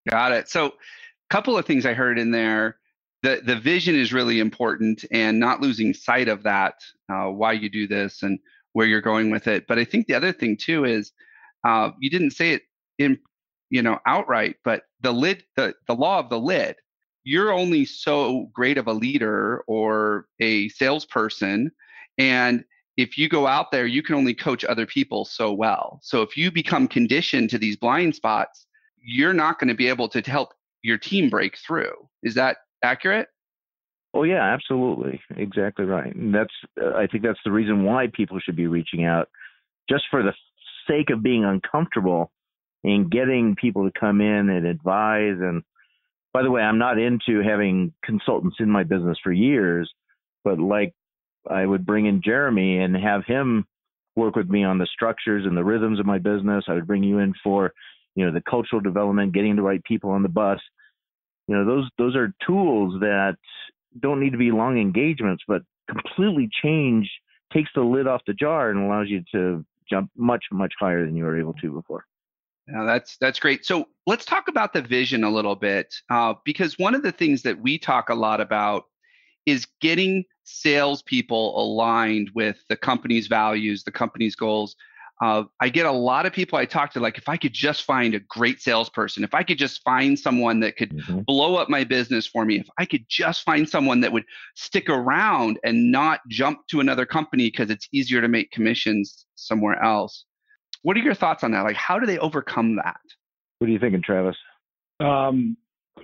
Got 0.09 0.33
it. 0.33 0.49
So, 0.49 0.67
a 0.67 0.73
couple 1.31 1.57
of 1.57 1.65
things 1.65 1.87
I 1.87 1.95
heard 1.95 2.19
in 2.19 2.31
there. 2.31 2.77
The, 3.23 3.41
the 3.45 3.57
vision 3.57 3.95
is 3.95 4.13
really 4.13 4.41
important 4.41 5.05
and 5.13 5.39
not 5.39 5.61
losing 5.61 5.95
sight 5.95 6.29
of 6.29 6.43
that, 6.43 6.75
uh, 7.09 7.27
why 7.27 7.53
you 7.53 7.71
do 7.71 7.87
this 7.87 8.25
and 8.25 8.41
where 8.73 8.87
you're 8.87 9.01
going 9.01 9.31
with 9.31 9.47
it. 9.47 9.67
But 9.69 9.79
I 9.79 9.85
think 9.85 10.07
the 10.09 10.15
other 10.15 10.33
thing 10.33 10.57
too 10.57 10.85
is 10.85 11.13
uh, 11.65 11.91
you 12.01 12.11
didn't 12.11 12.33
say 12.33 12.51
it 12.51 12.63
in, 12.99 13.19
you 13.71 13.81
know, 13.81 14.01
outright, 14.07 14.57
but 14.65 14.83
the 15.03 15.13
lid, 15.13 15.45
the, 15.57 15.75
the 15.87 15.95
law 15.95 16.19
of 16.19 16.31
the 16.31 16.39
lid, 16.39 16.75
you're 17.25 17.53
only 17.53 17.85
so 17.85 18.49
great 18.53 18.79
of 18.79 18.87
a 18.87 18.93
leader 18.93 19.63
or 19.67 20.27
a 20.41 20.69
salesperson. 20.71 21.71
And 22.19 22.65
if 22.97 23.17
you 23.17 23.29
go 23.29 23.47
out 23.47 23.71
there, 23.71 23.87
you 23.87 24.03
can 24.03 24.15
only 24.15 24.35
coach 24.35 24.65
other 24.65 24.87
people 24.87 25.25
so 25.25 25.53
well. 25.53 26.01
So 26.03 26.23
if 26.23 26.37
you 26.37 26.51
become 26.51 26.89
conditioned 26.89 27.51
to 27.51 27.59
these 27.59 27.77
blind 27.77 28.15
spots, 28.15 28.67
you're 29.01 29.33
not 29.33 29.59
going 29.59 29.69
to 29.69 29.75
be 29.75 29.89
able 29.89 30.09
to 30.11 30.21
help 30.21 30.53
your 30.83 30.99
team 30.99 31.31
break 31.31 31.57
through. 31.59 31.95
Is 32.23 32.35
that 32.35 32.59
accurate? 32.83 33.29
Oh 34.15 34.25
yeah, 34.25 34.43
absolutely, 34.43 35.21
exactly 35.37 35.87
right. 35.87 36.15
And 36.15 36.35
that's 36.35 36.53
uh, 36.81 36.95
I 36.95 37.07
think 37.07 37.23
that's 37.23 37.39
the 37.45 37.51
reason 37.51 37.85
why 37.85 38.09
people 38.13 38.39
should 38.41 38.57
be 38.57 38.67
reaching 38.67 39.05
out, 39.05 39.29
just 39.89 40.05
for 40.11 40.23
the 40.23 40.35
sake 40.87 41.09
of 41.11 41.23
being 41.23 41.45
uncomfortable 41.45 42.31
and 42.85 43.11
getting 43.11 43.57
people 43.57 43.89
to 43.89 43.99
come 43.99 44.21
in 44.21 44.51
and 44.51 44.67
advise. 44.67 45.37
And 45.41 45.63
by 46.33 46.43
the 46.43 46.51
way, 46.51 46.63
I'm 46.63 46.79
not 46.79 46.99
into 46.99 47.43
having 47.43 47.93
consultants 48.05 48.57
in 48.61 48.71
my 48.71 48.85
business 48.85 49.19
for 49.23 49.33
years, 49.33 49.91
but 50.45 50.59
like 50.59 50.95
I 51.49 51.67
would 51.67 51.85
bring 51.85 52.07
in 52.07 52.23
Jeremy 52.25 52.79
and 52.79 52.97
have 52.97 53.25
him 53.27 53.67
work 54.17 54.37
with 54.37 54.49
me 54.49 54.65
on 54.65 54.79
the 54.79 54.87
structures 54.93 55.45
and 55.47 55.57
the 55.57 55.65
rhythms 55.65 56.01
of 56.01 56.07
my 56.07 56.19
business. 56.19 56.65
I 56.69 56.75
would 56.75 56.87
bring 56.87 57.03
you 57.03 57.19
in 57.19 57.35
for, 57.43 57.73
you 58.15 58.25
know, 58.25 58.33
the 58.33 58.43
cultural 58.49 58.81
development, 58.81 59.35
getting 59.35 59.57
the 59.57 59.63
right 59.63 59.83
people 59.85 60.11
on 60.11 60.23
the 60.23 60.29
bus. 60.29 60.61
You 61.49 61.57
know, 61.57 61.65
those 61.65 61.89
those 61.99 62.17
are 62.17 62.33
tools 62.47 63.01
that 63.01 63.37
don't 64.01 64.21
need 64.21 64.33
to 64.33 64.39
be 64.39 64.53
long 64.53 64.79
engagements, 64.79 65.43
but 65.47 65.63
completely 65.91 66.49
change 66.63 67.11
takes 67.53 67.71
the 67.75 67.83
lid 67.83 68.07
off 68.07 68.23
the 68.27 68.33
jar 68.33 68.71
and 68.71 68.81
allows 68.81 69.09
you 69.09 69.23
to 69.33 69.65
jump 69.91 70.11
much 70.17 70.45
much 70.51 70.73
higher 70.79 71.05
than 71.05 71.17
you 71.17 71.25
were 71.25 71.39
able 71.39 71.53
to 71.55 71.73
before. 71.73 72.05
Yeah, 72.69 72.85
that's 72.85 73.17
that's 73.21 73.41
great. 73.41 73.67
So 73.67 73.87
let's 74.07 74.25
talk 74.25 74.49
about 74.49 74.73
the 74.73 74.83
vision 74.83 75.25
a 75.25 75.31
little 75.31 75.57
bit, 75.57 75.93
uh, 76.11 76.35
because 76.45 76.79
one 76.79 76.95
of 76.95 77.03
the 77.03 77.13
things 77.13 77.43
that 77.43 77.61
we 77.61 77.79
talk 77.79 78.09
a 78.09 78.15
lot 78.15 78.41
about 78.41 78.85
is 79.47 79.67
getting 79.81 80.25
salespeople 80.45 81.61
aligned 81.61 82.31
with 82.35 82.59
the 82.69 82.77
company's 82.77 83.27
values, 83.27 83.83
the 83.83 83.93
company's 83.93 84.37
goals. 84.37 84.77
Uh, 85.23 85.45
I 85.61 85.69
get 85.69 85.87
a 85.87 85.93
lot 85.93 86.27
of 86.27 86.33
people 86.33 86.59
I 86.59 86.65
talk 86.65 86.93
to, 86.95 87.01
like, 87.01 87.17
if 87.17 87.29
I 87.29 87.37
could 87.37 87.53
just 87.53 87.85
find 87.85 88.15
a 88.15 88.21
great 88.21 88.61
salesperson, 88.61 89.23
if 89.23 89.35
I 89.35 89.45
could 89.45 89.59
just 89.59 89.81
find 89.85 90.19
someone 90.19 90.59
that 90.61 90.77
could 90.77 90.91
mm-hmm. 90.91 91.21
blow 91.21 91.55
up 91.55 91.69
my 91.69 91.85
business 91.85 92.27
for 92.27 92.45
me, 92.45 92.59
if 92.59 92.67
I 92.77 92.87
could 92.87 93.05
just 93.09 93.45
find 93.45 93.69
someone 93.69 94.01
that 94.01 94.13
would 94.13 94.25
stick 94.57 94.89
around 94.89 95.61
and 95.65 95.93
not 95.93 96.21
jump 96.29 96.67
to 96.71 96.81
another 96.81 97.07
company 97.07 97.51
because 97.51 97.71
it's 97.71 97.89
easier 97.93 98.21
to 98.21 98.27
make 98.27 98.51
commissions 98.51 99.27
somewhere 99.37 99.81
else. 99.81 100.25
What 100.83 100.97
are 100.97 101.01
your 101.01 101.15
thoughts 101.15 101.45
on 101.45 101.53
that? 101.53 101.63
Like, 101.63 101.77
how 101.77 101.99
do 101.99 102.07
they 102.07 102.19
overcome 102.19 102.77
that? 102.77 103.01
What 103.59 103.69
are 103.69 103.73
you 103.73 103.79
thinking, 103.79 104.03
Travis? 104.03 104.37
Um, 105.01 105.57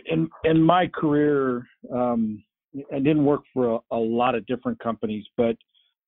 in 0.06 0.28
in 0.44 0.62
my 0.62 0.86
career, 0.86 1.66
um, 1.92 2.42
I 2.92 2.98
didn't 2.98 3.24
work 3.24 3.42
for 3.52 3.76
a, 3.90 3.96
a 3.96 3.98
lot 3.98 4.34
of 4.34 4.46
different 4.46 4.78
companies, 4.80 5.24
but 5.36 5.56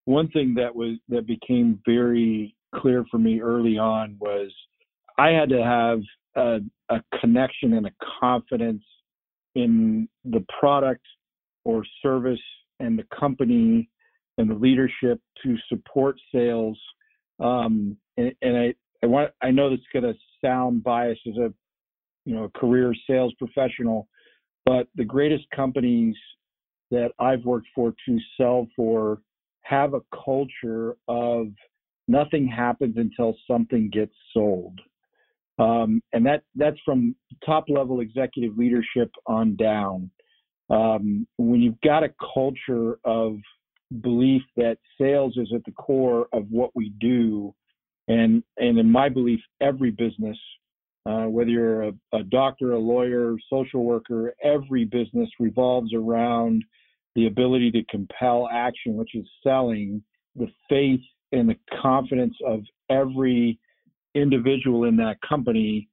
one 0.05 0.29
thing 0.29 0.55
that 0.55 0.75
was 0.75 0.97
that 1.09 1.27
became 1.27 1.81
very 1.85 2.55
clear 2.75 3.05
for 3.11 3.19
me 3.19 3.41
early 3.41 3.79
on 3.79 4.17
was 4.21 4.53
I 5.19 5.31
had 5.31 5.49
to 5.51 5.63
have 5.63 6.01
a, 6.37 6.61
a 6.89 7.03
connection 7.21 7.75
and 7.75 7.87
a 7.87 7.93
confidence 8.21 8.83
in 9.55 10.09
the 10.25 10.45
product 10.59 11.05
or 11.65 11.85
service 12.03 12.41
and 12.79 12.99
the 12.99 13.05
company 13.19 13.91
and 14.39 14.49
the 14.49 14.55
leadership 14.55 15.21
to 15.43 15.57
support 15.69 16.17
sales. 16.35 16.79
Um, 17.41 17.97
and, 18.17 18.33
and 18.43 18.57
I, 18.57 18.75
I 19.03 19.07
want 19.07 19.31
I 19.43 19.51
know 19.51 19.71
this 19.71 19.81
is 19.81 19.87
going 19.93 20.13
to 20.13 20.19
sound 20.45 20.83
biased 20.83 21.23
as 21.27 21.37
a 21.37 21.53
you 22.25 22.35
know 22.35 22.45
a 22.45 22.59
career 22.59 22.95
sales 23.09 23.33
professional, 23.39 24.09
but 24.65 24.89
the 24.95 25.05
greatest 25.05 25.45
companies 25.55 26.17
that 26.91 27.13
I've 27.19 27.45
worked 27.45 27.69
for 27.75 27.95
to 28.07 28.19
sell 28.37 28.67
for 28.77 29.23
have 29.63 29.95
a 29.95 30.01
culture 30.25 30.97
of 31.09 31.47
nothing 32.09 32.47
happens 32.47 32.97
until 32.97 33.37
something 33.49 33.89
gets 33.91 34.15
sold. 34.35 34.81
Um, 35.59 36.03
and 36.13 36.25
that 36.27 36.43
that's 36.55 36.79
from 36.85 37.15
top 37.45 37.65
level 37.69 38.01
executive 38.01 38.57
leadership 38.57 39.11
on 39.27 39.57
down. 39.57 40.11
Um, 40.71 41.27
when 41.37 41.61
you've 41.61 41.81
got 41.83 42.05
a 42.05 42.15
culture 42.35 42.99
of 43.05 43.39
belief 44.01 44.43
that 44.57 44.79
sales 45.01 45.37
is 45.37 45.53
at 45.55 45.65
the 45.65 45.73
core 45.73 46.29
of 46.33 46.47
what 46.51 46.71
we 46.75 46.91
do, 47.01 47.55
and 48.09 48.43
and 48.59 48.79
in 48.79 48.91
my 48.91 49.09
belief, 49.09 49.41
every 49.61 49.91
business 49.91 50.37
uh, 51.07 51.25
whether 51.25 51.51
you're 51.51 51.83
a, 51.83 51.93
a, 52.13 52.23
doctor, 52.25 52.73
a 52.73 52.79
lawyer, 52.79 53.35
social 53.49 53.85
worker, 53.85 54.35
every 54.45 54.85
business 54.85 55.29
revolves 55.39 55.95
around 55.95 56.63
the 57.15 57.27
ability 57.27 57.71
to 57.71 57.83
compel 57.85 58.49
action, 58.53 58.97
which 58.97 59.15
is 59.15 59.27
selling, 59.43 60.03
the 60.37 60.49
faith 60.69 61.01
and 61.33 61.49
the 61.49 61.57
confidence 61.81 62.35
of 62.47 62.61
every 62.91 63.59
individual 64.15 64.85
in 64.85 64.97
that 64.97 65.17
company 65.27 65.89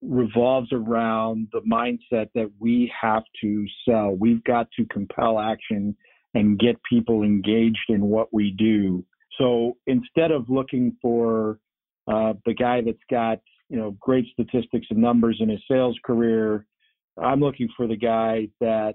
revolves 0.00 0.72
around 0.72 1.48
the 1.52 1.60
mindset 1.60 2.28
that 2.34 2.50
we 2.58 2.92
have 3.00 3.22
to 3.40 3.66
sell. 3.86 4.16
We've 4.18 4.42
got 4.44 4.68
to 4.78 4.84
compel 4.86 5.38
action 5.38 5.96
and 6.34 6.58
get 6.58 6.76
people 6.88 7.22
engaged 7.22 7.88
in 7.88 8.02
what 8.02 8.32
we 8.32 8.50
do. 8.52 9.04
So 9.38 9.76
instead 9.86 10.30
of 10.30 10.48
looking 10.48 10.96
for 11.00 11.58
uh, 12.08 12.34
the 12.44 12.54
guy 12.54 12.80
that's 12.80 12.98
got 13.10 13.38
you 13.68 13.78
know 13.78 13.96
great 14.00 14.26
statistics 14.32 14.86
and 14.90 14.98
numbers 14.98 15.38
in 15.40 15.48
his 15.48 15.60
sales 15.68 15.98
career. 16.04 16.66
I'm 17.20 17.40
looking 17.40 17.68
for 17.76 17.86
the 17.86 17.96
guy 17.96 18.48
that 18.60 18.94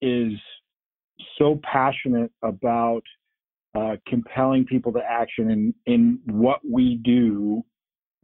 is 0.00 0.32
so 1.38 1.60
passionate 1.62 2.30
about 2.42 3.02
uh, 3.74 3.96
compelling 4.06 4.64
people 4.64 4.92
to 4.92 5.00
action 5.00 5.50
in 5.50 5.74
in 5.86 6.18
what 6.26 6.60
we 6.68 6.96
do 7.04 7.62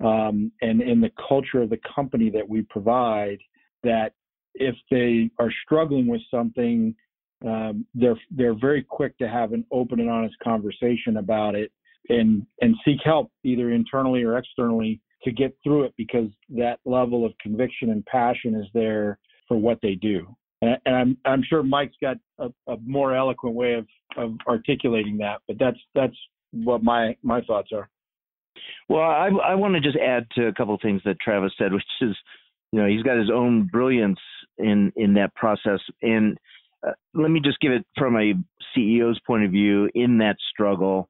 um, 0.02 0.52
and 0.62 0.80
in 0.80 1.00
the 1.00 1.10
culture 1.28 1.62
of 1.62 1.70
the 1.70 1.80
company 1.94 2.30
that 2.30 2.48
we 2.48 2.62
provide. 2.62 3.38
That 3.82 4.12
if 4.54 4.74
they 4.90 5.30
are 5.38 5.52
struggling 5.64 6.06
with 6.06 6.22
something, 6.30 6.94
um, 7.44 7.86
they're 7.94 8.18
they're 8.30 8.58
very 8.58 8.82
quick 8.82 9.16
to 9.18 9.28
have 9.28 9.52
an 9.52 9.64
open 9.70 10.00
and 10.00 10.10
honest 10.10 10.34
conversation 10.42 11.16
about 11.16 11.54
it 11.54 11.72
and 12.08 12.46
and 12.60 12.74
seek 12.84 12.98
help 13.04 13.30
either 13.44 13.72
internally 13.72 14.22
or 14.22 14.36
externally 14.36 15.00
to 15.22 15.32
get 15.32 15.56
through 15.62 15.84
it 15.84 15.94
because 15.96 16.28
that 16.48 16.78
level 16.84 17.24
of 17.24 17.32
conviction 17.40 17.90
and 17.90 18.04
passion 18.06 18.54
is 18.54 18.66
there 18.72 19.18
for 19.48 19.56
what 19.58 19.78
they 19.82 19.94
do. 19.94 20.26
And, 20.62 20.76
and 20.86 20.94
I'm 20.94 21.18
I'm 21.24 21.42
sure 21.42 21.62
Mike's 21.62 21.96
got 22.00 22.16
a, 22.38 22.48
a, 22.66 22.76
more 22.84 23.14
eloquent 23.14 23.54
way 23.54 23.74
of, 23.74 23.86
of 24.16 24.34
articulating 24.46 25.18
that, 25.18 25.40
but 25.46 25.58
that's 25.58 25.78
that's 25.94 26.16
what 26.52 26.82
my 26.82 27.16
my 27.22 27.40
thoughts 27.42 27.70
are. 27.72 27.88
Well, 28.88 29.02
I 29.02 29.28
I 29.44 29.54
want 29.54 29.74
to 29.74 29.80
just 29.80 29.96
add 29.96 30.26
to 30.36 30.48
a 30.48 30.52
couple 30.52 30.74
of 30.74 30.80
things 30.82 31.00
that 31.04 31.20
Travis 31.20 31.52
said, 31.56 31.72
which 31.72 31.84
is, 32.02 32.16
you 32.72 32.80
know, 32.80 32.86
he's 32.86 33.02
got 33.02 33.18
his 33.18 33.30
own 33.32 33.64
brilliance 33.64 34.18
in 34.58 34.92
in 34.96 35.14
that 35.14 35.34
process, 35.34 35.80
and 36.02 36.36
uh, 36.86 36.92
let 37.14 37.30
me 37.30 37.40
just 37.40 37.60
give 37.60 37.72
it 37.72 37.84
from 37.96 38.16
a 38.16 38.34
CEO's 38.76 39.20
point 39.26 39.44
of 39.44 39.50
view 39.50 39.88
in 39.94 40.18
that 40.18 40.36
struggle 40.50 41.08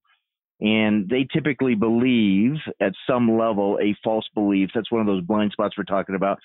and 0.60 1.08
they 1.08 1.26
typically 1.32 1.74
believe 1.74 2.56
at 2.80 2.92
some 3.08 3.38
level 3.38 3.78
a 3.80 3.96
false 4.04 4.26
belief. 4.34 4.70
That's 4.74 4.92
one 4.92 5.00
of 5.00 5.06
those 5.06 5.24
blind 5.24 5.52
spots 5.52 5.76
we're 5.76 5.84
talking 5.84 6.14
about. 6.14 6.38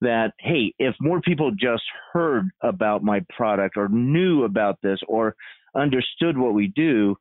That, 0.00 0.32
hey, 0.38 0.72
if 0.78 0.94
more 1.00 1.20
people 1.20 1.50
just 1.50 1.82
heard 2.12 2.50
about 2.62 3.02
my 3.02 3.24
product 3.34 3.76
or 3.76 3.88
knew 3.88 4.44
about 4.44 4.78
this 4.82 5.00
or 5.08 5.34
understood 5.74 6.38
what 6.38 6.54
we 6.54 6.68
do, 6.68 7.16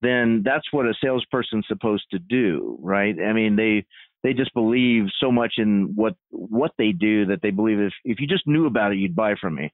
then 0.00 0.42
that's 0.44 0.72
what 0.72 0.86
a 0.86 0.94
salesperson's 1.02 1.66
supposed 1.68 2.04
to 2.12 2.18
do, 2.18 2.78
right? 2.80 3.14
I 3.20 3.32
mean, 3.32 3.56
they 3.56 3.84
they 4.22 4.32
just 4.32 4.54
believe 4.54 5.04
so 5.20 5.30
much 5.30 5.54
in 5.58 5.92
what 5.96 6.14
what 6.30 6.72
they 6.78 6.92
do 6.92 7.26
that 7.26 7.42
they 7.42 7.50
believe 7.50 7.80
if 7.80 7.92
if 8.04 8.20
you 8.20 8.26
just 8.26 8.46
knew 8.46 8.66
about 8.66 8.92
it, 8.92 8.98
you'd 8.98 9.16
buy 9.16 9.34
from 9.40 9.56
me. 9.56 9.72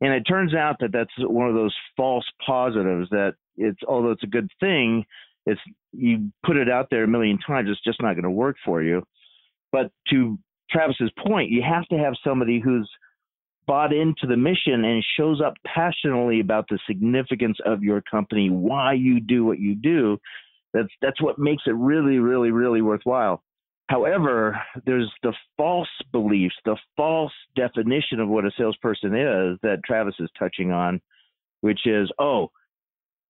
And 0.00 0.12
it 0.12 0.24
turns 0.24 0.54
out 0.54 0.76
that 0.80 0.92
that's 0.92 1.12
one 1.18 1.48
of 1.48 1.54
those 1.54 1.74
false 1.96 2.26
positives 2.44 3.08
that 3.10 3.34
it's 3.56 3.80
although 3.88 4.10
it's 4.10 4.24
a 4.24 4.28
good 4.28 4.50
thing, 4.60 5.04
it's 5.46 5.60
you 5.92 6.30
put 6.44 6.56
it 6.56 6.68
out 6.68 6.88
there 6.90 7.04
a 7.04 7.08
million 7.08 7.38
times, 7.38 7.68
it's 7.70 7.82
just 7.82 8.02
not 8.02 8.14
going 8.14 8.24
to 8.24 8.30
work 8.30 8.56
for 8.64 8.82
you. 8.82 9.02
But 9.72 9.90
to 10.10 10.38
Travis's 10.70 11.10
point, 11.26 11.50
you 11.50 11.62
have 11.62 11.86
to 11.88 11.96
have 11.96 12.14
somebody 12.22 12.60
who's 12.60 12.90
bought 13.66 13.92
into 13.92 14.26
the 14.28 14.36
mission 14.36 14.84
and 14.84 15.04
shows 15.18 15.40
up 15.40 15.54
passionately 15.66 16.40
about 16.40 16.66
the 16.68 16.78
significance 16.86 17.58
of 17.64 17.82
your 17.82 18.00
company, 18.02 18.48
why 18.50 18.92
you 18.92 19.18
do 19.20 19.44
what 19.44 19.58
you 19.58 19.74
do, 19.74 20.18
That's 20.72 20.92
that's 21.00 21.20
what 21.22 21.38
makes 21.38 21.62
it 21.66 21.74
really, 21.74 22.18
really, 22.18 22.50
really 22.50 22.82
worthwhile. 22.82 23.42
However, 23.88 24.60
there's 24.84 25.10
the 25.22 25.32
false 25.56 25.88
beliefs, 26.10 26.56
the 26.64 26.76
false 26.96 27.32
definition 27.54 28.18
of 28.18 28.28
what 28.28 28.44
a 28.44 28.50
salesperson 28.58 29.14
is 29.14 29.58
that 29.62 29.84
Travis 29.84 30.16
is 30.18 30.28
touching 30.38 30.72
on, 30.72 31.00
which 31.60 31.86
is, 31.86 32.10
oh, 32.18 32.50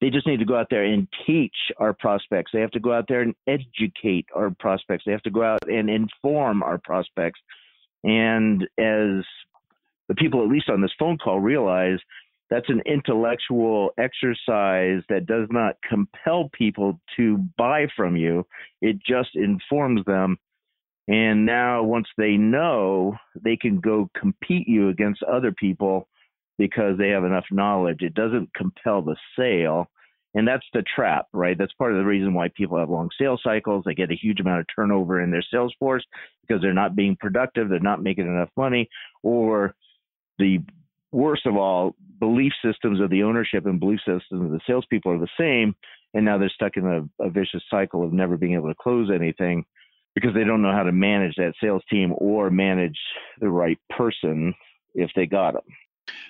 they 0.00 0.10
just 0.10 0.26
need 0.26 0.38
to 0.38 0.46
go 0.46 0.58
out 0.58 0.68
there 0.70 0.84
and 0.84 1.08
teach 1.26 1.54
our 1.78 1.92
prospects. 1.92 2.50
They 2.52 2.60
have 2.60 2.70
to 2.72 2.80
go 2.80 2.92
out 2.92 3.06
there 3.08 3.20
and 3.20 3.34
educate 3.46 4.26
our 4.34 4.50
prospects. 4.50 5.04
They 5.06 5.12
have 5.12 5.22
to 5.22 5.30
go 5.30 5.42
out 5.42 5.68
and 5.68 5.90
inform 5.90 6.62
our 6.62 6.78
prospects. 6.78 7.40
And 8.04 8.62
as 8.78 9.24
the 10.08 10.14
people, 10.16 10.42
at 10.42 10.48
least 10.48 10.68
on 10.68 10.80
this 10.80 10.92
phone 10.98 11.18
call, 11.18 11.40
realize 11.40 11.98
that's 12.48 12.68
an 12.68 12.82
intellectual 12.86 13.90
exercise 13.98 15.02
that 15.08 15.26
does 15.26 15.48
not 15.50 15.76
compel 15.88 16.48
people 16.52 17.00
to 17.16 17.38
buy 17.58 17.86
from 17.96 18.16
you. 18.16 18.46
It 18.80 18.98
just 18.98 19.30
informs 19.34 20.04
them. 20.04 20.38
And 21.08 21.46
now, 21.46 21.84
once 21.84 22.08
they 22.18 22.32
know, 22.32 23.16
they 23.40 23.56
can 23.56 23.78
go 23.78 24.10
compete 24.18 24.66
you 24.66 24.88
against 24.88 25.22
other 25.22 25.52
people 25.52 26.08
because 26.58 26.98
they 26.98 27.10
have 27.10 27.24
enough 27.24 27.44
knowledge. 27.50 28.02
It 28.02 28.14
doesn't 28.14 28.52
compel 28.54 29.02
the 29.02 29.16
sale. 29.38 29.88
And 30.34 30.46
that's 30.46 30.66
the 30.74 30.82
trap, 30.94 31.26
right? 31.32 31.56
That's 31.56 31.72
part 31.74 31.92
of 31.92 31.98
the 31.98 32.04
reason 32.04 32.34
why 32.34 32.48
people 32.54 32.78
have 32.78 32.90
long 32.90 33.08
sales 33.18 33.40
cycles. 33.42 33.84
They 33.86 33.94
get 33.94 34.10
a 34.10 34.16
huge 34.16 34.40
amount 34.40 34.60
of 34.60 34.66
turnover 34.74 35.20
in 35.22 35.30
their 35.30 35.44
sales 35.50 35.74
force 35.78 36.04
because 36.42 36.60
they're 36.60 36.74
not 36.74 36.96
being 36.96 37.16
productive, 37.18 37.68
they're 37.68 37.78
not 37.78 38.02
making 38.02 38.26
enough 38.26 38.50
money, 38.56 38.88
or 39.22 39.74
the 40.38 40.58
worst 41.12 41.46
of 41.46 41.56
all, 41.56 41.94
belief 42.18 42.52
systems 42.64 43.00
of 43.00 43.10
the 43.10 43.22
ownership 43.22 43.64
and 43.66 43.80
belief 43.80 44.00
systems 44.00 44.44
of 44.44 44.50
the 44.50 44.60
salespeople 44.66 45.12
are 45.12 45.18
the 45.18 45.28
same, 45.38 45.74
and 46.14 46.24
now 46.24 46.36
they're 46.36 46.50
stuck 46.50 46.76
in 46.76 46.86
a, 46.86 47.24
a 47.24 47.30
vicious 47.30 47.62
cycle 47.70 48.04
of 48.04 48.12
never 48.12 48.36
being 48.36 48.54
able 48.54 48.68
to 48.68 48.74
close 48.74 49.10
anything 49.10 49.64
because 50.16 50.34
they 50.34 50.44
don't 50.44 50.62
know 50.62 50.72
how 50.72 50.82
to 50.82 50.92
manage 50.92 51.36
that 51.36 51.52
sales 51.62 51.82
team 51.90 52.12
or 52.16 52.50
manage 52.50 52.98
the 53.38 53.48
right 53.48 53.78
person 53.90 54.54
if 54.94 55.10
they 55.14 55.26
got 55.26 55.52
them. 55.52 55.62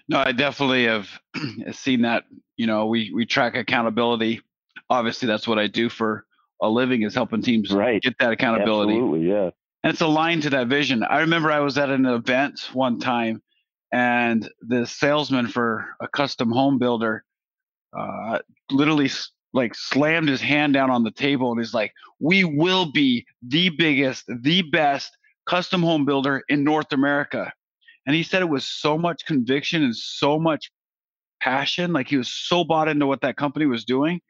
No, 0.08 0.18
I 0.18 0.32
definitely 0.32 0.84
have 0.84 1.08
seen 1.72 2.02
that. 2.02 2.24
You 2.56 2.66
know, 2.66 2.86
we 2.86 3.12
we 3.14 3.24
track 3.24 3.54
accountability. 3.54 4.42
Obviously, 4.90 5.28
that's 5.28 5.46
what 5.46 5.58
I 5.58 5.68
do 5.68 5.88
for 5.88 6.26
a 6.60 6.68
living 6.68 7.02
is 7.02 7.14
helping 7.14 7.42
teams 7.42 7.72
right. 7.72 8.02
get 8.02 8.18
that 8.18 8.32
accountability. 8.32 8.94
Absolutely, 8.94 9.28
yeah. 9.28 9.50
And 9.84 9.92
it's 9.92 10.00
aligned 10.00 10.42
to 10.42 10.50
that 10.50 10.66
vision. 10.66 11.04
I 11.04 11.20
remember 11.20 11.52
I 11.52 11.60
was 11.60 11.78
at 11.78 11.90
an 11.90 12.06
event 12.06 12.70
one 12.72 12.98
time, 12.98 13.40
and 13.92 14.48
the 14.62 14.84
salesman 14.86 15.46
for 15.46 15.86
a 16.00 16.08
custom 16.08 16.50
home 16.50 16.78
builder 16.78 17.24
uh, 17.96 18.40
literally 18.70 19.10
like 19.52 19.74
slammed 19.74 20.28
his 20.28 20.40
hand 20.40 20.74
down 20.74 20.90
on 20.90 21.02
the 21.02 21.10
table 21.10 21.50
and 21.50 21.60
he's 21.60 21.74
like, 21.74 21.92
"We 22.20 22.44
will 22.44 22.92
be 22.92 23.26
the 23.42 23.70
biggest, 23.70 24.24
the 24.28 24.62
best 24.62 25.16
custom 25.48 25.82
home 25.82 26.04
builder 26.04 26.42
in 26.48 26.64
North 26.64 26.92
America." 26.92 27.52
And 28.06 28.14
he 28.14 28.22
said 28.22 28.42
it 28.42 28.48
was 28.48 28.64
so 28.64 28.96
much 28.96 29.26
conviction 29.26 29.82
and 29.82 29.96
so 29.96 30.38
much 30.38 30.70
passion. 31.40 31.92
Like 31.92 32.08
he 32.08 32.16
was 32.16 32.32
so 32.32 32.64
bought 32.64 32.88
into 32.88 33.06
what 33.06 33.20
that 33.22 33.36
company 33.36 33.66
was 33.66 33.84
doing. 33.84 34.20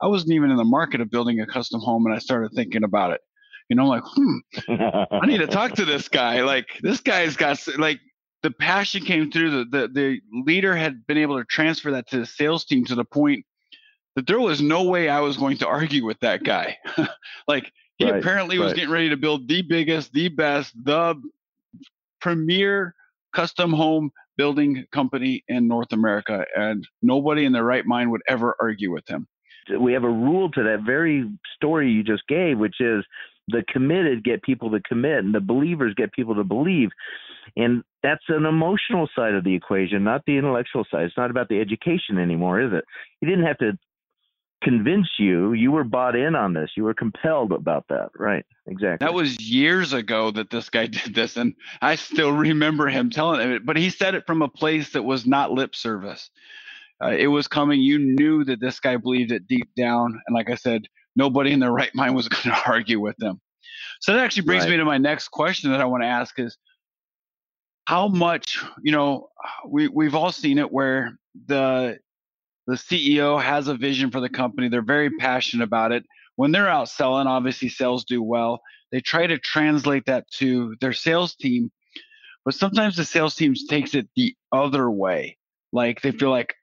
I 0.00 0.08
wasn't 0.08 0.32
even 0.32 0.50
in 0.50 0.56
the 0.56 0.64
market 0.64 1.00
of 1.00 1.10
building 1.10 1.40
a 1.40 1.46
custom 1.46 1.80
home 1.80 2.04
and 2.06 2.14
I 2.14 2.18
started 2.18 2.50
thinking 2.54 2.84
about 2.84 3.12
it. 3.12 3.20
You 3.70 3.76
know, 3.76 3.86
like, 3.86 4.02
hmm, 4.04 4.36
I 4.68 5.26
need 5.26 5.38
to 5.38 5.46
talk 5.46 5.72
to 5.74 5.86
this 5.86 6.08
guy. 6.08 6.42
Like 6.42 6.66
this 6.82 7.00
guy's 7.00 7.36
got 7.36 7.58
like 7.78 8.00
the 8.42 8.50
passion 8.50 9.04
came 9.04 9.30
through. 9.30 9.50
The, 9.50 9.64
the 9.64 9.88
the 9.88 10.20
leader 10.44 10.76
had 10.76 11.06
been 11.06 11.16
able 11.16 11.38
to 11.38 11.44
transfer 11.44 11.90
that 11.92 12.08
to 12.10 12.18
the 12.18 12.26
sales 12.26 12.66
team 12.66 12.84
to 12.86 12.94
the 12.94 13.06
point 13.06 13.46
that 14.16 14.26
there 14.26 14.40
was 14.40 14.60
no 14.60 14.84
way 14.84 15.08
I 15.08 15.20
was 15.20 15.36
going 15.36 15.58
to 15.58 15.66
argue 15.66 16.04
with 16.04 16.20
that 16.20 16.44
guy. 16.44 16.78
like 17.48 17.72
he 17.98 18.10
right, 18.10 18.18
apparently 18.18 18.58
right. 18.58 18.64
was 18.64 18.74
getting 18.74 18.90
ready 18.90 19.10
to 19.10 19.16
build 19.16 19.48
the 19.48 19.62
biggest, 19.62 20.12
the 20.12 20.28
best, 20.28 20.72
the 20.84 21.20
premier 22.20 22.94
custom 23.34 23.72
home 23.72 24.10
building 24.36 24.84
company 24.92 25.44
in 25.48 25.68
North 25.68 25.92
America, 25.92 26.44
and 26.56 26.86
nobody 27.02 27.44
in 27.44 27.52
their 27.52 27.64
right 27.64 27.86
mind 27.86 28.10
would 28.10 28.22
ever 28.28 28.56
argue 28.60 28.90
with 28.90 29.08
him. 29.08 29.26
We 29.78 29.92
have 29.92 30.04
a 30.04 30.08
rule 30.08 30.50
to 30.52 30.62
that 30.64 30.80
very 30.84 31.30
story 31.54 31.90
you 31.90 32.02
just 32.02 32.26
gave, 32.28 32.58
which 32.58 32.80
is 32.80 33.04
the 33.48 33.64
committed 33.68 34.24
get 34.24 34.42
people 34.42 34.70
to 34.70 34.80
commit, 34.80 35.24
and 35.24 35.34
the 35.34 35.40
believers 35.40 35.94
get 35.96 36.12
people 36.12 36.34
to 36.34 36.44
believe. 36.44 36.90
And 37.56 37.82
that's 38.02 38.24
an 38.28 38.46
emotional 38.46 39.08
side 39.14 39.34
of 39.34 39.44
the 39.44 39.54
equation, 39.54 40.02
not 40.02 40.22
the 40.26 40.36
intellectual 40.36 40.84
side. 40.90 41.04
It's 41.04 41.16
not 41.16 41.30
about 41.30 41.48
the 41.48 41.60
education 41.60 42.18
anymore, 42.18 42.60
is 42.60 42.72
it? 42.72 42.84
You 43.20 43.28
didn't 43.28 43.46
have 43.46 43.58
to 43.58 43.78
convince 44.64 45.08
you 45.18 45.52
you 45.52 45.70
were 45.70 45.84
bought 45.84 46.16
in 46.16 46.34
on 46.34 46.54
this. 46.54 46.70
You 46.76 46.84
were 46.84 46.94
compelled 46.94 47.52
about 47.52 47.84
that. 47.88 48.08
Right. 48.18 48.44
Exactly. 48.66 49.04
That 49.04 49.14
was 49.14 49.38
years 49.40 49.92
ago 49.92 50.30
that 50.32 50.50
this 50.50 50.70
guy 50.70 50.86
did 51.04 51.14
this 51.14 51.36
and 51.36 51.54
i 51.82 51.94
still 51.94 52.32
remember 52.32 52.88
him 52.88 53.10
telling 53.10 53.48
it 53.50 53.66
but 53.66 53.76
he 53.76 53.90
said 53.90 54.14
it 54.14 54.26
from 54.26 54.42
a 54.42 54.48
place 54.48 54.90
that 54.92 55.02
was 55.02 55.26
not 55.26 55.52
lip 55.52 55.76
service. 55.76 56.30
Uh, 57.02 57.10
it 57.10 57.26
was 57.26 57.48
coming. 57.48 57.80
You 57.80 57.98
knew 57.98 58.44
that 58.44 58.60
this 58.60 58.80
guy 58.80 58.96
believed 58.96 59.32
it 59.32 59.46
deep 59.46 59.68
down 59.76 60.18
and 60.26 60.34
like 60.34 60.50
i 60.50 60.54
said 60.54 60.86
nobody 61.14 61.52
in 61.52 61.60
their 61.60 61.72
right 61.80 61.94
mind 61.94 62.14
was 62.14 62.28
going 62.28 62.42
to 62.54 62.62
argue 62.66 63.00
with 63.00 63.16
him. 63.22 63.40
So 64.00 64.12
that 64.12 64.24
actually 64.24 64.46
brings 64.46 64.64
right. 64.64 64.72
me 64.72 64.76
to 64.78 64.84
my 64.84 64.98
next 64.98 65.28
question 65.28 65.70
that 65.70 65.80
i 65.80 65.84
want 65.84 66.02
to 66.02 66.08
ask 66.08 66.38
is 66.38 66.56
how 67.86 68.08
much 68.08 68.58
you 68.82 68.92
know 68.92 69.28
we, 69.68 69.88
we've 69.88 70.14
all 70.14 70.32
seen 70.32 70.58
it 70.58 70.72
where 70.72 71.18
the 71.46 71.98
the 72.66 72.74
CEO 72.74 73.40
has 73.42 73.68
a 73.68 73.74
vision 73.74 74.10
for 74.10 74.20
the 74.20 74.28
company. 74.28 74.68
They're 74.68 74.82
very 74.82 75.10
passionate 75.10 75.64
about 75.64 75.92
it. 75.92 76.04
When 76.36 76.50
they're 76.50 76.68
out 76.68 76.88
selling, 76.88 77.26
obviously 77.26 77.68
sales 77.68 78.04
do 78.04 78.22
well. 78.22 78.60
They 78.90 79.00
try 79.00 79.26
to 79.26 79.38
translate 79.38 80.06
that 80.06 80.30
to 80.32 80.76
their 80.80 80.92
sales 80.92 81.34
team, 81.34 81.70
but 82.44 82.54
sometimes 82.54 82.96
the 82.96 83.04
sales 83.04 83.34
team 83.34 83.54
takes 83.68 83.94
it 83.94 84.08
the 84.16 84.34
other 84.52 84.90
way. 84.90 85.36
Like 85.72 86.00
they 86.00 86.12
feel 86.12 86.30
like, 86.30 86.54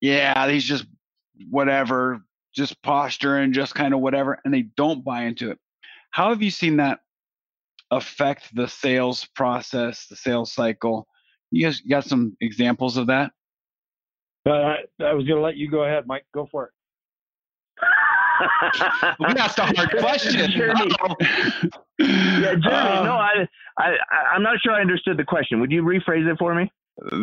yeah, 0.00 0.48
he's 0.48 0.64
just 0.64 0.86
whatever, 1.50 2.20
just 2.54 2.80
posturing, 2.82 3.52
just 3.52 3.74
kind 3.74 3.94
of 3.94 4.00
whatever, 4.00 4.40
and 4.44 4.52
they 4.52 4.62
don't 4.62 5.04
buy 5.04 5.24
into 5.24 5.50
it. 5.50 5.58
How 6.10 6.30
have 6.30 6.42
you 6.42 6.50
seen 6.50 6.76
that 6.76 7.00
affect 7.90 8.54
the 8.54 8.68
sales 8.68 9.26
process, 9.34 10.06
the 10.06 10.16
sales 10.16 10.52
cycle? 10.52 11.06
You 11.50 11.66
guys 11.66 11.80
got 11.80 12.04
some 12.04 12.36
examples 12.40 12.96
of 12.96 13.06
that? 13.06 13.32
Uh, 14.46 14.74
I 15.04 15.12
was 15.12 15.26
going 15.26 15.36
to 15.36 15.40
let 15.40 15.56
you 15.56 15.70
go 15.70 15.84
ahead, 15.84 16.06
Mike. 16.06 16.24
Go 16.32 16.48
for 16.50 16.66
it. 16.66 16.70
asked 19.38 19.58
a 19.58 19.64
hard 19.64 19.90
question. 19.98 20.50
Jeremy. 20.50 20.90
yeah, 21.98 22.54
Jeremy. 22.54 22.62
Uh, 22.66 23.02
no, 23.04 23.12
I, 23.12 23.48
I, 23.78 23.94
I'm 24.34 24.42
not 24.42 24.58
sure 24.60 24.72
I 24.72 24.80
understood 24.80 25.16
the 25.16 25.24
question. 25.24 25.60
Would 25.60 25.72
you 25.72 25.82
rephrase 25.82 26.30
it 26.30 26.38
for 26.38 26.54
me? 26.54 26.70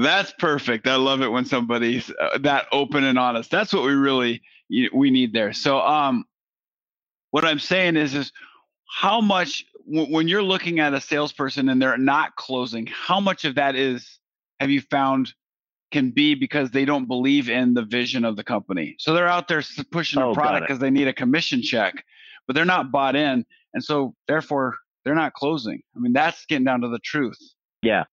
That's 0.01 0.33
perfect. 0.39 0.87
I 0.87 0.95
love 0.95 1.21
it 1.21 1.27
when 1.27 1.45
somebody's 1.45 2.11
uh, 2.19 2.37
that 2.39 2.67
open 2.71 3.03
and 3.03 3.19
honest. 3.19 3.51
That's 3.51 3.73
what 3.73 3.83
we 3.83 3.93
really 3.93 4.41
we 4.93 5.11
need 5.11 5.33
there. 5.33 5.51
So, 5.51 5.79
um, 5.79 6.25
what 7.31 7.43
I'm 7.43 7.59
saying 7.59 7.97
is, 7.97 8.15
is 8.15 8.31
how 8.87 9.19
much 9.19 9.65
when 9.85 10.27
you're 10.27 10.43
looking 10.43 10.79
at 10.79 10.93
a 10.93 11.01
salesperson 11.01 11.69
and 11.69 11.81
they're 11.81 11.97
not 11.97 12.35
closing, 12.37 12.87
how 12.87 13.19
much 13.19 13.43
of 13.45 13.55
that 13.55 13.75
is 13.75 14.19
have 14.59 14.69
you 14.69 14.81
found 14.81 15.33
can 15.91 16.11
be 16.11 16.35
because 16.35 16.71
they 16.71 16.85
don't 16.85 17.07
believe 17.07 17.49
in 17.49 17.73
the 17.73 17.83
vision 17.83 18.25
of 18.25 18.35
the 18.35 18.43
company. 18.43 18.95
So 18.99 19.13
they're 19.13 19.27
out 19.27 19.47
there 19.47 19.63
pushing 19.91 20.21
a 20.21 20.29
oh, 20.29 20.33
product 20.33 20.67
because 20.67 20.79
they 20.79 20.89
need 20.89 21.07
a 21.07 21.13
commission 21.13 21.61
check, 21.61 22.03
but 22.47 22.55
they're 22.55 22.65
not 22.65 22.91
bought 22.91 23.15
in. 23.15 23.45
And 23.73 23.83
so 23.83 24.15
therefore 24.27 24.75
they're 25.03 25.15
not 25.15 25.33
closing. 25.33 25.81
I 25.95 25.99
mean, 25.99 26.13
that's 26.13 26.45
getting 26.45 26.65
down 26.65 26.81
to 26.81 26.89
the 26.89 26.99
truth. 26.99 27.37
Yeah. 27.81 28.03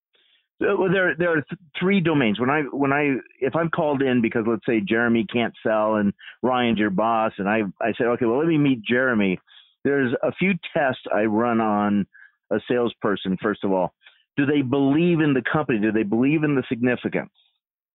Well, 0.60 0.92
there, 0.92 1.16
there 1.16 1.30
are 1.30 1.42
th- 1.42 1.58
three 1.78 2.00
domains. 2.00 2.38
When 2.38 2.50
I, 2.50 2.62
when 2.70 2.92
I, 2.92 3.16
if 3.40 3.56
I'm 3.56 3.68
called 3.68 4.00
in 4.00 4.22
because 4.22 4.44
let's 4.46 4.64
say 4.64 4.80
Jeremy 4.80 5.26
can't 5.32 5.54
sell 5.66 5.96
and 5.96 6.12
Ryan's 6.42 6.78
your 6.78 6.90
boss, 6.90 7.32
and 7.38 7.48
I, 7.48 7.62
I 7.80 7.92
say, 7.98 8.04
okay, 8.04 8.26
well, 8.26 8.38
let 8.38 8.46
me 8.46 8.58
meet 8.58 8.82
Jeremy. 8.84 9.40
There's 9.82 10.14
a 10.22 10.30
few 10.32 10.52
tests 10.72 11.02
I 11.12 11.24
run 11.24 11.60
on 11.60 12.06
a 12.52 12.60
salesperson. 12.68 13.38
First 13.42 13.64
of 13.64 13.72
all, 13.72 13.92
do 14.36 14.46
they 14.46 14.62
believe 14.62 15.20
in 15.20 15.34
the 15.34 15.42
company? 15.42 15.80
Do 15.80 15.90
they 15.90 16.04
believe 16.04 16.44
in 16.44 16.54
the 16.54 16.62
significance? 16.68 17.32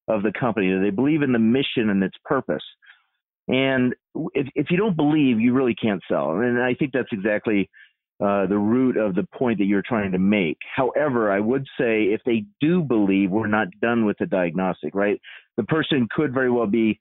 Of 0.08 0.24
the 0.24 0.32
company? 0.38 0.68
Do 0.70 0.82
they 0.82 0.90
believe 0.90 1.22
in 1.22 1.34
the 1.34 1.40
mission 1.40 1.90
and 1.90 2.04
its 2.04 2.18
purpose? 2.24 2.64
And 3.48 3.94
if, 4.34 4.48
if 4.56 4.68
you 4.70 4.78
don't 4.78 4.96
believe, 4.96 5.40
you 5.40 5.54
really 5.54 5.76
can't 5.76 6.02
sell. 6.10 6.32
And 6.32 6.62
I 6.62 6.74
think 6.74 6.92
that's 6.94 7.12
exactly 7.12 7.70
uh, 8.20 8.48
the 8.48 8.58
root 8.58 8.98
of 8.98 9.16
the 9.16 9.28
point 9.38 9.60
that 9.60 9.66
you're 9.66 9.84
trying 9.88 10.12
to 10.12 10.20
make. 10.20 10.58
However, 10.76 11.32
I 11.32 11.40
would 11.40 11.66
say 11.80 12.06
if 12.06 12.22
they 12.26 12.46
do 12.60 12.82
believe, 12.82 13.32
we're 13.32 13.48
not 13.48 13.68
done 13.82 14.06
with 14.06 14.18
the 14.20 14.26
diagnostic, 14.26 14.96
right? 14.96 15.22
The 15.56 15.64
person 15.64 16.08
could 16.10 16.34
very 16.34 16.50
well 16.52 16.68
be 16.68 17.00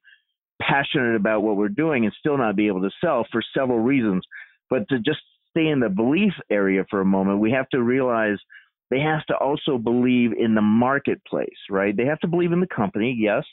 passionate 0.61 1.16
about 1.16 1.42
what 1.42 1.57
we're 1.57 1.69
doing 1.69 2.05
and 2.05 2.14
still 2.19 2.38
not 2.38 2.57
be 2.57 2.66
able 2.66 2.83
to 2.83 2.90
sell 3.03 3.27
for 3.33 3.42
several 3.57 3.79
reasons. 3.79 4.25
But 4.71 4.88
to 4.90 4.99
just 4.99 5.21
stay 5.51 5.69
in 5.69 5.81
the 5.81 5.88
belief 5.88 6.33
area 6.51 6.85
for 6.90 7.01
a 7.01 7.05
moment, 7.05 7.40
we 7.40 7.51
have 7.51 7.69
to 7.71 7.83
realize 7.83 8.38
they 8.90 9.01
have 9.01 9.25
to 9.27 9.35
also 9.35 9.79
believe 9.79 10.33
in 10.33 10.55
the 10.55 10.62
marketplace, 10.62 11.49
right? 11.70 11.96
They 11.96 12.07
have 12.07 12.20
to 12.20 12.29
believe 12.29 12.53
in 12.53 12.61
the 12.61 12.68
company, 12.68 13.16
yes, 13.18 13.44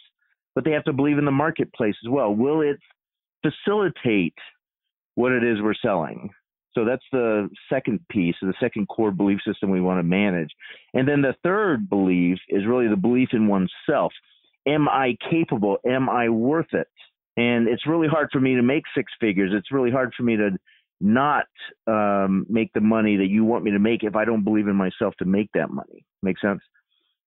but 0.55 0.63
they 0.63 0.71
have 0.71 0.83
to 0.83 0.93
believe 0.93 1.17
in 1.17 1.25
the 1.25 1.31
marketplace 1.31 1.95
as 2.05 2.09
well. 2.09 2.33
Will 2.33 2.61
it 2.61 2.77
facilitate 3.43 4.35
what 5.15 5.31
it 5.31 5.43
is 5.43 5.61
we're 5.61 5.75
selling. 5.75 6.29
So 6.73 6.85
that's 6.85 7.03
the 7.11 7.49
second 7.71 7.99
piece, 8.09 8.35
the 8.41 8.53
second 8.59 8.87
core 8.87 9.11
belief 9.11 9.39
system 9.45 9.69
we 9.69 9.81
want 9.81 9.99
to 9.99 10.03
manage. 10.03 10.49
And 10.93 11.07
then 11.07 11.21
the 11.21 11.35
third 11.43 11.87
belief 11.87 12.39
is 12.49 12.65
really 12.65 12.87
the 12.87 12.95
belief 12.95 13.29
in 13.33 13.47
oneself. 13.47 14.11
Am 14.67 14.89
I 14.89 15.15
capable? 15.29 15.77
Am 15.85 16.09
I 16.09 16.29
worth 16.29 16.73
it? 16.73 16.87
And 17.37 17.67
it's 17.67 17.85
really 17.85 18.07
hard 18.07 18.29
for 18.31 18.39
me 18.39 18.55
to 18.55 18.63
make 18.63 18.83
six 18.95 19.11
figures. 19.19 19.51
It's 19.53 19.71
really 19.71 19.91
hard 19.91 20.13
for 20.17 20.23
me 20.23 20.35
to 20.37 20.51
not 21.01 21.45
um, 21.87 22.45
make 22.49 22.71
the 22.73 22.81
money 22.81 23.17
that 23.17 23.27
you 23.27 23.43
want 23.43 23.63
me 23.63 23.71
to 23.71 23.79
make 23.79 24.03
if 24.03 24.15
I 24.15 24.25
don't 24.25 24.43
believe 24.43 24.67
in 24.67 24.75
myself 24.75 25.13
to 25.19 25.25
make 25.25 25.49
that 25.53 25.69
money. 25.69 26.05
Make 26.21 26.39
sense? 26.39 26.61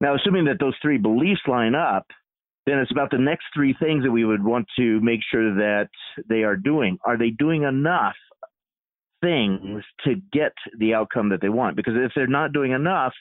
Now, 0.00 0.14
assuming 0.14 0.44
that 0.46 0.58
those 0.60 0.74
three 0.82 0.98
beliefs 0.98 1.40
line 1.46 1.74
up, 1.74 2.06
then 2.66 2.78
it's 2.78 2.90
about 2.90 3.10
the 3.10 3.18
next 3.18 3.44
three 3.54 3.74
things 3.80 4.02
that 4.04 4.10
we 4.10 4.24
would 4.24 4.44
want 4.44 4.66
to 4.78 5.00
make 5.00 5.20
sure 5.30 5.54
that 5.54 5.88
they 6.28 6.42
are 6.42 6.56
doing. 6.56 6.98
Are 7.04 7.16
they 7.16 7.30
doing 7.30 7.62
enough 7.62 8.16
things 9.22 9.82
to 10.04 10.16
get 10.32 10.52
the 10.78 10.94
outcome 10.94 11.30
that 11.30 11.40
they 11.40 11.48
want? 11.48 11.76
Because 11.76 11.94
if 11.96 12.12
they're 12.14 12.26
not 12.26 12.52
doing 12.52 12.72
enough, 12.72 13.12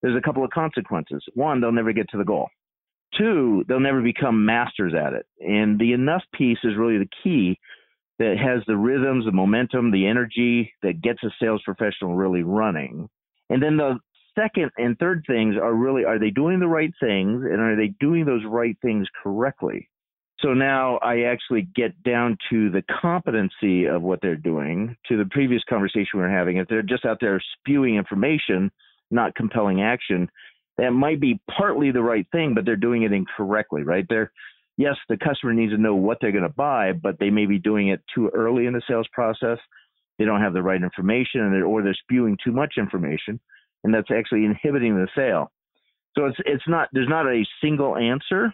there's 0.00 0.16
a 0.16 0.22
couple 0.22 0.44
of 0.44 0.50
consequences. 0.50 1.24
One, 1.34 1.60
they'll 1.60 1.72
never 1.72 1.92
get 1.92 2.08
to 2.10 2.18
the 2.18 2.24
goal. 2.24 2.48
Two, 3.18 3.64
they'll 3.68 3.80
never 3.80 4.00
become 4.00 4.44
masters 4.44 4.92
at 4.94 5.12
it. 5.12 5.26
And 5.40 5.78
the 5.78 5.92
enough 5.92 6.22
piece 6.32 6.58
is 6.64 6.76
really 6.76 6.98
the 6.98 7.08
key 7.22 7.58
that 8.18 8.36
has 8.38 8.62
the 8.66 8.76
rhythms, 8.76 9.24
the 9.24 9.32
momentum, 9.32 9.90
the 9.90 10.06
energy 10.06 10.72
that 10.82 11.02
gets 11.02 11.22
a 11.24 11.30
sales 11.40 11.62
professional 11.64 12.14
really 12.14 12.42
running. 12.42 13.08
And 13.50 13.62
then 13.62 13.76
the 13.76 13.98
second 14.38 14.70
and 14.76 14.98
third 14.98 15.24
things 15.26 15.56
are 15.60 15.74
really 15.74 16.04
are 16.04 16.18
they 16.18 16.30
doing 16.30 16.60
the 16.60 16.66
right 16.66 16.92
things 17.00 17.42
and 17.44 17.60
are 17.60 17.76
they 17.76 17.94
doing 18.00 18.24
those 18.24 18.42
right 18.46 18.76
things 18.82 19.06
correctly? 19.22 19.88
So 20.40 20.52
now 20.52 20.98
I 20.98 21.22
actually 21.22 21.68
get 21.74 22.02
down 22.02 22.36
to 22.50 22.70
the 22.70 22.82
competency 23.00 23.86
of 23.86 24.02
what 24.02 24.20
they're 24.20 24.36
doing, 24.36 24.96
to 25.08 25.16
the 25.16 25.28
previous 25.30 25.62
conversation 25.68 26.10
we 26.14 26.20
were 26.20 26.28
having. 26.28 26.58
If 26.58 26.68
they're 26.68 26.82
just 26.82 27.04
out 27.04 27.18
there 27.20 27.40
spewing 27.58 27.96
information, 27.96 28.70
not 29.10 29.34
compelling 29.36 29.80
action, 29.80 30.28
that 30.76 30.90
might 30.90 31.20
be 31.20 31.40
partly 31.56 31.92
the 31.92 32.02
right 32.02 32.26
thing, 32.32 32.52
but 32.54 32.64
they're 32.64 32.76
doing 32.76 33.02
it 33.02 33.12
incorrectly, 33.12 33.84
right? 33.84 34.04
They're 34.08 34.32
yes, 34.76 34.96
the 35.08 35.16
customer 35.16 35.52
needs 35.52 35.72
to 35.72 35.78
know 35.78 35.94
what 35.94 36.18
they're 36.20 36.32
going 36.32 36.44
to 36.44 36.48
buy, 36.48 36.92
but 36.92 37.18
they 37.18 37.30
may 37.30 37.46
be 37.46 37.58
doing 37.58 37.88
it 37.88 38.00
too 38.14 38.30
early 38.34 38.66
in 38.66 38.72
the 38.72 38.82
sales 38.88 39.08
process. 39.12 39.58
They 40.18 40.24
don't 40.24 40.40
have 40.40 40.52
the 40.52 40.62
right 40.62 40.82
information, 40.82 41.40
and 41.40 41.64
or 41.64 41.82
they're 41.82 41.94
spewing 41.94 42.38
too 42.42 42.52
much 42.52 42.74
information, 42.78 43.40
and 43.82 43.92
that's 43.92 44.10
actually 44.10 44.44
inhibiting 44.44 44.94
the 44.94 45.08
sale. 45.16 45.50
So 46.16 46.26
it's 46.26 46.38
it's 46.46 46.68
not 46.68 46.88
there's 46.92 47.08
not 47.08 47.26
a 47.26 47.44
single 47.60 47.96
answer, 47.96 48.52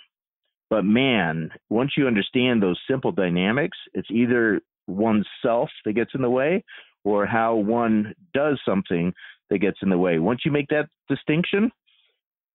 but 0.71 0.85
man, 0.85 1.51
once 1.69 1.93
you 1.97 2.07
understand 2.07 2.63
those 2.63 2.81
simple 2.89 3.13
dynamics, 3.13 3.77
it's 3.93 4.09
either 4.11 4.63
oneself 4.87 5.69
that 5.85 5.93
gets 5.93 6.13
in 6.15 6.23
the 6.23 6.31
way, 6.31 6.65
or 7.05 7.27
how 7.27 7.57
one 7.57 8.15
does 8.33 8.59
something 8.67 9.13
that 9.51 9.59
gets 9.59 9.79
in 9.83 9.91
the 9.91 9.99
way. 9.99 10.19
Once 10.19 10.41
you 10.45 10.51
make 10.51 10.69
that 10.69 10.89
distinction, 11.09 11.71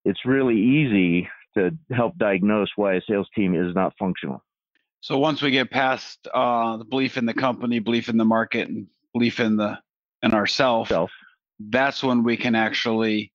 it's 0.04 0.26
really 0.26 0.58
easy 0.58 1.30
to 1.58 1.72
help 1.92 2.18
diagnose 2.18 2.70
why 2.76 2.96
a 2.96 3.02
sales 3.08 3.28
team 3.36 3.56
is 3.56 3.74
not 3.76 3.94
functional. 3.98 4.44
So 5.02 5.18
once 5.20 5.42
we 5.42 5.52
get 5.52 5.70
past 5.70 6.28
uh, 6.34 6.78
the 6.78 6.86
belief 6.86 7.18
in 7.18 7.26
the 7.26 7.34
company, 7.34 7.80
belief 7.80 8.10
in 8.10 8.18
the 8.18 8.26
market, 8.26 8.70
and 8.70 8.88
belief 9.14 9.40
in 9.40 9.56
the 9.56 9.78
in 10.24 10.34
ourself, 10.34 10.88
Self. 10.88 11.12
that's 11.60 12.04
when 12.04 12.24
we 12.24 12.38
can 12.38 12.56
actually 12.56 13.32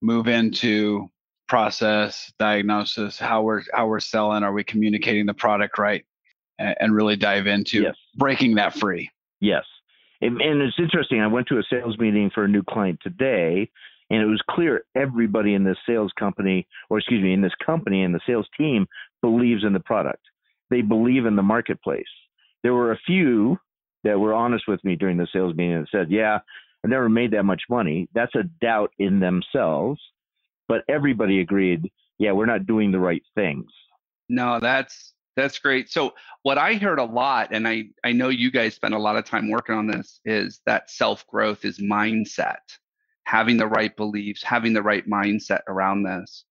move 0.00 0.28
into 0.28 1.10
process 1.46 2.32
diagnosis, 2.38 3.18
how 3.18 3.42
we're 3.42 3.62
how 3.72 3.86
we're 3.86 4.00
selling, 4.00 4.42
are 4.42 4.52
we 4.52 4.64
communicating 4.64 5.26
the 5.26 5.34
product 5.34 5.78
right, 5.78 6.04
and, 6.58 6.74
and 6.80 6.94
really 6.94 7.16
dive 7.16 7.46
into 7.46 7.82
yes. 7.82 7.96
breaking 8.16 8.54
that 8.54 8.74
free. 8.74 9.10
Yes, 9.40 9.64
and, 10.20 10.40
and 10.40 10.62
it's 10.62 10.78
interesting. 10.78 11.20
I 11.20 11.26
went 11.26 11.48
to 11.48 11.58
a 11.58 11.62
sales 11.68 11.98
meeting 11.98 12.30
for 12.34 12.44
a 12.44 12.48
new 12.48 12.62
client 12.62 13.00
today, 13.02 13.70
and 14.14 14.22
it 14.22 14.26
was 14.26 14.42
clear 14.48 14.84
everybody 14.94 15.54
in 15.54 15.64
this 15.64 15.76
sales 15.86 16.12
company, 16.16 16.68
or 16.88 16.98
excuse 16.98 17.22
me, 17.22 17.32
in 17.32 17.40
this 17.40 17.54
company 17.64 18.04
and 18.04 18.14
the 18.14 18.20
sales 18.24 18.46
team 18.56 18.86
believes 19.22 19.64
in 19.64 19.72
the 19.72 19.80
product. 19.80 20.22
They 20.70 20.82
believe 20.82 21.26
in 21.26 21.34
the 21.34 21.42
marketplace. 21.42 22.04
There 22.62 22.74
were 22.74 22.92
a 22.92 22.98
few 23.06 23.58
that 24.04 24.20
were 24.20 24.32
honest 24.32 24.68
with 24.68 24.82
me 24.84 24.94
during 24.94 25.16
the 25.16 25.26
sales 25.32 25.56
meeting 25.56 25.74
and 25.74 25.88
said, 25.90 26.12
Yeah, 26.12 26.38
I 26.84 26.88
never 26.88 27.08
made 27.08 27.32
that 27.32 27.42
much 27.42 27.62
money. 27.68 28.08
That's 28.14 28.34
a 28.36 28.44
doubt 28.60 28.92
in 28.98 29.18
themselves. 29.18 30.00
But 30.68 30.82
everybody 30.88 31.40
agreed, 31.40 31.90
yeah, 32.18 32.32
we're 32.32 32.46
not 32.46 32.66
doing 32.66 32.92
the 32.92 33.00
right 33.00 33.22
things. 33.34 33.66
No, 34.28 34.60
that's 34.60 35.12
that's 35.36 35.58
great. 35.58 35.90
So 35.90 36.14
what 36.44 36.56
I 36.56 36.74
heard 36.74 37.00
a 37.00 37.04
lot, 37.04 37.48
and 37.50 37.66
I, 37.66 37.86
I 38.04 38.12
know 38.12 38.28
you 38.28 38.52
guys 38.52 38.76
spend 38.76 38.94
a 38.94 38.98
lot 38.98 39.16
of 39.16 39.24
time 39.24 39.50
working 39.50 39.74
on 39.74 39.88
this, 39.88 40.20
is 40.24 40.60
that 40.66 40.88
self-growth 40.88 41.64
is 41.64 41.80
mindset 41.80 42.60
having 43.24 43.56
the 43.56 43.66
right 43.66 43.96
beliefs, 43.96 44.42
having 44.42 44.72
the 44.72 44.82
right 44.82 45.06
mindset 45.08 45.60
around 45.68 46.04
this. 46.04 46.44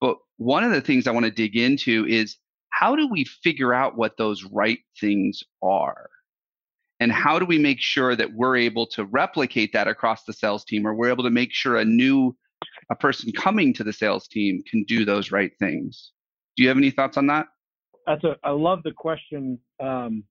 But 0.00 0.16
one 0.36 0.64
of 0.64 0.70
the 0.70 0.80
things 0.80 1.06
I 1.06 1.10
want 1.10 1.26
to 1.26 1.30
dig 1.30 1.56
into 1.56 2.06
is 2.06 2.36
how 2.70 2.94
do 2.94 3.08
we 3.08 3.24
figure 3.24 3.74
out 3.74 3.96
what 3.96 4.16
those 4.16 4.44
right 4.44 4.78
things 5.00 5.42
are? 5.62 6.08
And 7.00 7.12
how 7.12 7.38
do 7.38 7.44
we 7.44 7.58
make 7.58 7.80
sure 7.80 8.16
that 8.16 8.32
we're 8.32 8.56
able 8.56 8.86
to 8.88 9.04
replicate 9.04 9.72
that 9.72 9.88
across 9.88 10.24
the 10.24 10.32
sales 10.32 10.64
team 10.64 10.86
or 10.86 10.94
we're 10.94 11.10
able 11.10 11.24
to 11.24 11.30
make 11.30 11.52
sure 11.52 11.76
a 11.76 11.84
new 11.84 12.36
a 12.90 12.96
person 12.96 13.30
coming 13.32 13.72
to 13.74 13.84
the 13.84 13.92
sales 13.92 14.26
team 14.26 14.62
can 14.68 14.84
do 14.84 15.04
those 15.04 15.30
right 15.30 15.52
things? 15.58 16.12
Do 16.56 16.62
you 16.62 16.68
have 16.68 16.78
any 16.78 16.90
thoughts 16.90 17.16
on 17.16 17.26
that? 17.28 17.46
That's 18.06 18.24
a 18.24 18.36
I 18.42 18.50
love 18.50 18.82
the 18.82 18.92
question 18.92 19.58
um, 19.80 20.24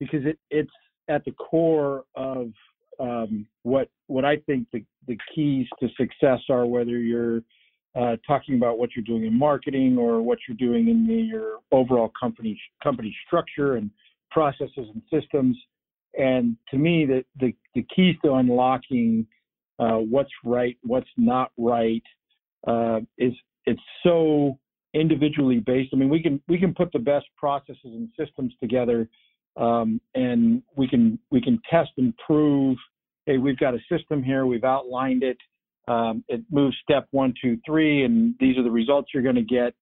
because 0.00 0.24
it, 0.24 0.38
it's 0.50 0.72
at 1.08 1.24
the 1.24 1.32
core 1.32 2.04
of 2.16 2.52
um, 2.98 3.46
what 3.62 3.88
what 4.06 4.24
I 4.24 4.36
think 4.36 4.66
the, 4.72 4.84
the 5.06 5.16
keys 5.34 5.66
to 5.80 5.88
success 5.96 6.40
are, 6.48 6.66
whether 6.66 6.98
you're 6.98 7.42
uh, 7.94 8.16
talking 8.26 8.56
about 8.56 8.78
what 8.78 8.90
you're 8.94 9.04
doing 9.04 9.24
in 9.24 9.36
marketing 9.36 9.96
or 9.98 10.22
what 10.22 10.38
you're 10.46 10.56
doing 10.56 10.88
in 10.88 11.06
the, 11.06 11.14
your 11.14 11.58
overall 11.72 12.12
company 12.20 12.60
company 12.82 13.14
structure 13.26 13.76
and 13.76 13.90
processes 14.30 14.70
and 14.76 15.02
systems. 15.12 15.56
And 16.18 16.56
to 16.70 16.78
me, 16.78 17.06
the 17.06 17.24
the, 17.40 17.54
the 17.74 17.86
keys 17.94 18.16
to 18.24 18.34
unlocking 18.34 19.26
uh, 19.78 19.98
what's 19.98 20.32
right, 20.44 20.76
what's 20.82 21.08
not 21.16 21.52
right, 21.56 22.02
uh, 22.66 23.00
is 23.18 23.32
it's 23.66 23.80
so 24.02 24.58
individually 24.94 25.60
based. 25.60 25.90
I 25.92 25.96
mean, 25.96 26.08
we 26.08 26.22
can 26.22 26.40
we 26.48 26.58
can 26.58 26.74
put 26.74 26.92
the 26.92 26.98
best 26.98 27.26
processes 27.36 27.78
and 27.84 28.08
systems 28.18 28.54
together 28.60 29.08
um, 29.56 30.00
and 30.14 30.62
we 30.76 30.88
can 30.88 31.18
we 31.30 31.40
can 31.40 31.60
test 31.70 31.90
and 31.98 32.14
prove. 32.24 32.76
Hey, 33.26 33.38
we've 33.38 33.58
got 33.58 33.74
a 33.74 33.78
system 33.90 34.22
here. 34.22 34.46
We've 34.46 34.64
outlined 34.64 35.22
it. 35.22 35.36
Um, 35.86 36.24
it 36.28 36.42
moves 36.50 36.76
step 36.82 37.06
one, 37.10 37.34
two, 37.42 37.58
three, 37.64 38.04
and 38.04 38.34
these 38.40 38.56
are 38.58 38.62
the 38.62 38.70
results 38.70 39.10
you're 39.12 39.22
going 39.22 39.34
to 39.36 39.42
get. 39.42 39.74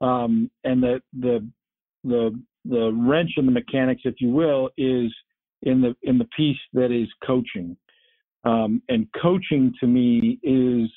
Um, 0.00 0.50
and 0.64 0.82
the 0.82 1.00
the 1.18 1.46
the 2.04 2.40
the 2.64 2.92
wrench 2.92 3.32
in 3.36 3.46
the 3.46 3.52
mechanics, 3.52 4.02
if 4.04 4.14
you 4.20 4.30
will, 4.30 4.70
is 4.78 5.12
in 5.62 5.80
the 5.80 5.94
in 6.02 6.18
the 6.18 6.28
piece 6.36 6.58
that 6.72 6.92
is 6.92 7.08
coaching. 7.26 7.76
Um, 8.44 8.82
and 8.88 9.08
coaching 9.20 9.74
to 9.80 9.86
me 9.86 10.38
is 10.42 10.90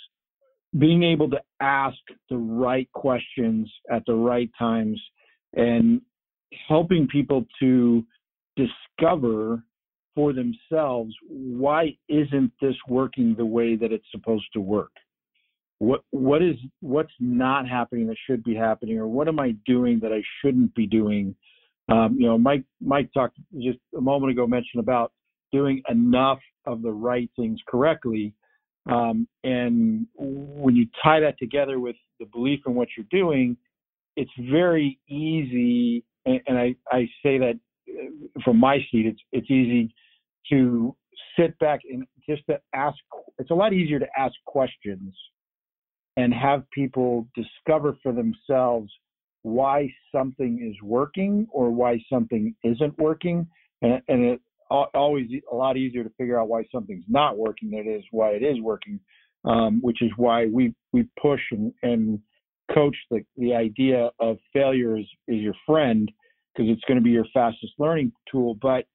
being 0.78 1.04
able 1.04 1.30
to 1.30 1.42
ask 1.60 1.98
the 2.30 2.38
right 2.38 2.90
questions 2.94 3.72
at 3.92 4.04
the 4.06 4.14
right 4.14 4.50
times 4.58 5.02
and 5.54 6.02
helping 6.68 7.08
people 7.08 7.46
to 7.60 8.06
discover 8.56 9.64
for 10.16 10.34
themselves 10.34 11.14
why 11.30 11.96
isn't 12.10 12.52
this 12.62 12.76
working 12.88 13.36
the 13.38 13.46
way 13.46 13.76
that 13.76 13.92
it's 13.92 14.06
supposed 14.12 14.46
to 14.54 14.60
work? 14.60 14.92
What 15.80 16.02
what 16.12 16.44
is 16.44 16.56
what's 16.82 17.14
not 17.20 17.68
happening 17.68 18.08
that 18.08 18.18
should 18.28 18.44
be 18.44 18.54
happening 18.54 19.00
or 19.00 19.08
what 19.08 19.28
am 19.28 19.40
i 19.40 19.56
doing 19.66 20.00
that 20.02 20.12
i 20.14 20.22
shouldn't 20.42 20.76
be 20.76 20.86
doing? 20.86 21.36
Um, 21.90 22.18
you 22.20 22.28
know 22.28 22.38
mike 22.38 22.64
mike 22.80 23.10
talked 23.14 23.38
just 23.60 23.80
a 23.98 24.02
moment 24.02 24.32
ago 24.32 24.46
mentioned 24.46 24.82
about 24.82 25.12
doing 25.52 25.82
enough 25.90 26.40
of 26.66 26.82
the 26.82 26.92
right 26.92 27.30
things 27.36 27.60
correctly. 27.68 28.34
Um, 28.90 29.28
and 29.44 30.08
when 30.16 30.76
you 30.76 30.88
tie 31.04 31.20
that 31.20 31.38
together 31.38 31.80
with 31.80 31.96
the 32.20 32.26
belief 32.26 32.62
in 32.66 32.76
what 32.76 32.90
you're 32.98 33.06
doing 33.10 33.58
it's 34.18 34.32
very 34.52 35.00
easy 35.08 36.04
and, 36.26 36.40
and 36.48 36.58
I, 36.58 36.76
I 36.92 37.08
say 37.24 37.38
that 37.40 37.60
from 38.44 38.58
my 38.58 38.78
seat, 38.92 39.06
it's 39.06 39.22
it's 39.32 39.50
easy 39.50 39.94
to 40.52 40.96
sit 41.38 41.58
back 41.60 41.82
and 41.90 42.06
just 42.28 42.44
to 42.50 42.60
ask. 42.74 42.98
It's 43.38 43.52
a 43.52 43.56
lot 43.56 43.74
easier 43.74 44.00
to 44.00 44.08
ask 44.18 44.34
questions 44.46 45.14
and 46.18 46.34
have 46.34 46.70
people 46.72 47.28
discover 47.36 47.98
for 48.04 48.12
themselves 48.12 48.92
why 49.44 49.90
something 50.14 50.60
is 50.70 50.76
working 50.84 51.48
or 51.52 51.72
why 51.72 52.00
something 52.12 52.54
isn't 52.64 52.98
working, 53.00 53.48
and, 53.82 54.02
and 54.08 54.40
always 54.70 55.28
a 55.52 55.56
lot 55.56 55.78
easier 55.78 56.04
to 56.04 56.12
figure 56.18 56.40
out 56.40 56.48
why 56.48 56.64
something's 56.72 57.06
not 57.08 57.38
working 57.38 57.72
than 57.72 57.82
it 57.82 57.88
is 57.88 58.04
why 58.12 58.30
it 58.30 58.44
is 58.44 58.62
working, 58.62 59.00
um, 59.46 59.80
which 59.82 60.02
is 60.02 60.12
why 60.18 60.46
we 60.48 60.74
we 60.94 61.08
push 61.22 61.42
and, 61.52 61.74
and 61.84 62.20
coach 62.74 62.96
the 63.10 63.24
the 63.38 63.54
idea 63.54 64.10
of 64.20 64.38
failure 64.54 64.98
is, 64.98 65.06
is 65.28 65.40
your 65.40 65.56
friend 65.66 66.12
because 66.54 66.70
it's 66.70 66.84
going 66.88 66.98
to 66.98 67.04
be 67.04 67.12
your 67.12 67.26
fastest 67.34 67.74
learning 67.80 68.12
tool. 68.32 68.58
But 68.62 68.86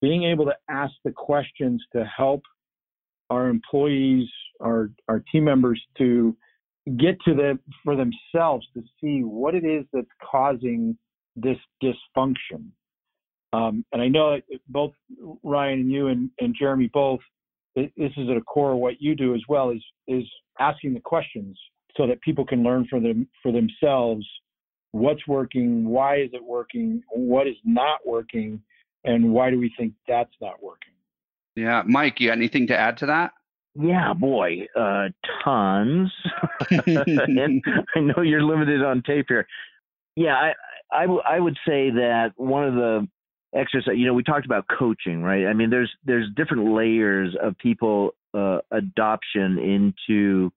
being 0.00 0.24
able 0.24 0.44
to 0.46 0.54
ask 0.68 0.92
the 1.04 1.12
questions 1.12 1.82
to 1.92 2.04
help 2.04 2.42
our 3.28 3.48
employees, 3.48 4.28
our 4.60 4.90
our 5.08 5.22
team 5.32 5.44
members 5.44 5.80
to 5.98 6.36
get 6.98 7.20
to 7.24 7.34
the 7.34 7.58
for 7.84 7.96
themselves 7.96 8.66
to 8.74 8.82
see 9.00 9.20
what 9.20 9.54
it 9.54 9.64
is 9.64 9.84
that's 9.92 10.06
causing 10.30 10.96
this 11.36 11.58
dysfunction. 11.82 12.70
Um, 13.52 13.84
and 13.92 14.00
I 14.00 14.08
know 14.08 14.36
that 14.36 14.60
both 14.68 14.92
Ryan 15.42 15.80
and 15.80 15.90
you 15.90 16.06
and, 16.06 16.30
and 16.40 16.54
Jeremy 16.56 16.88
both, 16.92 17.20
this 17.74 17.90
is 17.96 18.28
at 18.30 18.36
a 18.36 18.42
core 18.42 18.72
of 18.72 18.78
what 18.78 19.00
you 19.00 19.14
do 19.14 19.34
as 19.34 19.42
well 19.48 19.70
is 19.70 19.84
is 20.06 20.24
asking 20.58 20.94
the 20.94 21.00
questions 21.00 21.58
so 21.96 22.06
that 22.06 22.20
people 22.20 22.44
can 22.44 22.62
learn 22.62 22.86
for 22.88 23.00
them 23.00 23.28
for 23.42 23.52
themselves 23.52 24.26
what's 24.92 25.26
working, 25.26 25.88
why 25.88 26.16
is 26.16 26.30
it 26.32 26.44
working, 26.44 27.02
what 27.10 27.46
is 27.46 27.56
not 27.64 28.00
working, 28.04 28.60
and 29.04 29.32
why 29.32 29.50
do 29.50 29.58
we 29.58 29.72
think 29.78 29.94
that's 30.06 30.34
not 30.40 30.62
working. 30.62 30.92
Yeah, 31.56 31.82
Mike, 31.86 32.20
you 32.20 32.28
got 32.28 32.38
anything 32.38 32.66
to 32.68 32.78
add 32.78 32.96
to 32.98 33.06
that? 33.06 33.32
Yeah, 33.74 34.12
boy, 34.14 34.66
uh, 34.76 35.08
tons. 35.44 36.12
and 36.70 37.62
I 37.94 38.00
know 38.00 38.22
you're 38.22 38.42
limited 38.42 38.82
on 38.82 39.02
tape 39.02 39.26
here. 39.28 39.46
Yeah, 40.16 40.34
I, 40.34 40.52
I, 40.92 41.02
w- 41.02 41.22
I 41.28 41.38
would 41.38 41.56
say 41.66 41.90
that 41.90 42.32
one 42.36 42.66
of 42.66 42.74
the 42.74 43.08
exercise, 43.54 43.94
you 43.96 44.06
know, 44.06 44.14
we 44.14 44.24
talked 44.24 44.44
about 44.44 44.66
coaching, 44.76 45.22
right? 45.22 45.46
I 45.46 45.52
mean, 45.52 45.70
there's 45.70 45.90
there's 46.04 46.26
different 46.34 46.72
layers 46.72 47.36
of 47.40 47.56
people 47.58 48.14
uh, 48.34 48.58
adoption 48.72 49.58
into 49.58 50.52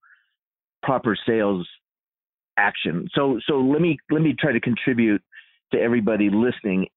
proper 0.84 1.17
sales 1.25 1.67
action. 2.57 3.07
So 3.15 3.39
so 3.47 3.55
let 3.55 3.81
me 3.81 3.97
let 4.11 4.21
me 4.21 4.36
try 4.38 4.51
to 4.51 4.59
contribute 4.59 5.21
to 5.73 5.79
everybody 5.79 6.29
listening. 6.29 6.88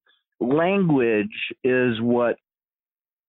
Language 0.40 1.32
is 1.64 2.00
what 2.00 2.36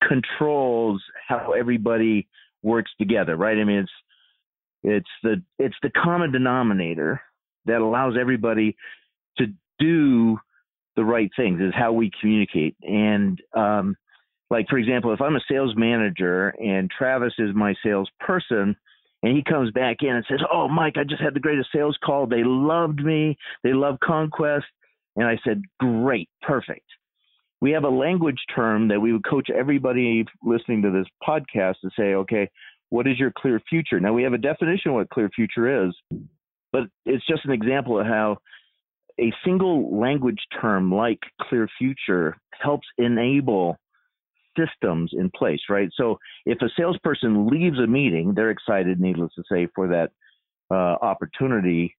controls 0.08 1.02
how 1.28 1.54
everybody 1.58 2.28
works 2.64 2.92
together, 3.00 3.36
right? 3.36 3.58
I 3.58 3.64
mean, 3.64 3.80
it's 3.80 3.92
it's 4.84 5.10
the 5.24 5.42
it's 5.60 5.76
the 5.82 5.90
common 5.90 6.32
denominator 6.32 7.22
that 7.66 7.82
allows 7.82 8.16
everybody 8.20 8.76
to 9.38 9.48
do 9.80 10.38
the 10.96 11.04
right 11.04 11.30
things. 11.36 11.62
Is 11.62 11.74
how 11.76 11.94
we 11.94 12.12
communicate. 12.20 12.76
And 12.82 13.42
um, 13.54 13.96
like 14.50 14.68
for 14.70 14.78
example, 14.78 15.14
if 15.14 15.22
I'm 15.22 15.36
a 15.36 15.42
sales 15.50 15.74
manager 15.76 16.50
and 16.50 16.92
Travis 16.92 17.34
is 17.38 17.56
my 17.56 17.74
salesperson, 17.84 18.76
and 19.24 19.36
he 19.36 19.44
comes 19.44 19.72
back 19.72 19.98
in 20.02 20.16
and 20.16 20.26
says, 20.30 20.42
"Oh, 20.52 20.68
Mike, 20.68 20.98
I 20.98 21.04
just 21.04 21.22
had 21.22 21.34
the 21.34 21.40
greatest 21.40 21.72
sales 21.72 21.98
call. 22.04 22.28
They 22.28 22.44
loved 22.44 23.04
me. 23.04 23.38
They 23.64 23.74
love 23.74 24.00
Conquest." 24.00 24.66
And 25.16 25.26
I 25.28 25.38
said, 25.44 25.64
"Great, 25.80 26.30
perfect." 26.42 26.86
We 27.60 27.72
have 27.72 27.84
a 27.84 27.90
language 27.90 28.40
term 28.54 28.88
that 28.90 29.00
we 29.00 29.14
would 29.14 29.26
coach 29.26 29.50
everybody 29.50 30.26
listening 30.44 30.84
to 30.84 30.92
this 30.92 31.08
podcast 31.28 31.80
to 31.82 31.90
say, 31.98 32.14
"Okay, 32.14 32.50
what 32.90 33.08
is 33.08 33.18
your 33.18 33.32
clear 33.32 33.60
future?" 33.62 34.00
Now 34.00 34.14
we 34.14 34.24
have 34.24 34.34
a 34.34 34.38
definition 34.38 34.92
of 34.92 34.96
what 34.96 35.10
clear 35.10 35.30
future 35.30 35.88
is, 35.88 35.96
but 36.72 36.88
it's 37.06 37.26
just 37.26 37.46
an 37.46 37.52
example 37.52 38.00
of 38.00 38.06
how 38.06 38.38
a 39.20 39.34
single 39.44 39.98
language 39.98 40.46
term 40.62 40.94
like 40.94 41.20
clear 41.42 41.68
future 41.80 42.38
helps 42.52 42.88
enable 42.98 43.78
systems 44.58 45.12
in 45.14 45.30
place, 45.32 45.62
right? 45.70 45.90
So 45.96 46.20
if 46.46 46.62
a 46.62 46.70
salesperson 46.78 47.48
leaves 47.48 47.80
a 47.80 47.88
meeting, 47.88 48.34
they're 48.34 48.52
excited, 48.52 49.00
needless 49.00 49.32
to 49.36 49.44
say, 49.52 49.68
for 49.76 49.88
that 49.88 50.12
uh, 50.72 50.98
opportunity. 51.02 51.96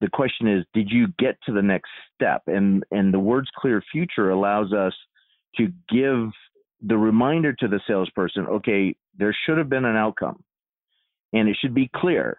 The 0.00 0.10
question 0.10 0.48
is, 0.48 0.64
did 0.74 0.90
you 0.90 1.06
get 1.18 1.36
to 1.46 1.52
the 1.52 1.62
next 1.62 1.90
step? 2.14 2.42
And 2.46 2.84
and 2.90 3.14
the 3.14 3.18
words 3.18 3.48
clear 3.56 3.82
future 3.92 4.30
allows 4.30 4.72
us 4.72 4.92
to 5.56 5.68
give 5.88 6.30
the 6.86 6.96
reminder 6.96 7.52
to 7.54 7.68
the 7.68 7.80
salesperson, 7.86 8.46
okay, 8.46 8.94
there 9.16 9.34
should 9.46 9.56
have 9.56 9.70
been 9.70 9.84
an 9.84 9.96
outcome, 9.96 10.42
and 11.32 11.48
it 11.48 11.56
should 11.60 11.74
be 11.74 11.90
clear, 11.94 12.36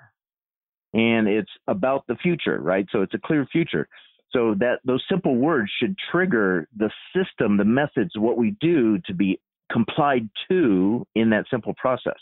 and 0.93 1.27
it's 1.27 1.49
about 1.67 2.05
the 2.07 2.15
future, 2.15 2.59
right? 2.59 2.85
So 2.91 3.01
it's 3.01 3.13
a 3.13 3.19
clear 3.19 3.47
future. 3.51 3.87
So 4.35 4.53
that 4.59 4.79
those 4.83 5.03
simple 5.09 5.35
words 5.35 5.71
should 5.79 5.95
trigger 6.11 6.67
the 6.75 6.91
system, 7.15 7.57
the 7.57 7.63
methods, 7.63 8.11
what 8.17 8.37
we 8.37 8.55
do 8.59 8.99
to 9.05 9.13
be 9.13 9.39
complied 9.71 10.29
to 10.49 11.07
in 11.15 11.29
that 11.29 11.45
simple 11.49 11.73
process. 11.77 12.19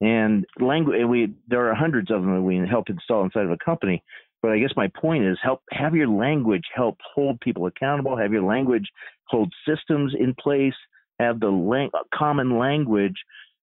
And 0.00 0.44
language, 0.58 1.00
we 1.06 1.32
there 1.46 1.70
are 1.70 1.74
hundreds 1.74 2.10
of 2.10 2.22
them 2.22 2.34
that 2.34 2.42
we 2.42 2.60
help 2.68 2.90
install 2.90 3.22
inside 3.22 3.44
of 3.44 3.52
a 3.52 3.64
company. 3.64 4.02
But 4.42 4.50
I 4.50 4.58
guess 4.58 4.72
my 4.76 4.88
point 4.88 5.24
is 5.24 5.38
help 5.40 5.62
have 5.70 5.94
your 5.94 6.08
language 6.08 6.64
help 6.74 6.98
hold 7.14 7.40
people 7.40 7.66
accountable. 7.66 8.16
Have 8.16 8.32
your 8.32 8.42
language 8.42 8.90
hold 9.28 9.54
systems 9.66 10.14
in 10.18 10.34
place. 10.34 10.74
Have 11.20 11.38
the 11.38 11.48
lang- 11.48 11.90
common 12.12 12.58
language 12.58 13.14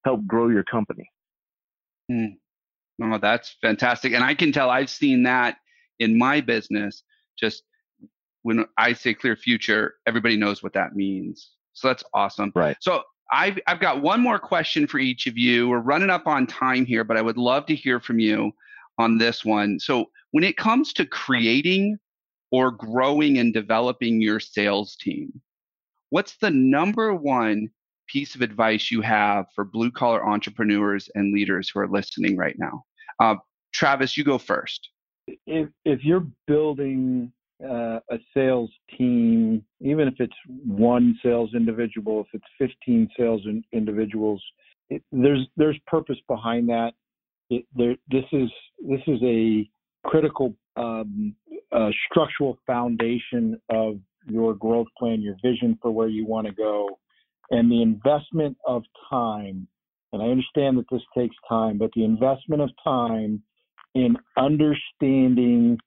help 0.06 0.26
grow 0.26 0.48
your 0.48 0.64
company. 0.64 1.12
Hmm. 2.10 2.28
Oh, 3.04 3.18
that's 3.18 3.58
fantastic. 3.62 4.14
And 4.14 4.24
I 4.24 4.34
can 4.36 4.54
tell 4.54 4.70
I've 4.70 4.90
seen 4.90 5.24
that 5.24 5.58
in 6.00 6.18
my 6.18 6.40
business. 6.40 7.04
Just 7.38 7.64
when 8.50 8.66
I 8.80 8.94
say 8.94 9.14
clear 9.14 9.36
future, 9.36 9.94
everybody 10.08 10.36
knows 10.36 10.64
what 10.64 10.74
that 10.74 10.96
means. 10.96 11.52
So 11.74 11.88
that's 11.88 12.04
awesome. 12.16 12.52
Right. 12.56 12.76
So 12.82 13.04
I've, 13.32 13.60
I've 13.68 13.80
got 13.80 14.02
one 14.02 14.22
more 14.22 14.40
question 14.40 14.88
for 14.88 14.98
each 14.98 15.28
of 15.28 15.38
you. 15.38 15.70
We're 15.70 15.78
running 15.78 16.10
up 16.10 16.26
on 16.26 16.48
time 16.48 16.84
here, 16.84 17.04
but 17.04 17.16
I 17.16 17.22
would 17.22 17.38
love 17.38 17.68
to 17.68 17.76
hear 17.76 18.00
from 18.00 18.18
you 18.18 18.52
on 18.98 19.20
this 19.20 19.46
one. 19.46 19.80
So, 19.80 20.06
when 20.32 20.44
it 20.44 20.58
comes 20.58 20.94
to 20.94 21.06
creating 21.06 21.98
or 22.52 22.72
growing 22.72 23.38
and 23.38 23.54
developing 23.54 24.20
your 24.20 24.40
sales 24.40 24.96
team, 24.96 25.42
what's 26.10 26.38
the 26.38 26.50
number 26.50 27.14
one 27.14 27.70
piece 28.08 28.34
of 28.34 28.42
advice 28.42 28.90
you 28.90 29.02
have 29.02 29.46
for 29.54 29.64
blue 29.64 29.92
collar 29.92 30.28
entrepreneurs 30.28 31.08
and 31.14 31.34
leaders 31.34 31.70
who 31.70 31.80
are 31.82 31.88
listening 31.88 32.36
right 32.36 32.56
now? 32.58 32.84
Uh, 33.20 33.36
Travis, 33.74 34.18
you 34.18 34.24
go 34.24 34.40
first. 34.40 34.90
If, 35.46 35.70
if 35.86 36.04
you're 36.04 36.28
building 36.48 37.32
uh, 37.64 38.00
a 38.10 38.18
sales 38.34 38.70
team, 38.98 39.64
even 39.82 40.08
if 40.08 40.16
it's 40.20 40.34
one 40.66 41.18
sales 41.24 41.52
individual, 41.54 42.22
if 42.22 42.28
it's 42.34 42.72
15 42.78 43.10
sales 43.18 43.42
in, 43.46 43.64
individuals, 43.74 44.44
it, 44.90 45.04
there's 45.12 45.46
there's 45.58 45.78
purpose 45.88 46.18
behind 46.28 46.70
that. 46.70 46.94
It, 47.50 47.66
there, 47.76 47.96
this 48.10 48.26
is 48.32 48.50
this 48.88 49.02
is 49.08 49.20
a 49.24 49.70
critical 50.06 50.54
um, 50.78 51.36
uh, 51.72 51.90
structural 52.10 52.58
foundation 52.66 53.60
of 53.70 54.00
your 54.26 54.54
growth 54.54 54.88
plan, 54.98 55.22
your 55.22 55.36
vision 55.44 55.78
for 55.82 55.92
where 55.92 56.08
you 56.08 56.26
want 56.26 56.48
to 56.48 56.54
go, 56.54 57.00
and 57.52 57.72
the 57.72 57.82
investment 57.82 58.58
of 58.66 58.84
time. 59.10 59.68
And 60.12 60.22
I 60.22 60.26
understand 60.26 60.78
that 60.78 60.86
this 60.92 61.02
takes 61.16 61.36
time, 61.48 61.78
but 61.78 61.92
the 61.96 62.04
investment 62.04 62.62
of 62.62 62.70
time 62.84 63.44
in 63.94 64.16
understanding 64.38 65.78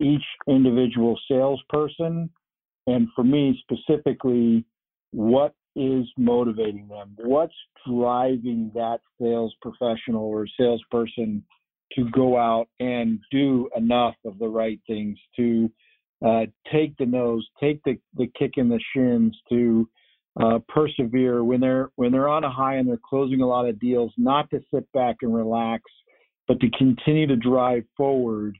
each 0.00 0.24
individual 0.48 1.18
salesperson, 1.28 2.30
and 2.86 3.08
for 3.14 3.24
me 3.24 3.62
specifically, 3.62 4.64
what 5.12 5.54
is 5.76 6.04
motivating 6.16 6.88
them? 6.88 7.16
What's 7.18 7.54
driving 7.88 8.70
that 8.74 9.00
sales 9.20 9.54
professional 9.60 10.24
or 10.24 10.46
salesperson 10.58 11.44
to 11.92 12.08
go 12.10 12.36
out 12.36 12.68
and 12.80 13.20
do 13.30 13.68
enough 13.76 14.14
of 14.24 14.38
the 14.38 14.48
right 14.48 14.80
things 14.86 15.18
to 15.36 15.70
uh, 16.24 16.46
take 16.72 16.96
the 16.96 17.06
nose, 17.06 17.46
take 17.60 17.82
the, 17.84 17.98
the 18.16 18.30
kick 18.38 18.52
in 18.56 18.68
the 18.68 18.80
shins, 18.94 19.36
to 19.50 19.88
uh, 20.40 20.58
persevere 20.68 21.44
when 21.44 21.60
they're 21.60 21.90
when 21.96 22.10
they're 22.10 22.28
on 22.28 22.44
a 22.44 22.50
high 22.50 22.76
and 22.76 22.88
they're 22.88 22.98
closing 23.08 23.40
a 23.40 23.46
lot 23.46 23.68
of 23.68 23.78
deals, 23.78 24.12
not 24.16 24.50
to 24.50 24.60
sit 24.72 24.90
back 24.92 25.16
and 25.22 25.34
relax, 25.34 25.82
but 26.48 26.58
to 26.60 26.68
continue 26.70 27.26
to 27.26 27.36
drive 27.36 27.84
forward 27.96 28.58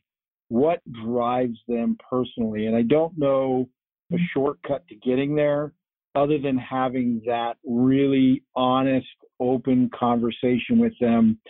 what 0.55 0.81
drives 1.05 1.59
them 1.67 1.97
personally. 2.09 2.67
And 2.67 2.77
I 2.77 2.83
don't 2.83 3.19
know 3.19 3.69
a 4.13 4.15
mm-hmm. 4.15 4.23
shortcut 4.33 4.87
to 4.87 4.95
getting 4.95 5.35
there 5.35 5.73
other 6.15 6.39
than 6.39 6.57
having 6.57 7.23
that 7.27 7.55
really 7.65 8.45
honest, 8.55 9.09
open 9.41 9.91
conversation 9.99 10.79
with 10.79 10.93
them. 11.01 11.41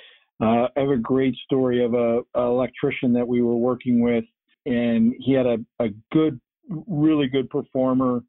Uh, 0.43 0.69
I 0.75 0.81
have 0.81 0.89
a 0.89 0.97
great 0.97 1.35
story 1.45 1.85
of 1.85 1.93
a, 1.93 2.21
a, 2.35 2.43
electrician 2.47 3.13
that 3.13 3.29
we 3.29 3.43
were 3.43 3.57
working 3.57 4.01
with, 4.01 4.25
and 4.65 5.13
he 5.19 5.35
had 5.35 5.45
a, 5.45 5.59
a 5.81 5.89
good, 6.11 6.41
really 6.87 7.27
good 7.27 7.51
performer. 7.51 8.21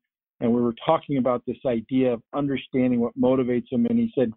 And 0.41 0.53
we 0.53 0.61
were 0.61 0.75
talking 0.85 1.19
about 1.19 1.41
this 1.47 1.57
idea 1.65 2.11
of 2.11 2.21
understanding 2.35 2.99
what 2.99 3.17
motivates 3.17 3.71
him. 3.71 3.85
And 3.85 3.97
he 3.97 4.11
said, 4.13 4.33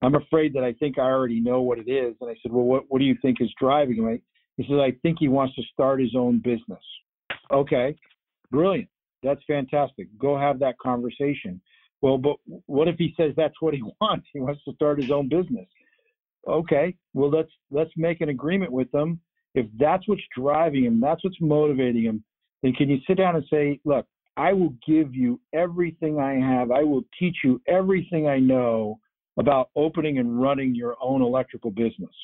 I'm 0.00 0.14
afraid 0.14 0.54
that 0.54 0.64
I 0.64 0.72
think 0.72 0.98
I 0.98 1.02
already 1.02 1.40
know 1.40 1.60
what 1.60 1.78
it 1.78 1.90
is. 1.90 2.14
And 2.22 2.30
I 2.30 2.34
said, 2.42 2.50
Well, 2.50 2.64
what, 2.64 2.84
what 2.88 2.98
do 2.98 3.04
you 3.04 3.16
think 3.20 3.42
is 3.42 3.52
driving 3.60 3.96
him? 3.96 4.22
He 4.56 4.64
says, 4.64 4.78
I 4.80 4.92
think 5.02 5.18
he 5.18 5.28
wants 5.28 5.54
to 5.56 5.62
start 5.72 6.00
his 6.00 6.14
own 6.16 6.38
business. 6.38 6.82
Okay, 7.50 7.96
brilliant. 8.50 8.88
That's 9.22 9.40
fantastic. 9.46 10.08
Go 10.18 10.38
have 10.38 10.58
that 10.60 10.78
conversation. 10.78 11.60
Well, 12.00 12.18
but 12.18 12.36
what 12.66 12.88
if 12.88 12.96
he 12.96 13.14
says 13.16 13.32
that's 13.36 13.60
what 13.60 13.74
he 13.74 13.82
wants? 14.00 14.26
He 14.32 14.40
wants 14.40 14.62
to 14.64 14.74
start 14.74 14.98
his 14.98 15.10
own 15.10 15.28
business. 15.28 15.66
Okay, 16.46 16.96
well 17.14 17.30
let's 17.30 17.52
let's 17.70 17.92
make 17.96 18.20
an 18.20 18.28
agreement 18.28 18.72
with 18.72 18.90
them. 18.90 19.20
If 19.54 19.66
that's 19.78 20.06
what's 20.08 20.22
driving 20.36 20.84
him, 20.84 21.00
that's 21.00 21.22
what's 21.22 21.40
motivating 21.40 22.02
him, 22.02 22.24
then 22.62 22.72
can 22.72 22.88
you 22.88 22.98
sit 23.06 23.18
down 23.18 23.36
and 23.36 23.44
say, 23.50 23.78
look, 23.84 24.06
I 24.36 24.52
will 24.52 24.74
give 24.86 25.14
you 25.14 25.40
everything 25.52 26.18
I 26.18 26.34
have. 26.34 26.70
I 26.70 26.82
will 26.82 27.02
teach 27.18 27.36
you 27.44 27.60
everything 27.68 28.26
I 28.26 28.38
know 28.38 28.98
about 29.38 29.70
opening 29.76 30.18
and 30.18 30.40
running 30.40 30.74
your 30.74 30.96
own 31.02 31.22
electrical 31.22 31.70
business. 31.70 32.14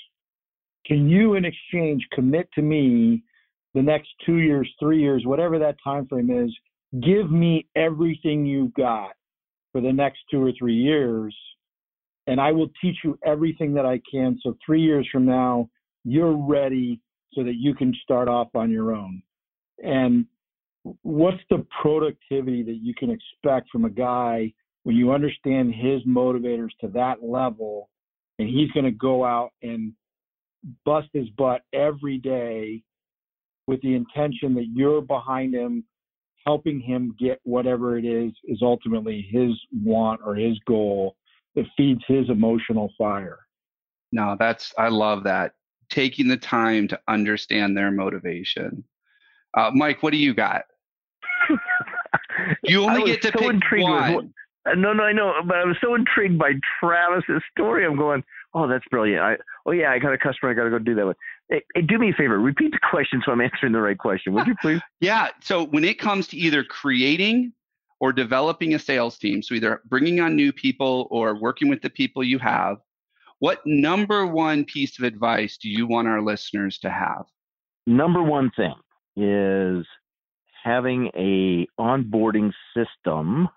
Can 0.87 1.09
you, 1.09 1.35
in 1.35 1.45
exchange, 1.45 2.07
commit 2.13 2.49
to 2.55 2.63
me 2.63 3.23
the 3.75 3.83
next 3.83 4.09
two 4.25 4.37
years, 4.37 4.69
three 4.81 5.01
years, 5.01 5.25
whatever 5.27 5.59
that 5.59 5.77
time 5.83 6.07
frame 6.07 6.31
is? 6.31 6.55
Give 7.03 7.31
me 7.31 7.67
everything 7.77 8.47
you've 8.47 8.75
got 8.75 9.11
for 9.73 9.81
the 9.81 9.93
next 9.93 10.21
two 10.31 10.43
or 10.43 10.53
three 10.59 10.77
years, 10.77 11.37
and 12.27 12.41
I 12.41 12.53
will 12.53 12.69
teach 12.81 12.97
you 13.05 13.19
everything 13.25 13.75
that 13.75 13.85
I 13.85 14.01
can. 14.11 14.39
So 14.43 14.57
three 14.65 14.81
years 14.81 15.07
from 15.13 15.27
now, 15.27 15.69
you're 16.05 16.37
ready 16.37 17.01
so 17.35 17.45
that 17.45 17.57
you 17.57 17.75
can 17.75 17.95
start 18.03 18.29
off 18.29 18.49
on 18.55 18.71
your 18.71 18.95
own. 18.95 19.23
And 19.85 20.27
what's 21.03 21.43
the 21.51 21.67
productivity 21.83 22.63
that 22.63 22.79
you 22.83 22.95
can 22.95 23.11
expect 23.11 23.69
from 23.71 23.85
a 23.85 23.91
guy 23.91 24.53
when 24.85 24.97
you 24.97 25.13
understand 25.13 25.75
his 25.75 26.03
motivators 26.07 26.71
to 26.81 26.89
that 26.89 27.23
level 27.23 27.91
and 28.39 28.49
he's 28.49 28.71
going 28.71 28.85
to 28.85 28.91
go 28.91 29.25
out 29.25 29.51
and 29.63 29.93
bust 30.85 31.09
his 31.13 31.29
butt 31.31 31.63
every 31.73 32.19
day 32.19 32.83
with 33.67 33.81
the 33.83 33.95
intention 33.95 34.55
that 34.55 34.67
you're 34.75 35.01
behind 35.01 35.55
him 35.55 35.85
helping 36.47 36.81
him 36.81 37.15
get 37.19 37.41
whatever 37.45 37.99
it 37.99 38.05
is 38.05 38.33
is 38.45 38.59
ultimately 38.63 39.27
his 39.31 39.51
want 39.85 40.21
or 40.25 40.35
his 40.35 40.59
goal 40.67 41.17
that 41.55 41.65
feeds 41.77 42.01
his 42.07 42.29
emotional 42.31 42.93
fire 42.97 43.41
no 44.13 44.37
that's 44.39 44.73
i 44.79 44.89
love 44.89 45.25
that 45.25 45.53
taking 45.91 46.29
the 46.29 46.37
time 46.37 46.89
to 46.89 46.99
understand 47.09 47.77
their 47.77 47.91
motivation 47.91 48.83
uh, 49.57 49.71
mike 49.75 50.03
what 50.03 50.13
do 50.13 50.19
you 50.19 50.33
got 50.33 50.63
you 52.65 52.85
only 52.85 53.05
get 53.05 53.23
to 53.23 53.29
so 53.29 53.39
pick 53.39 53.83
one. 53.83 54.33
Uh, 54.67 54.75
no, 54.75 54.93
no, 54.93 55.05
I 55.05 55.13
know, 55.13 55.33
but 55.47 55.57
I 55.57 55.65
was 55.65 55.77
so 55.81 55.95
intrigued 55.95 56.39
by 56.39 56.53
Travis's 56.79 57.43
story. 57.51 57.87
I'm 57.87 57.97
going, 57.97 58.23
oh, 58.55 58.67
that's 58.67 58.85
brilliant. 58.91 59.23
I, 59.23 59.37
oh 59.67 59.73
yeah, 59.73 59.91
I 59.91 59.99
got 59.99 60.13
a 60.13 60.19
customer. 60.19 60.51
I 60.51 60.55
got 60.55 60.65
to 60.65 60.71
go 60.71 60.79
do 60.79 60.95
that 60.95 61.07
with. 61.07 61.17
Hey, 61.49 61.63
hey, 61.75 61.83
do 61.83 61.99
me 61.99 62.11
a 62.11 62.13
favor. 62.13 62.39
Repeat 62.39 62.73
the 62.73 62.81
question 62.91 63.23
so 63.25 63.33
I'm 63.33 63.41
answering 63.41 63.73
the 63.73 63.81
right 63.81 63.99
question. 63.99 64.33
Would 64.35 64.47
you 64.47 64.55
please? 64.63 64.81
yeah. 65.01 65.29
So 65.41 65.65
when 65.65 65.85
it 65.85 65.99
comes 65.99 66.29
to 66.29 66.37
either 66.37 66.65
creating 66.65 67.53
or 68.01 68.13
developing 68.13 68.75
a 68.75 68.79
sales 68.79 69.19
team, 69.19 69.43
so 69.43 69.55
either 69.55 69.83
bringing 69.87 70.21
on 70.21 70.37
new 70.37 70.53
people 70.53 71.09
or 71.11 71.39
working 71.41 71.69
with 71.69 71.83
the 71.83 71.91
people 71.91 72.23
you 72.23 72.39
have, 72.39 72.79
what 73.41 73.61
number 73.65 74.27
one 74.27 74.65
piece 74.65 74.99
of 74.99 75.05
advice 75.05 75.57
do 75.57 75.69
you 75.69 75.87
want 75.87 76.09
our 76.09 76.23
listeners 76.23 76.79
to 76.79 76.91
have? 76.91 77.25
Number 77.87 78.23
one 78.23 78.51
thing 78.57 78.75
is 79.17 79.87
having 80.63 81.11
a 81.17 81.67
onboarding 81.81 82.53
system 82.77 83.49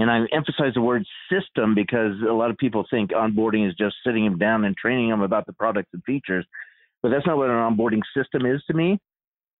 and 0.00 0.10
I 0.10 0.20
emphasize 0.34 0.72
the 0.74 0.80
word 0.80 1.04
system 1.30 1.74
because 1.74 2.14
a 2.26 2.32
lot 2.32 2.50
of 2.50 2.56
people 2.56 2.86
think 2.90 3.10
onboarding 3.10 3.68
is 3.68 3.74
just 3.74 3.96
sitting 4.04 4.24
them 4.24 4.38
down 4.38 4.64
and 4.64 4.74
training 4.74 5.10
them 5.10 5.20
about 5.20 5.44
the 5.44 5.52
products 5.52 5.90
and 5.92 6.02
features. 6.04 6.46
But 7.02 7.10
that's 7.10 7.26
not 7.26 7.36
what 7.36 7.50
an 7.50 7.56
onboarding 7.56 8.00
system 8.16 8.46
is 8.46 8.62
to 8.68 8.74
me. 8.74 8.98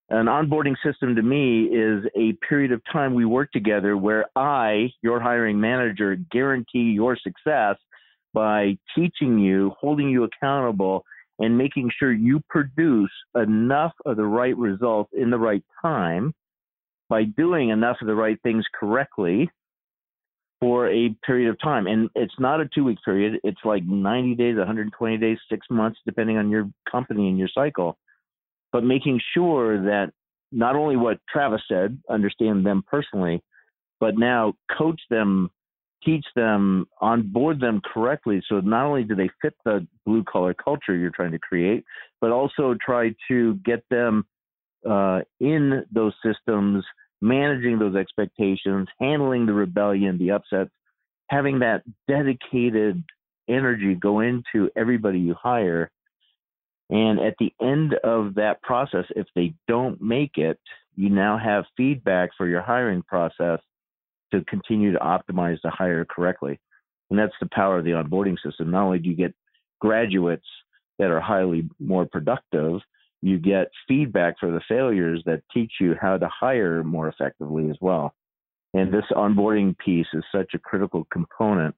An 0.08 0.26
onboarding 0.26 0.76
system 0.82 1.14
to 1.16 1.22
me 1.22 1.64
is 1.64 2.04
a 2.16 2.32
period 2.48 2.72
of 2.72 2.80
time 2.90 3.12
we 3.12 3.26
work 3.26 3.52
together 3.52 3.98
where 3.98 4.24
I, 4.34 4.88
your 5.02 5.20
hiring 5.20 5.60
manager, 5.60 6.16
guarantee 6.32 6.90
your 6.94 7.18
success 7.18 7.76
by 8.32 8.78
teaching 8.96 9.38
you, 9.38 9.72
holding 9.78 10.08
you 10.08 10.24
accountable, 10.24 11.04
and 11.38 11.58
making 11.58 11.90
sure 11.98 12.12
you 12.12 12.40
produce 12.48 13.12
enough 13.34 13.92
of 14.06 14.16
the 14.16 14.24
right 14.24 14.56
results 14.56 15.10
in 15.12 15.28
the 15.28 15.38
right 15.38 15.64
time 15.82 16.32
by 17.10 17.24
doing 17.24 17.68
enough 17.68 17.98
of 18.00 18.06
the 18.06 18.14
right 18.14 18.40
things 18.42 18.64
correctly 18.78 19.50
for 20.60 20.88
a 20.90 21.14
period 21.24 21.48
of 21.48 21.58
time. 21.60 21.86
And 21.86 22.10
it's 22.14 22.34
not 22.38 22.60
a 22.60 22.66
two 22.66 22.84
week 22.84 22.98
period, 23.04 23.40
it's 23.42 23.60
like 23.64 23.82
90 23.84 24.34
days, 24.34 24.56
120 24.56 25.16
days, 25.16 25.38
six 25.48 25.66
months, 25.70 25.98
depending 26.04 26.36
on 26.36 26.50
your 26.50 26.70
company 26.90 27.28
and 27.28 27.38
your 27.38 27.48
cycle. 27.54 27.98
But 28.72 28.84
making 28.84 29.20
sure 29.34 29.82
that 29.84 30.12
not 30.52 30.76
only 30.76 30.96
what 30.96 31.18
Travis 31.28 31.62
said, 31.68 31.98
understand 32.08 32.66
them 32.66 32.84
personally, 32.86 33.42
but 34.00 34.18
now 34.18 34.54
coach 34.76 35.00
them, 35.10 35.50
teach 36.04 36.24
them, 36.36 36.86
onboard 37.00 37.60
them 37.60 37.80
correctly. 37.84 38.42
So 38.48 38.60
not 38.60 38.86
only 38.86 39.04
do 39.04 39.14
they 39.14 39.30
fit 39.40 39.54
the 39.64 39.86
blue 40.04 40.24
collar 40.24 40.54
culture 40.54 40.94
you're 40.94 41.10
trying 41.10 41.32
to 41.32 41.38
create, 41.38 41.84
but 42.20 42.30
also 42.30 42.76
try 42.84 43.14
to 43.28 43.54
get 43.64 43.82
them 43.90 44.26
uh, 44.88 45.20
in 45.40 45.84
those 45.92 46.14
systems 46.24 46.84
managing 47.20 47.78
those 47.78 47.96
expectations, 47.96 48.88
handling 48.98 49.46
the 49.46 49.52
rebellion, 49.52 50.18
the 50.18 50.30
upsets, 50.30 50.70
having 51.28 51.60
that 51.60 51.82
dedicated 52.08 53.02
energy 53.48 53.94
go 53.94 54.20
into 54.20 54.70
everybody 54.76 55.18
you 55.18 55.34
hire. 55.34 55.90
And 56.88 57.20
at 57.20 57.34
the 57.38 57.52
end 57.60 57.94
of 58.02 58.34
that 58.34 58.62
process, 58.62 59.04
if 59.14 59.26
they 59.34 59.54
don't 59.68 60.00
make 60.00 60.36
it, 60.36 60.58
you 60.96 61.08
now 61.08 61.38
have 61.38 61.64
feedback 61.76 62.30
for 62.36 62.48
your 62.48 62.62
hiring 62.62 63.02
process 63.02 63.60
to 64.32 64.44
continue 64.44 64.92
to 64.92 64.98
optimize 64.98 65.58
the 65.62 65.70
hire 65.70 66.04
correctly. 66.04 66.58
And 67.10 67.18
that's 67.18 67.34
the 67.40 67.48
power 67.52 67.78
of 67.78 67.84
the 67.84 67.90
onboarding 67.90 68.36
system. 68.44 68.70
Not 68.70 68.84
only 68.84 68.98
do 68.98 69.08
you 69.08 69.16
get 69.16 69.34
graduates 69.80 70.46
that 70.98 71.10
are 71.10 71.20
highly 71.20 71.68
more 71.78 72.06
productive, 72.06 72.80
you 73.22 73.38
get 73.38 73.68
feedback 73.86 74.38
for 74.38 74.50
the 74.50 74.60
failures 74.68 75.22
that 75.26 75.42
teach 75.52 75.72
you 75.80 75.94
how 76.00 76.16
to 76.16 76.28
hire 76.28 76.82
more 76.82 77.08
effectively 77.08 77.68
as 77.70 77.76
well. 77.80 78.14
And 78.72 78.92
this 78.92 79.04
onboarding 79.12 79.76
piece 79.78 80.06
is 80.12 80.24
such 80.32 80.54
a 80.54 80.58
critical 80.58 81.06
component 81.12 81.74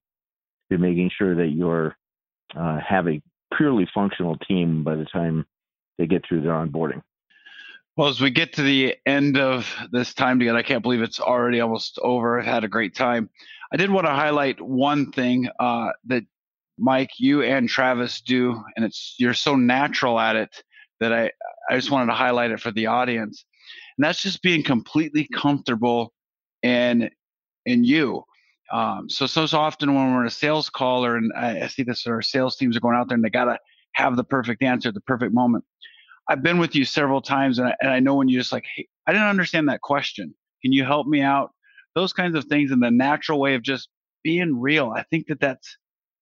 to 0.71 0.79
making 0.79 1.11
sure 1.17 1.35
that 1.35 1.49
you're 1.49 1.97
uh, 2.55 2.79
have 2.87 3.09
a 3.09 3.23
purely 3.57 3.89
functional 3.95 4.37
team 4.37 4.85
by 4.85 4.95
the 4.95 5.07
time 5.07 5.47
they 5.99 6.07
get 6.07 6.27
through 6.27 6.43
their 6.43 6.53
onboarding. 6.53 7.03
Well, 7.97 8.09
as 8.09 8.21
we 8.21 8.31
get 8.31 8.55
to 8.55 8.63
the 8.63 8.97
end 9.05 9.37
of 9.37 9.75
this 9.91 10.15
time 10.15 10.39
together, 10.39 10.59
I 10.59 10.63
can't 10.63 10.83
believe 10.83 11.03
it's 11.03 11.21
already 11.21 11.61
almost 11.61 11.99
over. 12.03 12.41
I've 12.41 12.47
had 12.47 12.65
a 12.65 12.69
great 12.69 12.95
time. 12.95 13.29
I 13.73 13.77
did 13.77 13.91
want 13.91 14.07
to 14.07 14.13
highlight 14.13 14.61
one 14.61 15.13
thing 15.13 15.49
uh, 15.59 15.91
that 16.07 16.25
Mike, 16.79 17.11
you 17.19 17.43
and 17.43 17.69
Travis 17.69 18.21
do, 18.21 18.63
and 18.77 18.85
it's 18.85 19.15
you're 19.19 19.35
so 19.35 19.57
natural 19.57 20.19
at 20.19 20.37
it 20.37 20.63
that 21.03 21.13
I, 21.13 21.31
I 21.71 21.77
just 21.77 21.91
wanted 21.91 22.07
to 22.07 22.15
highlight 22.15 22.51
it 22.51 22.61
for 22.61 22.71
the 22.71 22.87
audience. 22.87 23.45
And 23.97 24.05
that's 24.05 24.23
just 24.23 24.43
being 24.43 24.63
completely 24.63 25.29
comfortable 25.35 26.13
in 26.63 27.11
in 27.67 27.85
you. 27.85 28.25
Um, 28.73 29.11
so 29.11 29.27
so 29.27 29.47
often 29.59 29.95
when 29.95 30.15
we're 30.15 30.23
in 30.23 30.27
a 30.27 30.31
sales 30.31 30.71
call 30.71 31.05
or 31.05 31.17
and 31.17 31.33
I, 31.37 31.63
I 31.63 31.67
see 31.67 31.83
this 31.83 32.07
our 32.07 32.23
sales 32.23 32.57
teams 32.57 32.77
are 32.77 32.81
going 32.81 32.97
out 32.97 33.09
there 33.09 33.17
and 33.17 33.25
they 33.25 33.31
gotta 33.31 33.59
have 33.95 34.17
the 34.17 34.25
perfect 34.25 34.63
answer 34.63 34.89
at 34.89 34.95
the 34.95 35.01
perfect 35.03 35.35
moment. 35.35 35.65
I've 36.29 36.43
been 36.43 36.59
with 36.59 36.75
you 36.75 36.85
several 36.85 37.21
times 37.21 37.59
and 37.59 37.69
I, 37.69 37.75
and 37.81 37.91
I 37.91 38.01
know 38.01 38.15
when 38.15 38.29
you 38.29 38.39
just 38.39 38.53
like, 38.53 38.65
hey, 38.75 38.87
I 39.07 39.13
didn't 39.13 39.29
understand 39.29 39.69
that 39.69 39.81
question. 39.81 40.35
Can 40.63 40.73
you 40.73 40.85
help 40.85 41.07
me 41.07 41.21
out? 41.21 41.51
Those 41.95 42.13
kinds 42.13 42.37
of 42.37 42.45
things 42.47 42.71
and 42.71 42.83
the 42.83 42.91
natural 42.91 43.39
way 43.39 43.55
of 43.55 43.63
just 43.63 43.89
being 44.23 44.59
real. 44.59 44.93
I 44.97 45.03
think 45.11 45.27
that 45.27 45.41
that's 45.41 45.77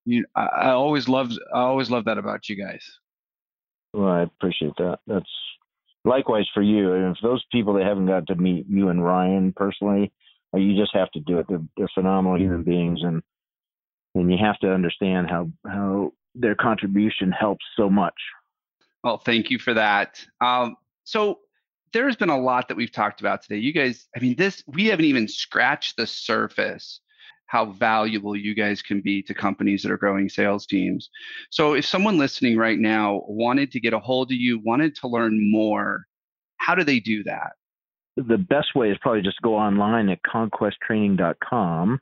you. 0.05 0.25
I, 0.35 0.47
I 0.47 0.71
always 0.71 1.09
loved 1.09 1.39
I 1.55 1.61
always 1.61 1.91
love 1.91 2.07
that 2.07 2.19
about 2.19 2.49
you 2.49 2.57
guys. 2.57 2.85
Well, 3.93 4.09
I 4.09 4.23
appreciate 4.23 4.73
that. 4.79 5.01
That's 5.07 5.31
likewise 6.05 6.47
for 6.55 6.63
you. 6.63 6.93
And 6.93 7.17
for 7.19 7.29
those 7.29 7.45
people 7.51 7.75
that 7.75 7.85
haven't 7.85 8.07
got 8.07 8.27
to 8.29 8.35
meet 8.35 8.67
you 8.69 8.89
and 8.89 9.05
Ryan 9.05 9.53
personally, 9.55 10.13
uh, 10.55 10.59
you 10.59 10.77
just 10.77 10.95
have 10.95 11.11
to 11.13 11.21
do 11.21 11.39
it. 11.39 11.47
They're, 11.49 11.63
they're 11.77 11.91
phenomenal 11.95 12.39
human 12.39 12.63
beings, 12.63 13.01
and 13.03 13.23
and 14.15 14.31
you 14.31 14.39
have 14.39 14.59
to 14.61 14.73
understand 14.73 15.31
how 15.31 15.51
how 15.67 16.13
their 16.35 16.55
contribution 16.55 17.31
helps 17.33 17.65
so 17.77 17.89
much. 17.89 18.15
Well, 19.05 19.19
thank 19.19 19.51
you 19.51 19.59
for 19.59 19.75
that. 19.75 20.25
Um, 20.41 20.77
so 21.05 21.41
there's 21.93 22.17
been 22.17 22.31
a 22.31 22.39
lot 22.39 22.69
that 22.69 22.77
we've 22.77 22.93
talked 22.93 23.21
about 23.21 23.43
today. 23.43 23.59
You 23.59 23.73
guys, 23.73 24.07
I 24.17 24.21
mean, 24.21 24.37
this 24.37 24.63
we 24.67 24.87
haven't 24.87 25.07
even 25.07 25.29
scratched 25.29 25.97
the 25.97 26.07
surface 26.07 27.01
how 27.51 27.67
valuable 27.67 28.37
you 28.37 28.55
guys 28.55 28.81
can 28.81 29.01
be 29.01 29.21
to 29.21 29.35
companies 29.35 29.83
that 29.83 29.91
are 29.91 29.97
growing 29.97 30.29
sales 30.29 30.67
teams. 30.67 31.11
So 31.51 31.75
if 31.75 31.85
someone 31.85 32.17
listening 32.17 32.57
right 32.57 32.79
now 32.79 33.25
wanted 33.27 33.73
to 33.73 33.81
get 33.81 33.93
a 33.93 33.99
hold 33.99 34.31
of 34.31 34.37
you, 34.37 34.61
wanted 34.61 34.95
to 35.01 35.09
learn 35.09 35.51
more, 35.51 36.05
how 36.59 36.77
do 36.77 36.85
they 36.85 37.01
do 37.01 37.25
that? 37.25 37.55
The 38.17 38.39
best 38.39 38.77
way 38.77 38.93
is 38.93 38.99
probably 39.01 39.23
just 39.23 39.43
go 39.43 39.57
online 39.57 40.11
at 40.11 40.21
conquesttraining.com. 40.23 41.99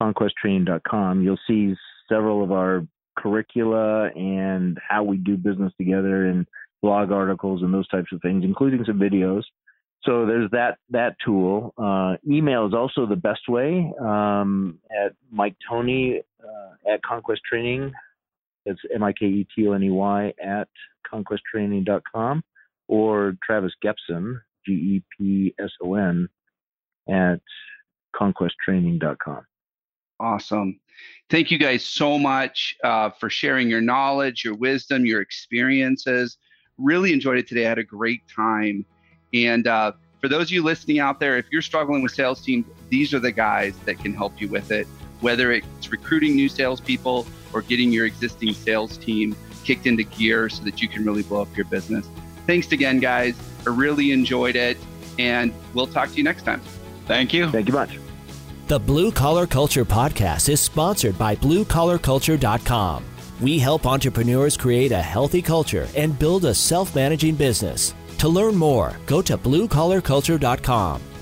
Conquesttraining.com. 0.00 1.22
You'll 1.24 1.40
see 1.48 1.74
several 2.08 2.44
of 2.44 2.52
our 2.52 2.86
curricula 3.18 4.10
and 4.14 4.78
how 4.88 5.02
we 5.02 5.16
do 5.16 5.36
business 5.36 5.72
together 5.76 6.26
and 6.26 6.46
blog 6.80 7.10
articles 7.10 7.62
and 7.62 7.74
those 7.74 7.88
types 7.88 8.12
of 8.12 8.22
things, 8.22 8.44
including 8.44 8.84
some 8.84 9.00
videos 9.00 9.42
so 10.04 10.26
there's 10.26 10.50
that 10.52 10.78
that 10.90 11.16
tool. 11.24 11.74
Uh, 11.76 12.16
email 12.28 12.66
is 12.66 12.74
also 12.74 13.06
the 13.06 13.16
best 13.16 13.48
way 13.48 13.92
um, 14.00 14.78
at 15.04 15.12
Mike 15.30 15.56
Toney 15.68 16.22
uh, 16.42 16.92
at 16.92 17.02
Conquest 17.02 17.42
Training. 17.44 17.92
It's 18.64 18.80
M 18.94 19.02
I 19.02 19.12
K 19.12 19.26
E 19.26 19.46
T 19.54 19.66
O 19.66 19.72
N 19.72 19.82
E 19.82 19.90
Y 19.90 20.32
at 20.42 20.68
conquesttraining.com 21.12 22.42
or 22.86 23.34
Travis 23.44 23.72
Gepson 23.84 24.40
G 24.66 24.72
E 24.72 25.02
P 25.16 25.54
S 25.58 25.70
O 25.82 25.94
N 25.94 26.28
at 27.08 27.40
conquesttraining.com. 28.14 29.46
Awesome. 30.20 30.80
Thank 31.30 31.50
you 31.50 31.58
guys 31.58 31.84
so 31.84 32.18
much 32.18 32.76
uh, 32.82 33.10
for 33.10 33.30
sharing 33.30 33.68
your 33.70 33.80
knowledge, 33.80 34.44
your 34.44 34.56
wisdom, 34.56 35.06
your 35.06 35.20
experiences. 35.20 36.38
Really 36.76 37.12
enjoyed 37.12 37.38
it 37.38 37.48
today. 37.48 37.66
I 37.66 37.68
had 37.68 37.78
a 37.78 37.84
great 37.84 38.22
time. 38.34 38.84
And 39.34 39.66
uh, 39.66 39.92
for 40.20 40.28
those 40.28 40.44
of 40.44 40.50
you 40.52 40.62
listening 40.62 40.98
out 40.98 41.20
there, 41.20 41.36
if 41.36 41.46
you're 41.50 41.62
struggling 41.62 42.02
with 42.02 42.12
sales 42.12 42.40
teams, 42.40 42.66
these 42.88 43.14
are 43.14 43.20
the 43.20 43.32
guys 43.32 43.76
that 43.84 43.98
can 43.98 44.14
help 44.14 44.40
you 44.40 44.48
with 44.48 44.70
it, 44.70 44.86
whether 45.20 45.52
it's 45.52 45.90
recruiting 45.90 46.34
new 46.34 46.48
salespeople 46.48 47.26
or 47.52 47.62
getting 47.62 47.92
your 47.92 48.06
existing 48.06 48.52
sales 48.52 48.96
team 48.98 49.36
kicked 49.64 49.86
into 49.86 50.02
gear 50.02 50.48
so 50.48 50.64
that 50.64 50.80
you 50.80 50.88
can 50.88 51.04
really 51.04 51.22
blow 51.22 51.42
up 51.42 51.56
your 51.56 51.66
business. 51.66 52.08
Thanks 52.46 52.72
again, 52.72 52.98
guys. 53.00 53.36
I 53.66 53.70
really 53.70 54.12
enjoyed 54.12 54.56
it. 54.56 54.78
And 55.18 55.52
we'll 55.74 55.86
talk 55.86 56.10
to 56.10 56.16
you 56.16 56.22
next 56.22 56.42
time. 56.44 56.60
Thank 57.06 57.32
you. 57.32 57.50
Thank 57.50 57.68
you 57.68 57.74
much. 57.74 57.98
The 58.68 58.78
Blue 58.78 59.10
Collar 59.10 59.46
Culture 59.46 59.84
podcast 59.84 60.48
is 60.48 60.60
sponsored 60.60 61.18
by 61.18 61.36
BlueCollarCulture.com. 61.36 63.04
We 63.40 63.58
help 63.58 63.86
entrepreneurs 63.86 64.56
create 64.56 64.92
a 64.92 65.00
healthy 65.00 65.42
culture 65.42 65.88
and 65.96 66.18
build 66.18 66.44
a 66.44 66.54
self 66.54 66.94
managing 66.94 67.36
business. 67.36 67.94
To 68.18 68.28
learn 68.28 68.56
more, 68.56 68.96
go 69.06 69.22
to 69.22 69.38
BlueCollarCulture.com 69.38 71.17